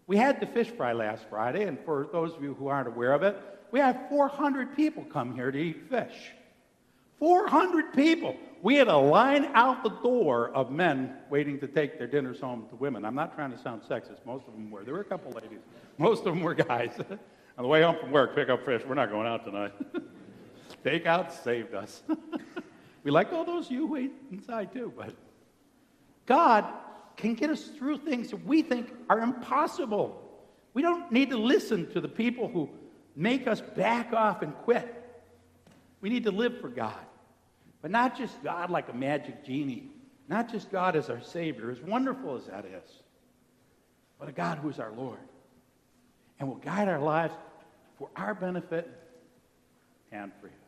We 0.07 0.17
had 0.17 0.39
the 0.39 0.47
fish 0.47 0.69
fry 0.69 0.93
last 0.93 1.25
Friday, 1.29 1.63
and 1.63 1.79
for 1.85 2.09
those 2.11 2.33
of 2.33 2.43
you 2.43 2.55
who 2.55 2.67
aren't 2.67 2.87
aware 2.87 3.13
of 3.13 3.23
it, 3.23 3.37
we 3.71 3.79
had 3.79 4.09
400 4.09 4.75
people 4.75 5.03
come 5.03 5.35
here 5.35 5.51
to 5.51 5.57
eat 5.57 5.89
fish. 5.89 6.31
400 7.19 7.93
people. 7.93 8.35
We 8.61 8.75
had 8.75 8.87
a 8.87 8.97
line 8.97 9.45
out 9.53 9.83
the 9.83 9.89
door 9.89 10.49
of 10.49 10.71
men 10.71 11.15
waiting 11.29 11.59
to 11.59 11.67
take 11.67 11.97
their 11.97 12.07
dinners 12.07 12.39
home 12.39 12.65
to 12.69 12.75
women. 12.75 13.05
I'm 13.05 13.15
not 13.15 13.35
trying 13.35 13.51
to 13.51 13.57
sound 13.59 13.83
sexist. 13.83 14.25
Most 14.25 14.47
of 14.47 14.53
them 14.53 14.71
were. 14.71 14.83
There 14.83 14.93
were 14.93 15.01
a 15.01 15.05
couple 15.05 15.31
ladies. 15.31 15.59
Most 15.97 16.25
of 16.25 16.33
them 16.33 16.41
were 16.41 16.55
guys. 16.55 16.91
On 17.57 17.63
the 17.63 17.67
way 17.67 17.83
home 17.83 17.95
from 17.99 18.11
work, 18.11 18.35
pick 18.35 18.49
up 18.49 18.65
fish. 18.65 18.81
We're 18.85 18.95
not 18.95 19.09
going 19.09 19.27
out 19.27 19.45
tonight. 19.45 19.71
Takeout 20.83 21.31
saved 21.43 21.73
us. 21.73 22.03
we 23.03 23.11
liked 23.11 23.33
all 23.33 23.45
those 23.45 23.71
you 23.71 23.85
wait 23.85 24.11
inside 24.31 24.73
too, 24.73 24.91
but 24.95 25.13
God 26.25 26.65
can 27.15 27.33
get 27.33 27.49
us 27.49 27.65
through 27.65 27.99
things 27.99 28.29
that 28.31 28.45
we 28.45 28.61
think 28.61 28.91
are 29.09 29.19
impossible. 29.19 30.21
We 30.73 30.81
don't 30.81 31.11
need 31.11 31.29
to 31.29 31.37
listen 31.37 31.89
to 31.91 32.01
the 32.01 32.07
people 32.07 32.49
who 32.49 32.69
make 33.15 33.47
us 33.47 33.61
back 33.61 34.11
off 34.11 34.41
and 34.41 34.53
quit. 34.63 35.04
We 36.05 36.11
need 36.11 36.25
to 36.25 36.31
live 36.31 36.61
for 36.61 36.69
God. 36.69 37.03
But 37.81 37.89
not 37.89 38.15
just 38.15 38.43
God 38.43 38.69
like 38.69 38.89
a 38.89 38.93
magic 38.93 39.43
genie, 39.43 39.89
not 40.27 40.51
just 40.51 40.71
God 40.71 40.95
as 40.95 41.09
our 41.09 41.19
Savior, 41.23 41.71
as 41.71 41.81
wonderful 41.81 42.35
as 42.35 42.45
that 42.45 42.63
is, 42.63 43.01
but 44.19 44.29
a 44.29 44.31
God 44.31 44.59
who 44.59 44.69
is 44.69 44.77
our 44.77 44.91
Lord 44.91 45.17
and 46.39 46.47
will 46.47 46.57
guide 46.57 46.89
our 46.89 46.99
lives 46.99 47.33
for 47.97 48.07
our 48.15 48.35
benefit 48.35 48.87
and 50.11 50.31
for 50.39 50.45
His. 50.45 50.64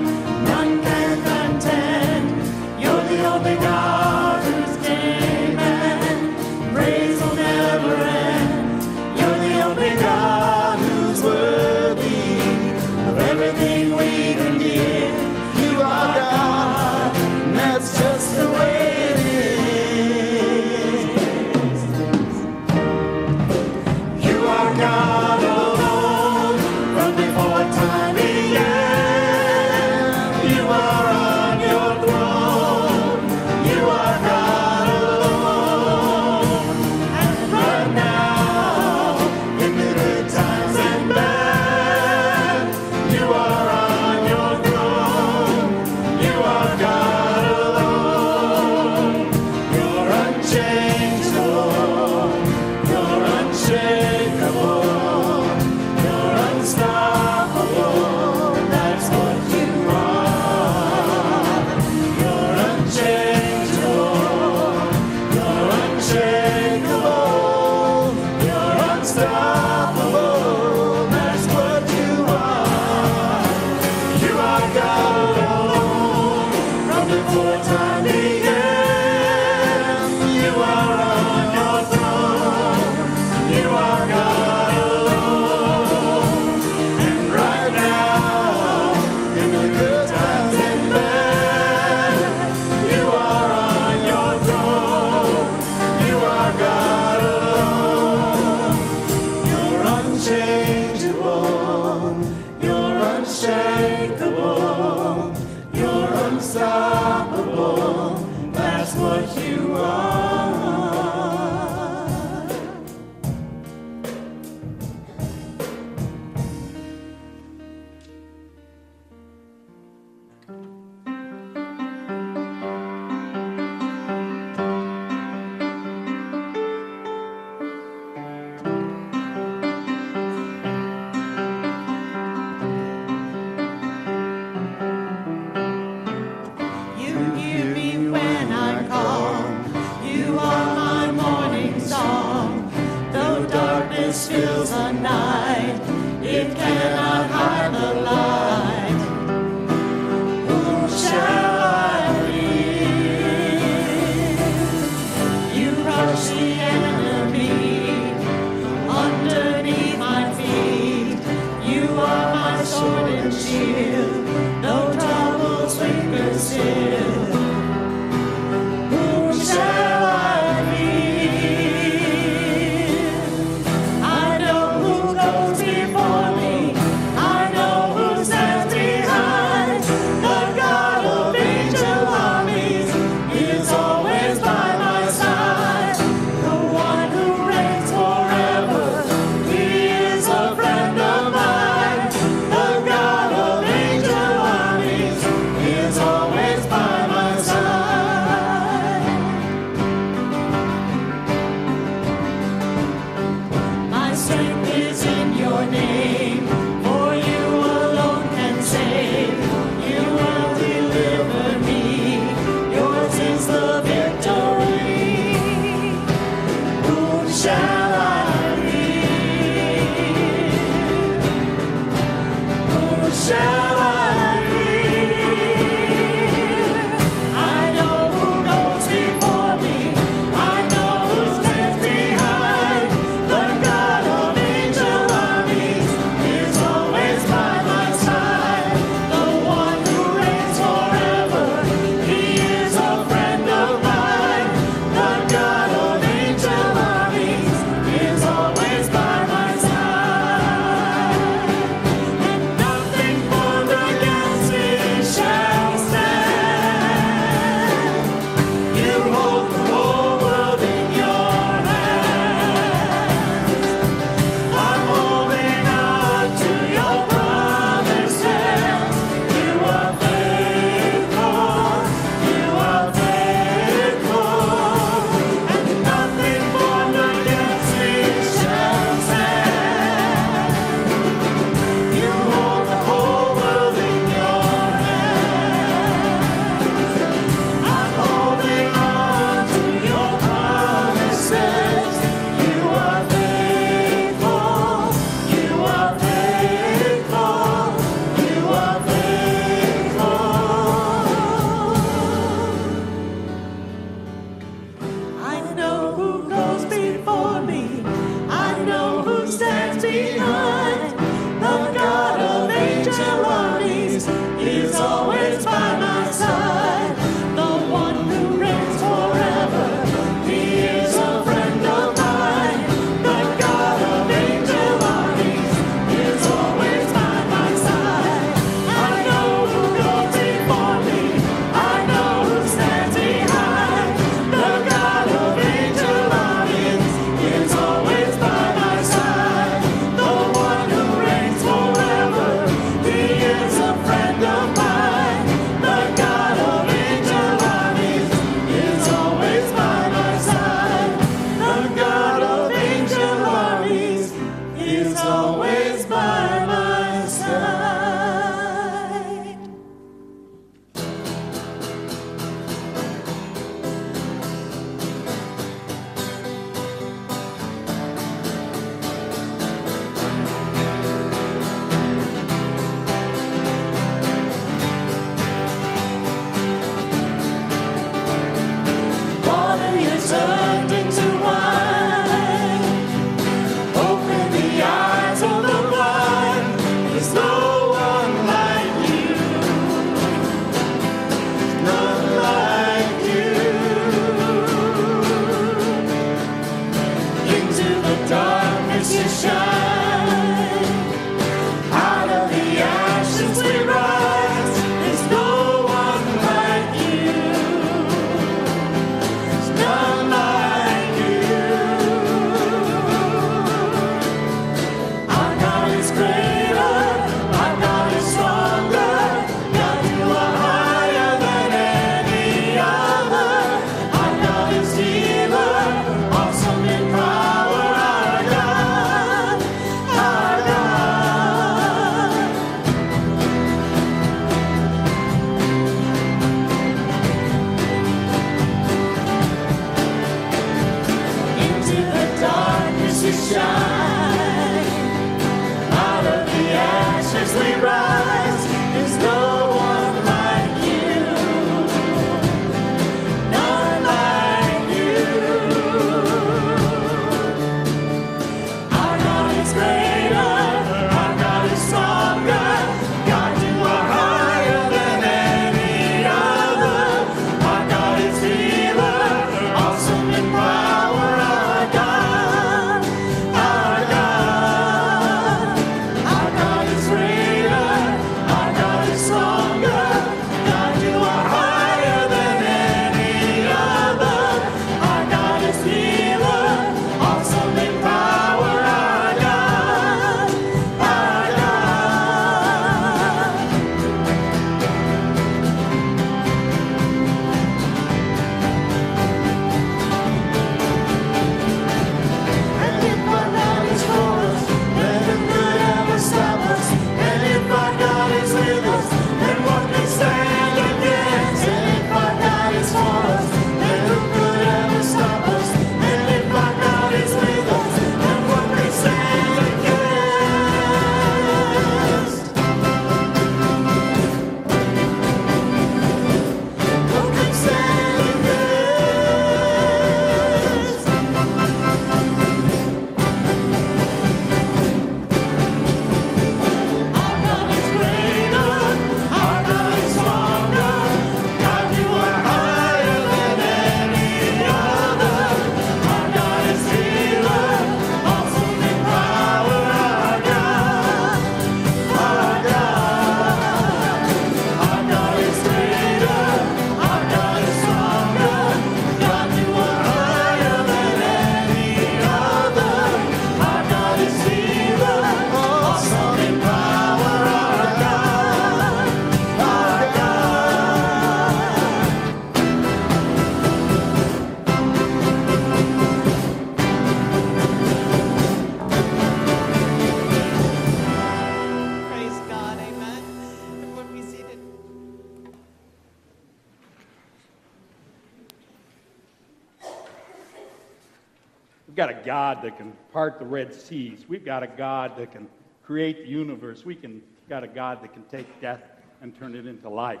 God 592.36 592.44
that 592.44 592.58
can 592.58 592.72
part 592.92 593.18
the 593.18 593.24
Red 593.24 593.54
Seas. 593.54 594.04
We've 594.08 594.24
got 594.24 594.42
a 594.42 594.46
God 594.46 594.96
that 594.98 595.12
can 595.12 595.26
create 595.64 596.04
the 596.04 596.08
universe. 596.08 596.64
We 596.64 596.74
can 596.74 597.02
got 597.28 597.42
a 597.42 597.48
God 597.48 597.82
that 597.82 597.92
can 597.92 598.02
take 598.04 598.40
death 598.40 598.62
and 599.00 599.16
turn 599.18 599.34
it 599.34 599.46
into 599.46 599.68
life. 599.68 600.00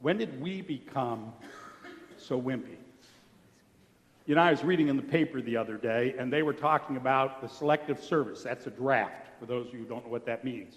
When 0.00 0.16
did 0.16 0.40
we 0.40 0.62
become 0.62 1.32
so 2.16 2.40
wimpy? 2.40 2.76
You 4.26 4.34
know, 4.34 4.40
I 4.40 4.50
was 4.50 4.64
reading 4.64 4.88
in 4.88 4.96
the 4.96 5.02
paper 5.02 5.40
the 5.40 5.56
other 5.56 5.76
day, 5.76 6.14
and 6.18 6.32
they 6.32 6.42
were 6.42 6.52
talking 6.52 6.96
about 6.96 7.40
the 7.42 7.48
selective 7.48 8.02
service. 8.02 8.42
That's 8.42 8.66
a 8.66 8.70
draft, 8.70 9.28
for 9.38 9.46
those 9.46 9.68
of 9.68 9.74
you 9.74 9.80
who 9.80 9.86
don't 9.86 10.04
know 10.04 10.10
what 10.10 10.26
that 10.26 10.44
means. 10.44 10.76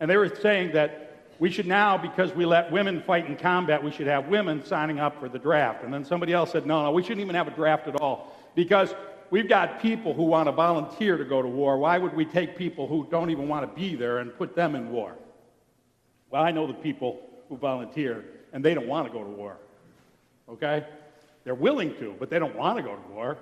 And 0.00 0.10
they 0.10 0.16
were 0.16 0.34
saying 0.34 0.72
that 0.72 1.22
we 1.38 1.50
should 1.50 1.66
now, 1.66 1.96
because 1.96 2.34
we 2.34 2.44
let 2.44 2.70
women 2.72 3.02
fight 3.02 3.26
in 3.26 3.36
combat, 3.36 3.82
we 3.82 3.90
should 3.90 4.06
have 4.06 4.28
women 4.28 4.64
signing 4.64 4.98
up 4.98 5.18
for 5.20 5.28
the 5.28 5.38
draft. 5.38 5.84
And 5.84 5.92
then 5.92 6.04
somebody 6.04 6.32
else 6.32 6.52
said, 6.52 6.66
no, 6.66 6.82
no, 6.82 6.90
we 6.90 7.02
shouldn't 7.02 7.20
even 7.20 7.34
have 7.34 7.48
a 7.48 7.52
draft 7.52 7.86
at 7.88 8.00
all, 8.00 8.36
because 8.54 8.94
we've 9.30 9.48
got 9.48 9.80
people 9.80 10.14
who 10.14 10.24
want 10.24 10.46
to 10.46 10.52
volunteer 10.52 11.16
to 11.16 11.24
go 11.24 11.42
to 11.42 11.48
war. 11.48 11.78
Why 11.78 11.98
would 11.98 12.14
we 12.14 12.24
take 12.24 12.56
people 12.56 12.86
who 12.86 13.06
don't 13.10 13.30
even 13.30 13.48
want 13.48 13.68
to 13.68 13.80
be 13.80 13.94
there 13.94 14.18
and 14.18 14.36
put 14.36 14.54
them 14.54 14.74
in 14.74 14.90
war? 14.90 15.16
Well, 16.30 16.42
I 16.42 16.50
know 16.50 16.66
the 16.66 16.74
people 16.74 17.20
who 17.48 17.56
volunteer, 17.56 18.24
and 18.52 18.64
they 18.64 18.74
don't 18.74 18.88
want 18.88 19.06
to 19.06 19.12
go 19.12 19.22
to 19.22 19.30
war. 19.30 19.56
Okay? 20.48 20.84
They're 21.44 21.54
willing 21.54 21.94
to, 21.96 22.14
but 22.18 22.30
they 22.30 22.38
don't 22.38 22.56
want 22.56 22.78
to 22.78 22.82
go 22.82 22.94
to 22.96 23.12
war. 23.12 23.38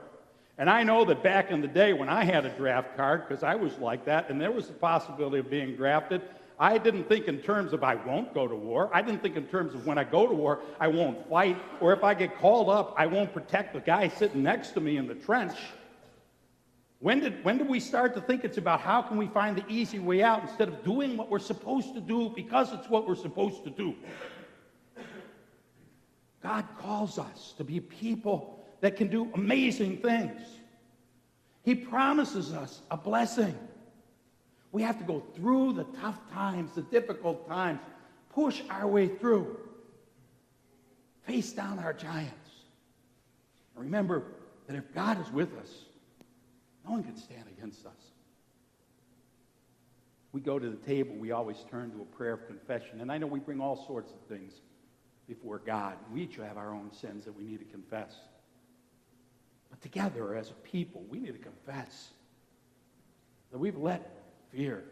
And 0.59 0.71
I 0.71 0.83
know 0.83 1.05
that 1.07 1.23
back 1.23 1.51
in 1.51 1.61
the 1.61 1.69
day 1.69 1.93
when 1.93 2.09
I 2.09 2.25
had 2.25 2.47
a 2.47 2.51
draft 2.51 2.97
card, 2.97 3.27
because 3.27 3.43
I 3.43 3.55
was 3.55 3.77
like 3.79 4.05
that, 4.05 4.31
and 4.31 4.41
there 4.41 4.53
was 4.53 4.69
the 4.69 4.75
possibility 4.75 5.39
of 5.39 5.51
being 5.51 5.75
drafted, 5.75 6.23
I 6.59 6.79
didn't 6.79 7.09
think 7.09 7.27
in 7.27 7.39
terms 7.39 7.73
of 7.73 7.83
I 7.83 7.97
won't 7.97 8.33
go 8.33 8.47
to 8.47 8.55
war. 8.55 8.89
I 8.93 9.03
didn't 9.03 9.23
think 9.23 9.37
in 9.37 9.47
terms 9.47 9.75
of 9.75 9.87
when 9.87 9.99
I 9.99 10.05
go 10.05 10.27
to 10.27 10.35
war, 10.35 10.61
I 10.79 10.87
won't 10.87 11.29
fight, 11.29 11.57
or 11.81 11.93
if 11.93 12.05
I 12.05 12.15
get 12.15 12.39
called 12.39 12.69
up, 12.69 12.95
I 12.97 13.07
won't 13.07 13.33
protect 13.33 13.75
the 13.75 13.81
guy 13.81 14.09
sitting 14.09 14.43
next 14.43 14.71
to 14.73 14.81
me 14.81 14.97
in 14.97 15.09
the 15.09 15.17
trench. 15.17 15.57
When 17.01 17.21
did, 17.21 17.45
when 17.45 17.59
did 17.59 17.69
we 17.69 17.81
start 17.81 18.15
to 18.15 18.21
think 18.21 18.45
it's 18.45 18.57
about 18.57 18.81
how 18.81 19.03
can 19.03 19.17
we 19.17 19.27
find 19.27 19.57
the 19.57 19.65
easy 19.69 19.99
way 19.99 20.23
out 20.23 20.43
instead 20.43 20.69
of 20.69 20.85
doing 20.85 21.17
what 21.17 21.29
we're 21.29 21.39
supposed 21.39 21.93
to 21.95 22.01
do 22.01 22.33
because 22.35 22.73
it's 22.73 22.89
what 22.89 23.07
we're 23.07 23.17
supposed 23.17 23.65
to 23.65 23.71
do? 23.71 23.95
God 26.43 26.65
calls 26.79 27.19
us 27.19 27.55
to 27.59 27.65
be 27.65 27.81
people 27.81 28.65
that 28.81 28.97
can 28.97 29.09
do 29.09 29.31
amazing 29.35 29.99
things. 29.99 30.41
He 31.63 31.75
promises 31.75 32.53
us 32.53 32.83
a 32.91 32.97
blessing. 32.97 33.59
We 34.75 34.83
have 34.83 34.99
to 34.99 35.05
go 35.05 35.23
through 35.37 35.75
the 35.75 35.85
tough 35.85 36.19
times, 36.33 36.73
the 36.75 36.83
difficult 36.83 37.47
times, 37.47 37.79
push 38.31 38.61
our 38.69 38.89
way 38.89 39.07
through, 39.07 39.57
face 41.29 41.53
down 41.53 41.79
our 41.79 41.93
giants. 41.93 42.51
Remember 43.77 44.25
that 44.67 44.75
if 44.75 44.93
God 44.93 45.21
is 45.21 45.31
with 45.31 45.57
us, 45.59 45.71
no 46.85 46.91
one 46.91 47.05
can 47.05 47.17
stand 47.17 47.45
against 47.57 47.87
us. 47.87 47.93
We 50.33 50.41
go 50.41 50.59
to 50.59 50.69
the 50.69 50.85
table, 50.85 51.15
we 51.15 51.31
always 51.31 51.65
turn 51.71 51.93
to 51.93 52.03
a 52.03 52.17
prayer 52.17 52.33
of 52.33 52.49
confession. 52.49 53.01
And 53.01 53.13
I 53.13 53.19
know 53.19 53.29
we 53.29 53.39
bring 53.39 53.61
all 53.61 53.87
sorts 53.87 54.11
of 54.11 54.19
things 54.29 54.55
before 55.29 55.61
God. 55.65 55.95
We 56.13 56.23
each 56.23 56.35
have 56.39 56.57
our 56.57 56.75
own 56.75 56.93
sins 56.93 57.27
that 57.27 57.37
we 57.37 57.45
need 57.45 57.61
to 57.61 57.65
confess. 57.67 58.17
But 59.71 59.81
together 59.83 60.35
as 60.35 60.51
a 60.51 60.55
people, 60.55 61.05
we 61.09 61.21
need 61.21 61.35
to 61.35 61.39
confess 61.39 62.09
that 63.53 63.59
we've 63.59 63.79
let 63.79 64.14
fear 64.55 64.85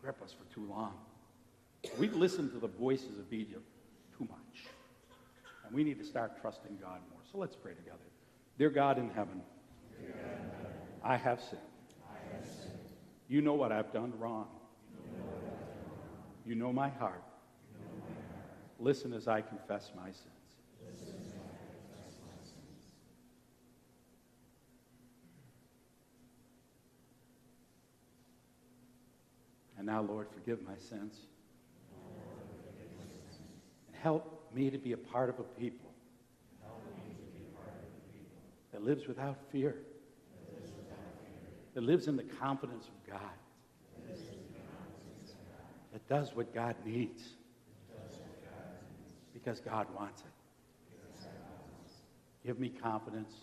grip 0.00 0.20
us 0.22 0.32
for 0.32 0.52
too 0.54 0.66
long. 0.68 0.94
We've 1.98 2.14
listened 2.14 2.52
to 2.52 2.58
the 2.58 2.68
voices 2.68 3.18
of 3.18 3.32
Egypt 3.32 3.66
too 4.16 4.26
much. 4.28 4.64
And 5.66 5.74
we 5.74 5.84
need 5.84 5.98
to 5.98 6.04
start 6.04 6.40
trusting 6.40 6.78
God 6.80 7.00
more. 7.10 7.20
So 7.30 7.38
let's 7.38 7.56
pray 7.56 7.74
together. 7.74 7.98
Dear 8.58 8.70
God 8.70 8.98
in 8.98 9.10
heaven, 9.10 9.42
I, 11.02 11.16
have 11.16 11.40
sinned. 11.40 11.60
You 13.28 13.40
know 13.40 13.54
what 13.54 13.72
I've 13.72 13.92
done 13.92 14.12
wrong. 14.18 14.48
You 16.46 16.54
know 16.54 16.72
my 16.72 16.88
heart. 16.88 17.22
Listen 18.78 19.12
as 19.12 19.28
I 19.28 19.40
confess 19.42 19.90
my 19.94 20.06
sins. 20.06 20.40
And 29.70 29.78
now, 29.90 30.02
Lord, 30.02 30.28
forgive 30.32 30.62
my 30.62 30.76
sins. 30.76 31.16
And 33.88 33.96
help 34.00 34.48
me 34.54 34.70
to 34.70 34.78
be 34.78 34.92
a 34.92 34.96
part 34.96 35.28
of 35.28 35.40
a 35.40 35.42
people 35.42 35.90
that 38.70 38.84
lives 38.84 39.08
without 39.08 39.36
fear, 39.50 39.74
that 41.74 41.82
lives 41.82 42.06
in 42.06 42.16
the 42.16 42.22
confidence 42.22 42.86
of 42.86 43.12
God, 43.12 43.34
that 45.92 46.08
does 46.08 46.36
what 46.36 46.54
God 46.54 46.76
needs 46.86 47.24
because 49.34 49.58
God 49.58 49.88
wants 49.92 50.22
it. 50.22 51.26
Give 52.46 52.60
me 52.60 52.68
confidence. 52.68 53.34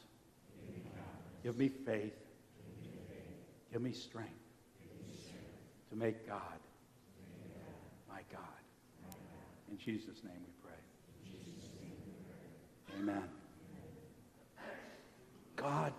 Give 1.44 1.57
me 1.57 1.68
faith. 1.68 2.15
Give 3.74 3.82
me 3.82 3.91
strength 3.91 4.47
to 5.90 5.96
make 5.96 6.28
God 6.28 6.60
my 8.10 8.22
God. 8.32 8.42
In 9.70 9.78
Jesus' 9.78 10.24
name 10.24 10.40
we 10.46 10.54
pray. 10.64 10.80
Amen. 13.00 13.24
God 15.56 15.94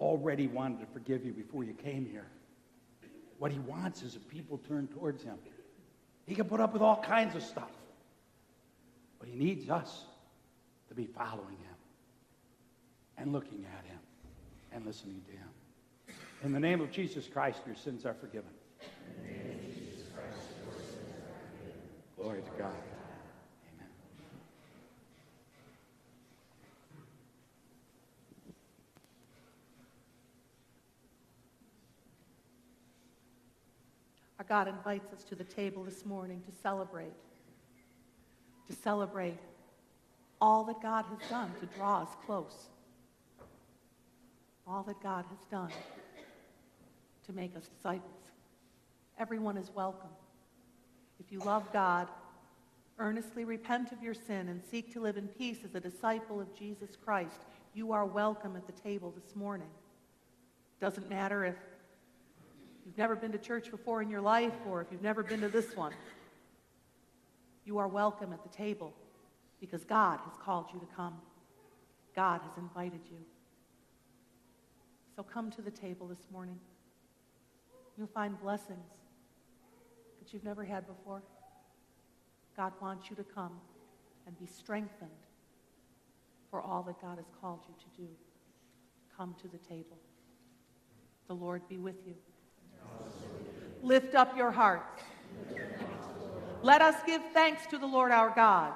already 0.00 0.46
wanted 0.46 0.80
to 0.80 0.86
forgive 0.86 1.24
you 1.24 1.32
before 1.32 1.64
you 1.64 1.72
came 1.72 2.06
here. 2.06 2.26
What 3.38 3.52
he 3.52 3.58
wants 3.60 4.02
is 4.02 4.14
that 4.14 4.28
people 4.28 4.58
turn 4.68 4.88
towards 4.88 5.22
him. 5.22 5.38
He 6.26 6.34
can 6.34 6.46
put 6.46 6.60
up 6.60 6.72
with 6.72 6.82
all 6.82 7.02
kinds 7.02 7.34
of 7.34 7.42
stuff. 7.42 7.70
But 9.18 9.28
he 9.28 9.34
needs 9.34 9.70
us 9.70 10.04
to 10.88 10.94
be 10.94 11.06
following 11.06 11.56
him 11.56 11.76
and 13.16 13.32
looking 13.32 13.64
at 13.76 13.84
him 13.86 13.98
and 14.72 14.86
listening 14.86 15.22
to 15.26 15.32
him. 15.32 15.48
In 16.44 16.52
the 16.52 16.60
name 16.60 16.80
of 16.80 16.92
Jesus 16.92 17.26
Christ, 17.26 17.60
your 17.66 17.74
sins 17.74 18.06
are 18.06 18.14
forgiven. 18.14 18.50
Glory 22.20 22.42
to 22.42 22.50
God. 22.58 22.72
Amen. 23.76 23.86
Our 34.40 34.44
God 34.48 34.66
invites 34.66 35.12
us 35.12 35.22
to 35.24 35.36
the 35.36 35.44
table 35.44 35.84
this 35.84 36.04
morning 36.04 36.42
to 36.44 36.60
celebrate, 36.60 37.12
to 38.68 38.74
celebrate 38.74 39.38
all 40.40 40.64
that 40.64 40.82
God 40.82 41.04
has 41.04 41.30
done 41.30 41.52
to 41.60 41.66
draw 41.78 42.02
us 42.02 42.08
close, 42.26 42.66
all 44.66 44.82
that 44.82 45.00
God 45.00 45.24
has 45.28 45.38
done 45.52 45.70
to 47.26 47.32
make 47.32 47.54
us 47.56 47.68
disciples. 47.68 48.10
Everyone 49.20 49.56
is 49.56 49.70
welcome. 49.72 50.10
If 51.20 51.32
you 51.32 51.40
love 51.40 51.72
God, 51.72 52.08
earnestly 52.98 53.44
repent 53.44 53.92
of 53.92 54.02
your 54.02 54.14
sin 54.14 54.48
and 54.48 54.62
seek 54.70 54.92
to 54.92 55.00
live 55.00 55.16
in 55.16 55.28
peace 55.28 55.58
as 55.64 55.74
a 55.74 55.80
disciple 55.80 56.40
of 56.40 56.54
Jesus 56.54 56.90
Christ, 57.04 57.40
you 57.74 57.92
are 57.92 58.04
welcome 58.04 58.56
at 58.56 58.66
the 58.66 58.72
table 58.80 59.12
this 59.14 59.36
morning. 59.36 59.68
Doesn't 60.80 61.08
matter 61.08 61.44
if 61.44 61.56
you've 62.84 62.98
never 62.98 63.16
been 63.16 63.32
to 63.32 63.38
church 63.38 63.70
before 63.70 64.02
in 64.02 64.10
your 64.10 64.20
life 64.20 64.54
or 64.68 64.80
if 64.80 64.88
you've 64.90 65.02
never 65.02 65.22
been 65.22 65.40
to 65.40 65.48
this 65.48 65.76
one. 65.76 65.92
You 67.64 67.78
are 67.78 67.88
welcome 67.88 68.32
at 68.32 68.42
the 68.42 68.48
table 68.48 68.92
because 69.60 69.84
God 69.84 70.20
has 70.24 70.34
called 70.42 70.66
you 70.72 70.80
to 70.80 70.86
come. 70.96 71.14
God 72.14 72.40
has 72.42 72.56
invited 72.56 73.00
you. 73.10 73.18
So 75.14 75.22
come 75.22 75.50
to 75.50 75.62
the 75.62 75.70
table 75.70 76.06
this 76.06 76.26
morning. 76.32 76.58
You'll 77.96 78.06
find 78.06 78.40
blessings 78.40 78.86
you've 80.32 80.44
never 80.44 80.64
had 80.64 80.86
before. 80.86 81.22
God 82.56 82.72
wants 82.80 83.08
you 83.10 83.16
to 83.16 83.24
come 83.24 83.52
and 84.26 84.38
be 84.38 84.46
strengthened 84.46 85.10
for 86.50 86.60
all 86.60 86.82
that 86.82 87.00
God 87.00 87.18
has 87.18 87.26
called 87.40 87.60
you 87.68 87.74
to 87.74 88.02
do. 88.02 88.08
Come 89.16 89.34
to 89.40 89.48
the 89.48 89.58
table. 89.58 89.98
The 91.28 91.34
Lord 91.34 91.62
be 91.68 91.76
with 91.76 91.96
you. 92.06 92.14
Lift 93.82 94.14
up 94.14 94.36
your 94.36 94.50
hearts. 94.50 95.02
Let 96.62 96.82
us 96.82 96.96
give 97.06 97.22
thanks 97.32 97.66
to 97.66 97.78
the 97.78 97.86
Lord 97.86 98.10
our 98.10 98.30
God. 98.30 98.72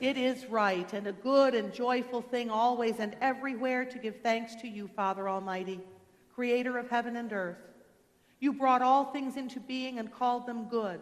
It 0.00 0.16
is 0.16 0.46
right 0.46 0.92
and 0.92 1.06
a 1.06 1.12
good 1.12 1.54
and 1.54 1.72
joyful 1.72 2.20
thing 2.20 2.50
always 2.50 2.96
and 2.98 3.16
everywhere 3.20 3.84
to 3.86 3.98
give 3.98 4.20
thanks 4.22 4.54
to 4.56 4.68
you, 4.68 4.88
Father 4.88 5.28
Almighty, 5.28 5.80
creator 6.34 6.78
of 6.78 6.90
heaven 6.90 7.16
and 7.16 7.32
earth. 7.32 7.73
You 8.44 8.52
brought 8.52 8.82
all 8.82 9.06
things 9.06 9.38
into 9.38 9.58
being 9.58 9.98
and 9.98 10.12
called 10.12 10.44
them 10.44 10.68
good. 10.68 11.00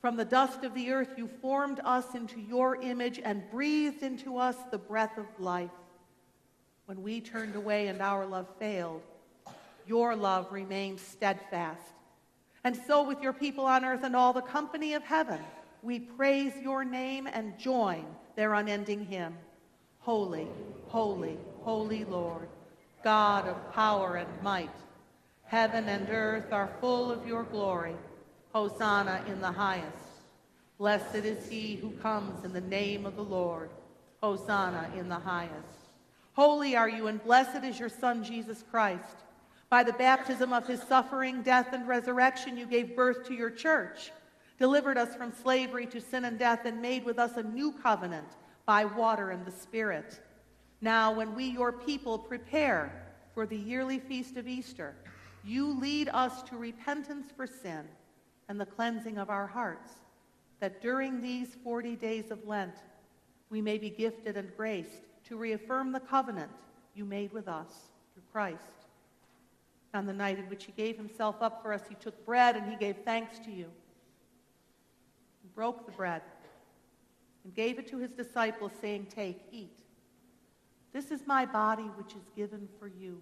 From 0.00 0.14
the 0.14 0.24
dust 0.24 0.62
of 0.62 0.72
the 0.72 0.92
earth, 0.92 1.14
you 1.16 1.28
formed 1.42 1.80
us 1.84 2.14
into 2.14 2.40
your 2.40 2.76
image 2.76 3.18
and 3.24 3.50
breathed 3.50 4.04
into 4.04 4.38
us 4.38 4.54
the 4.70 4.78
breath 4.78 5.18
of 5.18 5.26
life. 5.40 5.72
when 6.86 7.02
we 7.02 7.20
turned 7.20 7.56
away 7.56 7.88
and 7.88 8.00
our 8.00 8.24
love 8.24 8.46
failed, 8.60 9.02
your 9.84 10.14
love 10.14 10.52
remained 10.52 11.00
steadfast. 11.00 11.92
And 12.62 12.76
so, 12.86 13.02
with 13.02 13.20
your 13.20 13.32
people 13.32 13.64
on 13.64 13.84
earth 13.84 14.04
and 14.04 14.14
all 14.14 14.32
the 14.32 14.40
company 14.40 14.94
of 14.94 15.02
heaven, 15.02 15.40
we 15.82 15.98
praise 15.98 16.52
your 16.62 16.84
name 16.84 17.26
and 17.26 17.58
join 17.58 18.04
their 18.36 18.54
unending 18.54 19.04
hymn 19.06 19.36
Holy, 19.98 20.46
holy, 20.86 21.36
holy 21.62 22.04
Lord, 22.04 22.48
God 23.02 23.48
of 23.48 23.72
power 23.72 24.14
and 24.14 24.42
might. 24.42 24.70
Heaven 25.50 25.88
and 25.88 26.08
earth 26.10 26.52
are 26.52 26.70
full 26.80 27.10
of 27.10 27.26
your 27.26 27.42
glory. 27.42 27.96
Hosanna 28.54 29.24
in 29.26 29.40
the 29.40 29.50
highest. 29.50 29.96
Blessed 30.78 31.16
is 31.16 31.48
he 31.48 31.74
who 31.74 31.90
comes 31.90 32.44
in 32.44 32.52
the 32.52 32.60
name 32.60 33.04
of 33.04 33.16
the 33.16 33.24
Lord. 33.24 33.70
Hosanna 34.22 34.88
in 34.96 35.08
the 35.08 35.18
highest. 35.18 35.88
Holy 36.34 36.76
are 36.76 36.88
you, 36.88 37.08
and 37.08 37.20
blessed 37.24 37.64
is 37.64 37.80
your 37.80 37.88
Son, 37.88 38.22
Jesus 38.22 38.62
Christ. 38.70 39.16
By 39.68 39.82
the 39.82 39.92
baptism 39.94 40.52
of 40.52 40.68
his 40.68 40.82
suffering, 40.82 41.42
death, 41.42 41.72
and 41.72 41.88
resurrection, 41.88 42.56
you 42.56 42.64
gave 42.64 42.94
birth 42.94 43.26
to 43.26 43.34
your 43.34 43.50
church, 43.50 44.12
delivered 44.56 44.98
us 44.98 45.16
from 45.16 45.32
slavery 45.32 45.86
to 45.86 46.00
sin 46.00 46.26
and 46.26 46.38
death, 46.38 46.60
and 46.64 46.80
made 46.80 47.04
with 47.04 47.18
us 47.18 47.36
a 47.36 47.42
new 47.42 47.72
covenant 47.72 48.28
by 48.66 48.84
water 48.84 49.30
and 49.30 49.44
the 49.44 49.50
Spirit. 49.50 50.20
Now, 50.80 51.12
when 51.12 51.34
we, 51.34 51.46
your 51.46 51.72
people, 51.72 52.18
prepare 52.18 53.04
for 53.34 53.46
the 53.46 53.58
yearly 53.58 53.98
feast 53.98 54.36
of 54.36 54.46
Easter, 54.46 54.94
you 55.44 55.78
lead 55.78 56.08
us 56.12 56.42
to 56.44 56.56
repentance 56.56 57.26
for 57.36 57.46
sin 57.46 57.84
and 58.48 58.60
the 58.60 58.66
cleansing 58.66 59.18
of 59.18 59.30
our 59.30 59.46
hearts, 59.46 59.92
that 60.60 60.82
during 60.82 61.20
these 61.20 61.56
40 61.64 61.96
days 61.96 62.30
of 62.30 62.46
Lent, 62.46 62.74
we 63.48 63.60
may 63.60 63.78
be 63.78 63.90
gifted 63.90 64.36
and 64.36 64.54
graced 64.56 65.02
to 65.24 65.36
reaffirm 65.36 65.92
the 65.92 66.00
covenant 66.00 66.50
you 66.94 67.04
made 67.04 67.32
with 67.32 67.48
us 67.48 67.68
through 68.12 68.22
Christ. 68.32 68.64
On 69.94 70.06
the 70.06 70.12
night 70.12 70.38
in 70.38 70.44
which 70.44 70.64
he 70.64 70.72
gave 70.72 70.96
himself 70.96 71.36
up 71.40 71.62
for 71.62 71.72
us, 71.72 71.82
he 71.88 71.94
took 71.96 72.24
bread 72.24 72.56
and 72.56 72.70
he 72.70 72.76
gave 72.76 72.96
thanks 73.04 73.38
to 73.40 73.50
you. 73.50 73.66
He 75.42 75.48
broke 75.54 75.86
the 75.86 75.92
bread 75.92 76.22
and 77.44 77.54
gave 77.54 77.78
it 77.78 77.88
to 77.88 77.98
his 77.98 78.12
disciples, 78.12 78.72
saying, 78.80 79.06
Take, 79.06 79.40
eat. 79.50 79.78
This 80.92 81.10
is 81.10 81.26
my 81.26 81.46
body, 81.46 81.84
which 81.96 82.14
is 82.14 82.28
given 82.36 82.68
for 82.78 82.88
you. 82.88 83.20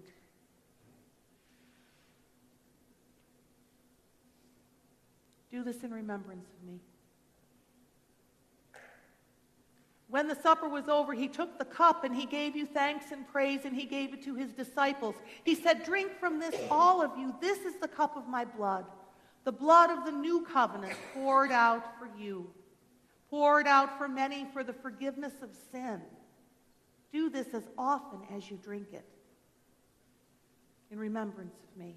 Do 5.51 5.65
this 5.65 5.83
in 5.83 5.93
remembrance 5.93 6.47
of 6.49 6.67
me. 6.67 6.81
When 10.09 10.27
the 10.27 10.35
supper 10.35 10.69
was 10.69 10.89
over, 10.89 11.13
he 11.13 11.29
took 11.29 11.59
the 11.59 11.65
cup 11.67 12.03
and 12.03 12.17
he 12.17 12.25
gave 12.25 12.57
you 12.57 12.65
thanks 12.65 13.13
and 13.13 13.29
praise 13.29 13.61
and 13.65 13.77
he 13.77 13.85
gave 13.85 14.15
it 14.15 14.25
to 14.25 14.35
his 14.35 14.53
disciples. 14.53 15.15
He 15.45 15.55
said, 15.55 15.85
Drink 15.85 16.19
from 16.19 16.41
this, 16.41 16.55
all 16.71 17.03
of 17.03 17.19
you. 17.19 17.35
This 17.41 17.59
is 17.61 17.75
the 17.77 17.89
cup 17.89 18.17
of 18.17 18.27
my 18.27 18.45
blood, 18.45 18.87
the 19.45 19.53
blood 19.53 19.91
of 19.91 20.07
the 20.07 20.13
new 20.13 20.47
covenant 20.51 20.95
poured 21.13 21.53
out 21.53 21.99
for 21.99 22.09
you, 22.19 22.51
poured 23.29 23.67
out 23.67 23.99
for 23.99 24.09
many 24.09 24.47
for 24.53 24.65
the 24.65 24.73
forgiveness 24.73 25.35
of 25.43 25.51
sin. 25.71 26.01
Do 27.13 27.29
this 27.29 27.49
as 27.53 27.65
often 27.77 28.21
as 28.35 28.51
you 28.51 28.59
drink 28.63 28.89
it 28.93 29.05
in 30.91 30.99
remembrance 30.99 31.55
of 31.71 31.79
me. 31.79 31.97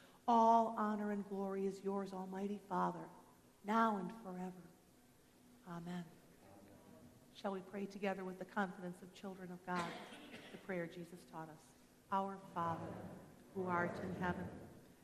all 0.27 0.75
honor 0.77 1.11
and 1.11 1.27
glory 1.29 1.65
is 1.65 1.79
yours, 1.83 2.13
Almighty 2.13 2.59
Father, 2.69 2.99
now 3.65 3.97
and 3.97 4.09
forever. 4.23 4.51
Amen. 5.67 6.03
Shall 7.39 7.51
we 7.51 7.59
pray 7.71 7.85
together 7.85 8.23
with 8.23 8.37
the 8.39 8.45
confidence 8.45 9.01
of 9.01 9.13
children 9.19 9.49
of 9.51 9.65
God? 9.65 9.85
The 10.51 10.57
prayer 10.59 10.85
Jesus 10.85 11.19
taught 11.31 11.49
us. 11.49 11.61
Our 12.11 12.37
Father, 12.53 12.79
who 13.55 13.65
art 13.65 13.97
in 14.03 14.23
heaven, 14.23 14.45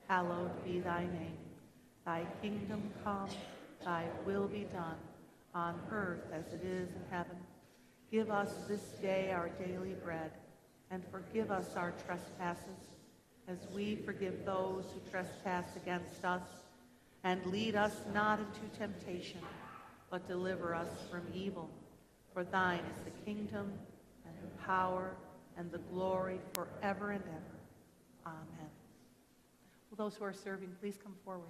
hallowed 0.08 0.64
be 0.64 0.80
thy 0.80 1.04
name. 1.04 1.38
Thy 2.06 2.26
kingdom 2.42 2.82
come, 3.04 3.30
thy 3.84 4.06
will 4.26 4.48
be 4.48 4.66
done, 4.72 4.98
on 5.54 5.80
earth 5.92 6.26
as 6.32 6.54
it 6.54 6.64
is 6.64 6.90
in 6.90 7.02
heaven. 7.10 7.38
Give 8.12 8.30
us 8.30 8.54
this 8.68 8.82
day 9.02 9.32
our 9.32 9.50
daily 9.50 9.96
bread, 10.04 10.32
and 10.92 11.04
forgive 11.12 11.52
us 11.52 11.76
our 11.76 11.94
trespasses, 12.06 12.87
as 13.48 13.58
we 13.74 13.96
forgive 13.96 14.46
those 14.46 14.86
who 14.94 15.12
trespass 15.12 15.66
against 15.76 16.24
us. 16.26 16.44
And 17.24 17.46
lead 17.48 17.76
us 17.76 17.94
not 18.14 18.40
into 18.40 18.78
temptation, 18.78 19.42
but 20.10 20.28
deliver 20.28 20.76
us 20.76 20.90
from 21.10 21.22
evil. 21.34 21.70
For 22.34 22.44
thine 22.44 22.80
is 22.80 23.04
the 23.04 23.26
kingdom 23.26 23.74
and 24.26 24.36
the 24.42 24.64
power 24.64 25.16
and 25.58 25.72
the 25.72 25.80
glory 25.80 26.40
forever 26.54 27.12
and 27.12 27.24
ever. 27.24 27.58
Amen. 28.26 28.70
Will 29.90 29.98
those 29.98 30.16
who 30.16 30.24
are 30.24 30.34
serving 30.34 30.70
please 30.80 30.98
come 31.04 31.16
forward? 31.26 31.50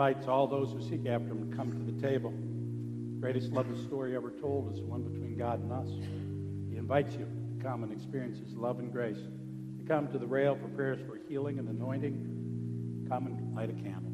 Invites 0.00 0.28
all 0.28 0.46
those 0.46 0.72
who 0.72 0.80
seek 0.80 1.04
after 1.06 1.28
him 1.28 1.50
to 1.50 1.54
come 1.54 1.70
to 1.72 1.92
the 1.92 2.00
table. 2.00 2.32
greatest 3.20 3.52
love 3.52 3.66
story 3.84 4.16
ever 4.16 4.30
told 4.30 4.72
is 4.72 4.78
the 4.80 4.86
one 4.86 5.02
between 5.02 5.36
God 5.36 5.62
and 5.62 5.70
us. 5.70 5.90
He 6.70 6.78
invites 6.78 7.12
you 7.12 7.26
to 7.26 7.62
come 7.62 7.82
and 7.82 7.92
experience 7.92 8.38
his 8.38 8.54
love 8.54 8.78
and 8.78 8.90
grace. 8.90 9.18
To 9.18 9.84
come 9.86 10.08
to 10.08 10.16
the 10.16 10.26
rail 10.26 10.56
for 10.56 10.68
prayers 10.68 11.00
for 11.06 11.20
healing 11.28 11.58
and 11.58 11.68
anointing. 11.68 13.06
Come 13.10 13.26
and 13.26 13.54
light 13.54 13.68
a 13.68 13.74
candle. 13.74 14.10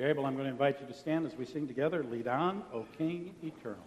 You're 0.00 0.08
able, 0.08 0.24
I'm 0.24 0.32
going 0.32 0.46
to 0.46 0.50
invite 0.50 0.80
you 0.80 0.86
to 0.86 0.94
stand 0.94 1.26
as 1.26 1.36
we 1.36 1.44
sing 1.44 1.68
together. 1.68 2.02
Lead 2.02 2.26
on, 2.26 2.62
O 2.72 2.86
King 2.96 3.34
Eternal. 3.42 3.84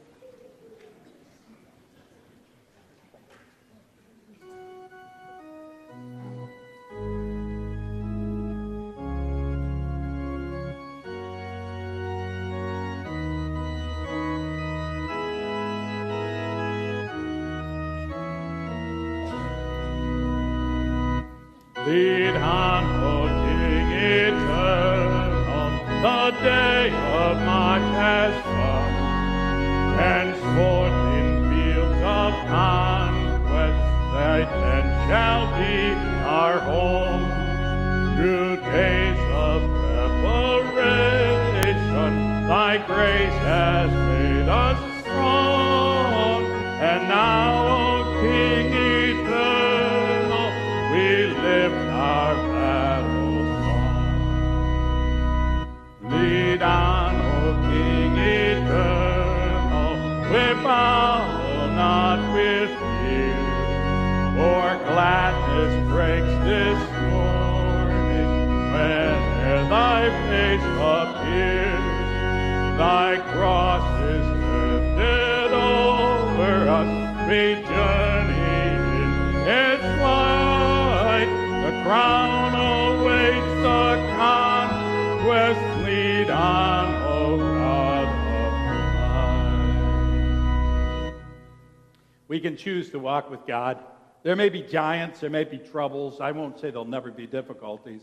There 94.33 94.37
may 94.49 94.49
be 94.49 94.63
giants, 94.63 95.19
there 95.19 95.29
may 95.29 95.43
be 95.43 95.59
troubles. 95.59 96.19
I 96.19 96.31
won't 96.31 96.59
say 96.59 96.71
there'll 96.71 96.85
never 96.85 97.11
be 97.11 97.27
difficulties. 97.27 98.01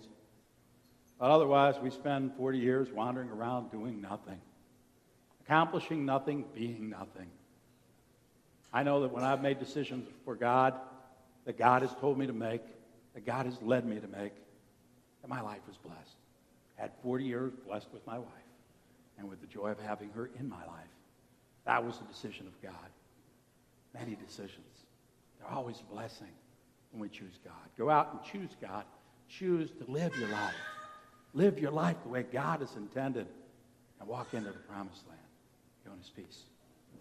But 1.19 1.29
otherwise, 1.29 1.75
we 1.83 1.91
spend 1.91 2.37
40 2.37 2.57
years 2.57 2.89
wandering 2.93 3.31
around 3.31 3.73
doing 3.73 4.01
nothing, 4.01 4.41
accomplishing 5.45 6.07
nothing, 6.07 6.45
being 6.55 6.89
nothing. 6.89 7.27
I 8.73 8.85
know 8.85 9.01
that 9.01 9.11
when 9.11 9.25
I've 9.25 9.43
made 9.43 9.59
decisions 9.59 10.07
for 10.25 10.37
God, 10.37 10.75
that 11.47 11.59
God 11.59 11.83
has 11.83 11.93
told 11.97 12.17
me 12.17 12.29
to 12.29 12.33
make, 12.33 12.63
that 13.15 13.27
God 13.27 13.47
has 13.47 13.61
led 13.61 13.85
me 13.85 13.99
to 13.99 14.07
make, 14.07 14.35
that 15.23 15.29
my 15.29 15.41
life 15.41 15.63
was 15.67 15.79
blessed. 15.79 16.17
I 16.79 16.83
Had 16.83 16.93
40 17.03 17.25
years 17.25 17.53
blessed 17.67 17.89
with 17.93 18.07
my 18.07 18.21
wife 18.21 18.29
and 19.19 19.29
with 19.29 19.41
the 19.41 19.49
joy 19.49 19.71
of 19.71 19.81
having 19.81 20.11
her 20.11 20.31
in 20.39 20.49
my 20.49 20.65
life. 20.65 20.95
That 21.67 21.85
was 21.85 21.99
the 21.99 22.05
decision 22.05 22.47
of 22.47 22.63
God. 22.63 22.89
Many 23.95 24.15
decisions. 24.15 24.70
They're 25.41 25.51
always 25.51 25.81
a 25.81 25.95
blessing 25.95 26.29
when 26.93 27.01
we 27.01 27.09
choose 27.09 27.39
God. 27.45 27.55
Go 27.77 27.91
out 27.91 28.13
and 28.13 28.23
choose 28.23 28.57
God. 28.61 28.85
Choose 29.29 29.71
to 29.73 29.91
live 29.91 30.17
your 30.17 30.29
life. 30.29 30.55
Live 31.35 31.59
your 31.59 31.71
life 31.71 31.97
the 32.03 32.09
way 32.09 32.25
God 32.25 32.61
has 32.61 32.75
intended 32.77 33.27
and 34.01 34.09
walk 34.09 34.35
into 34.35 34.51
the 34.51 34.59
promised 34.59 35.07
land. 35.09 35.21
Go 35.85 35.93
in 35.93 35.99
his 35.99 36.11
peace. 36.11 36.45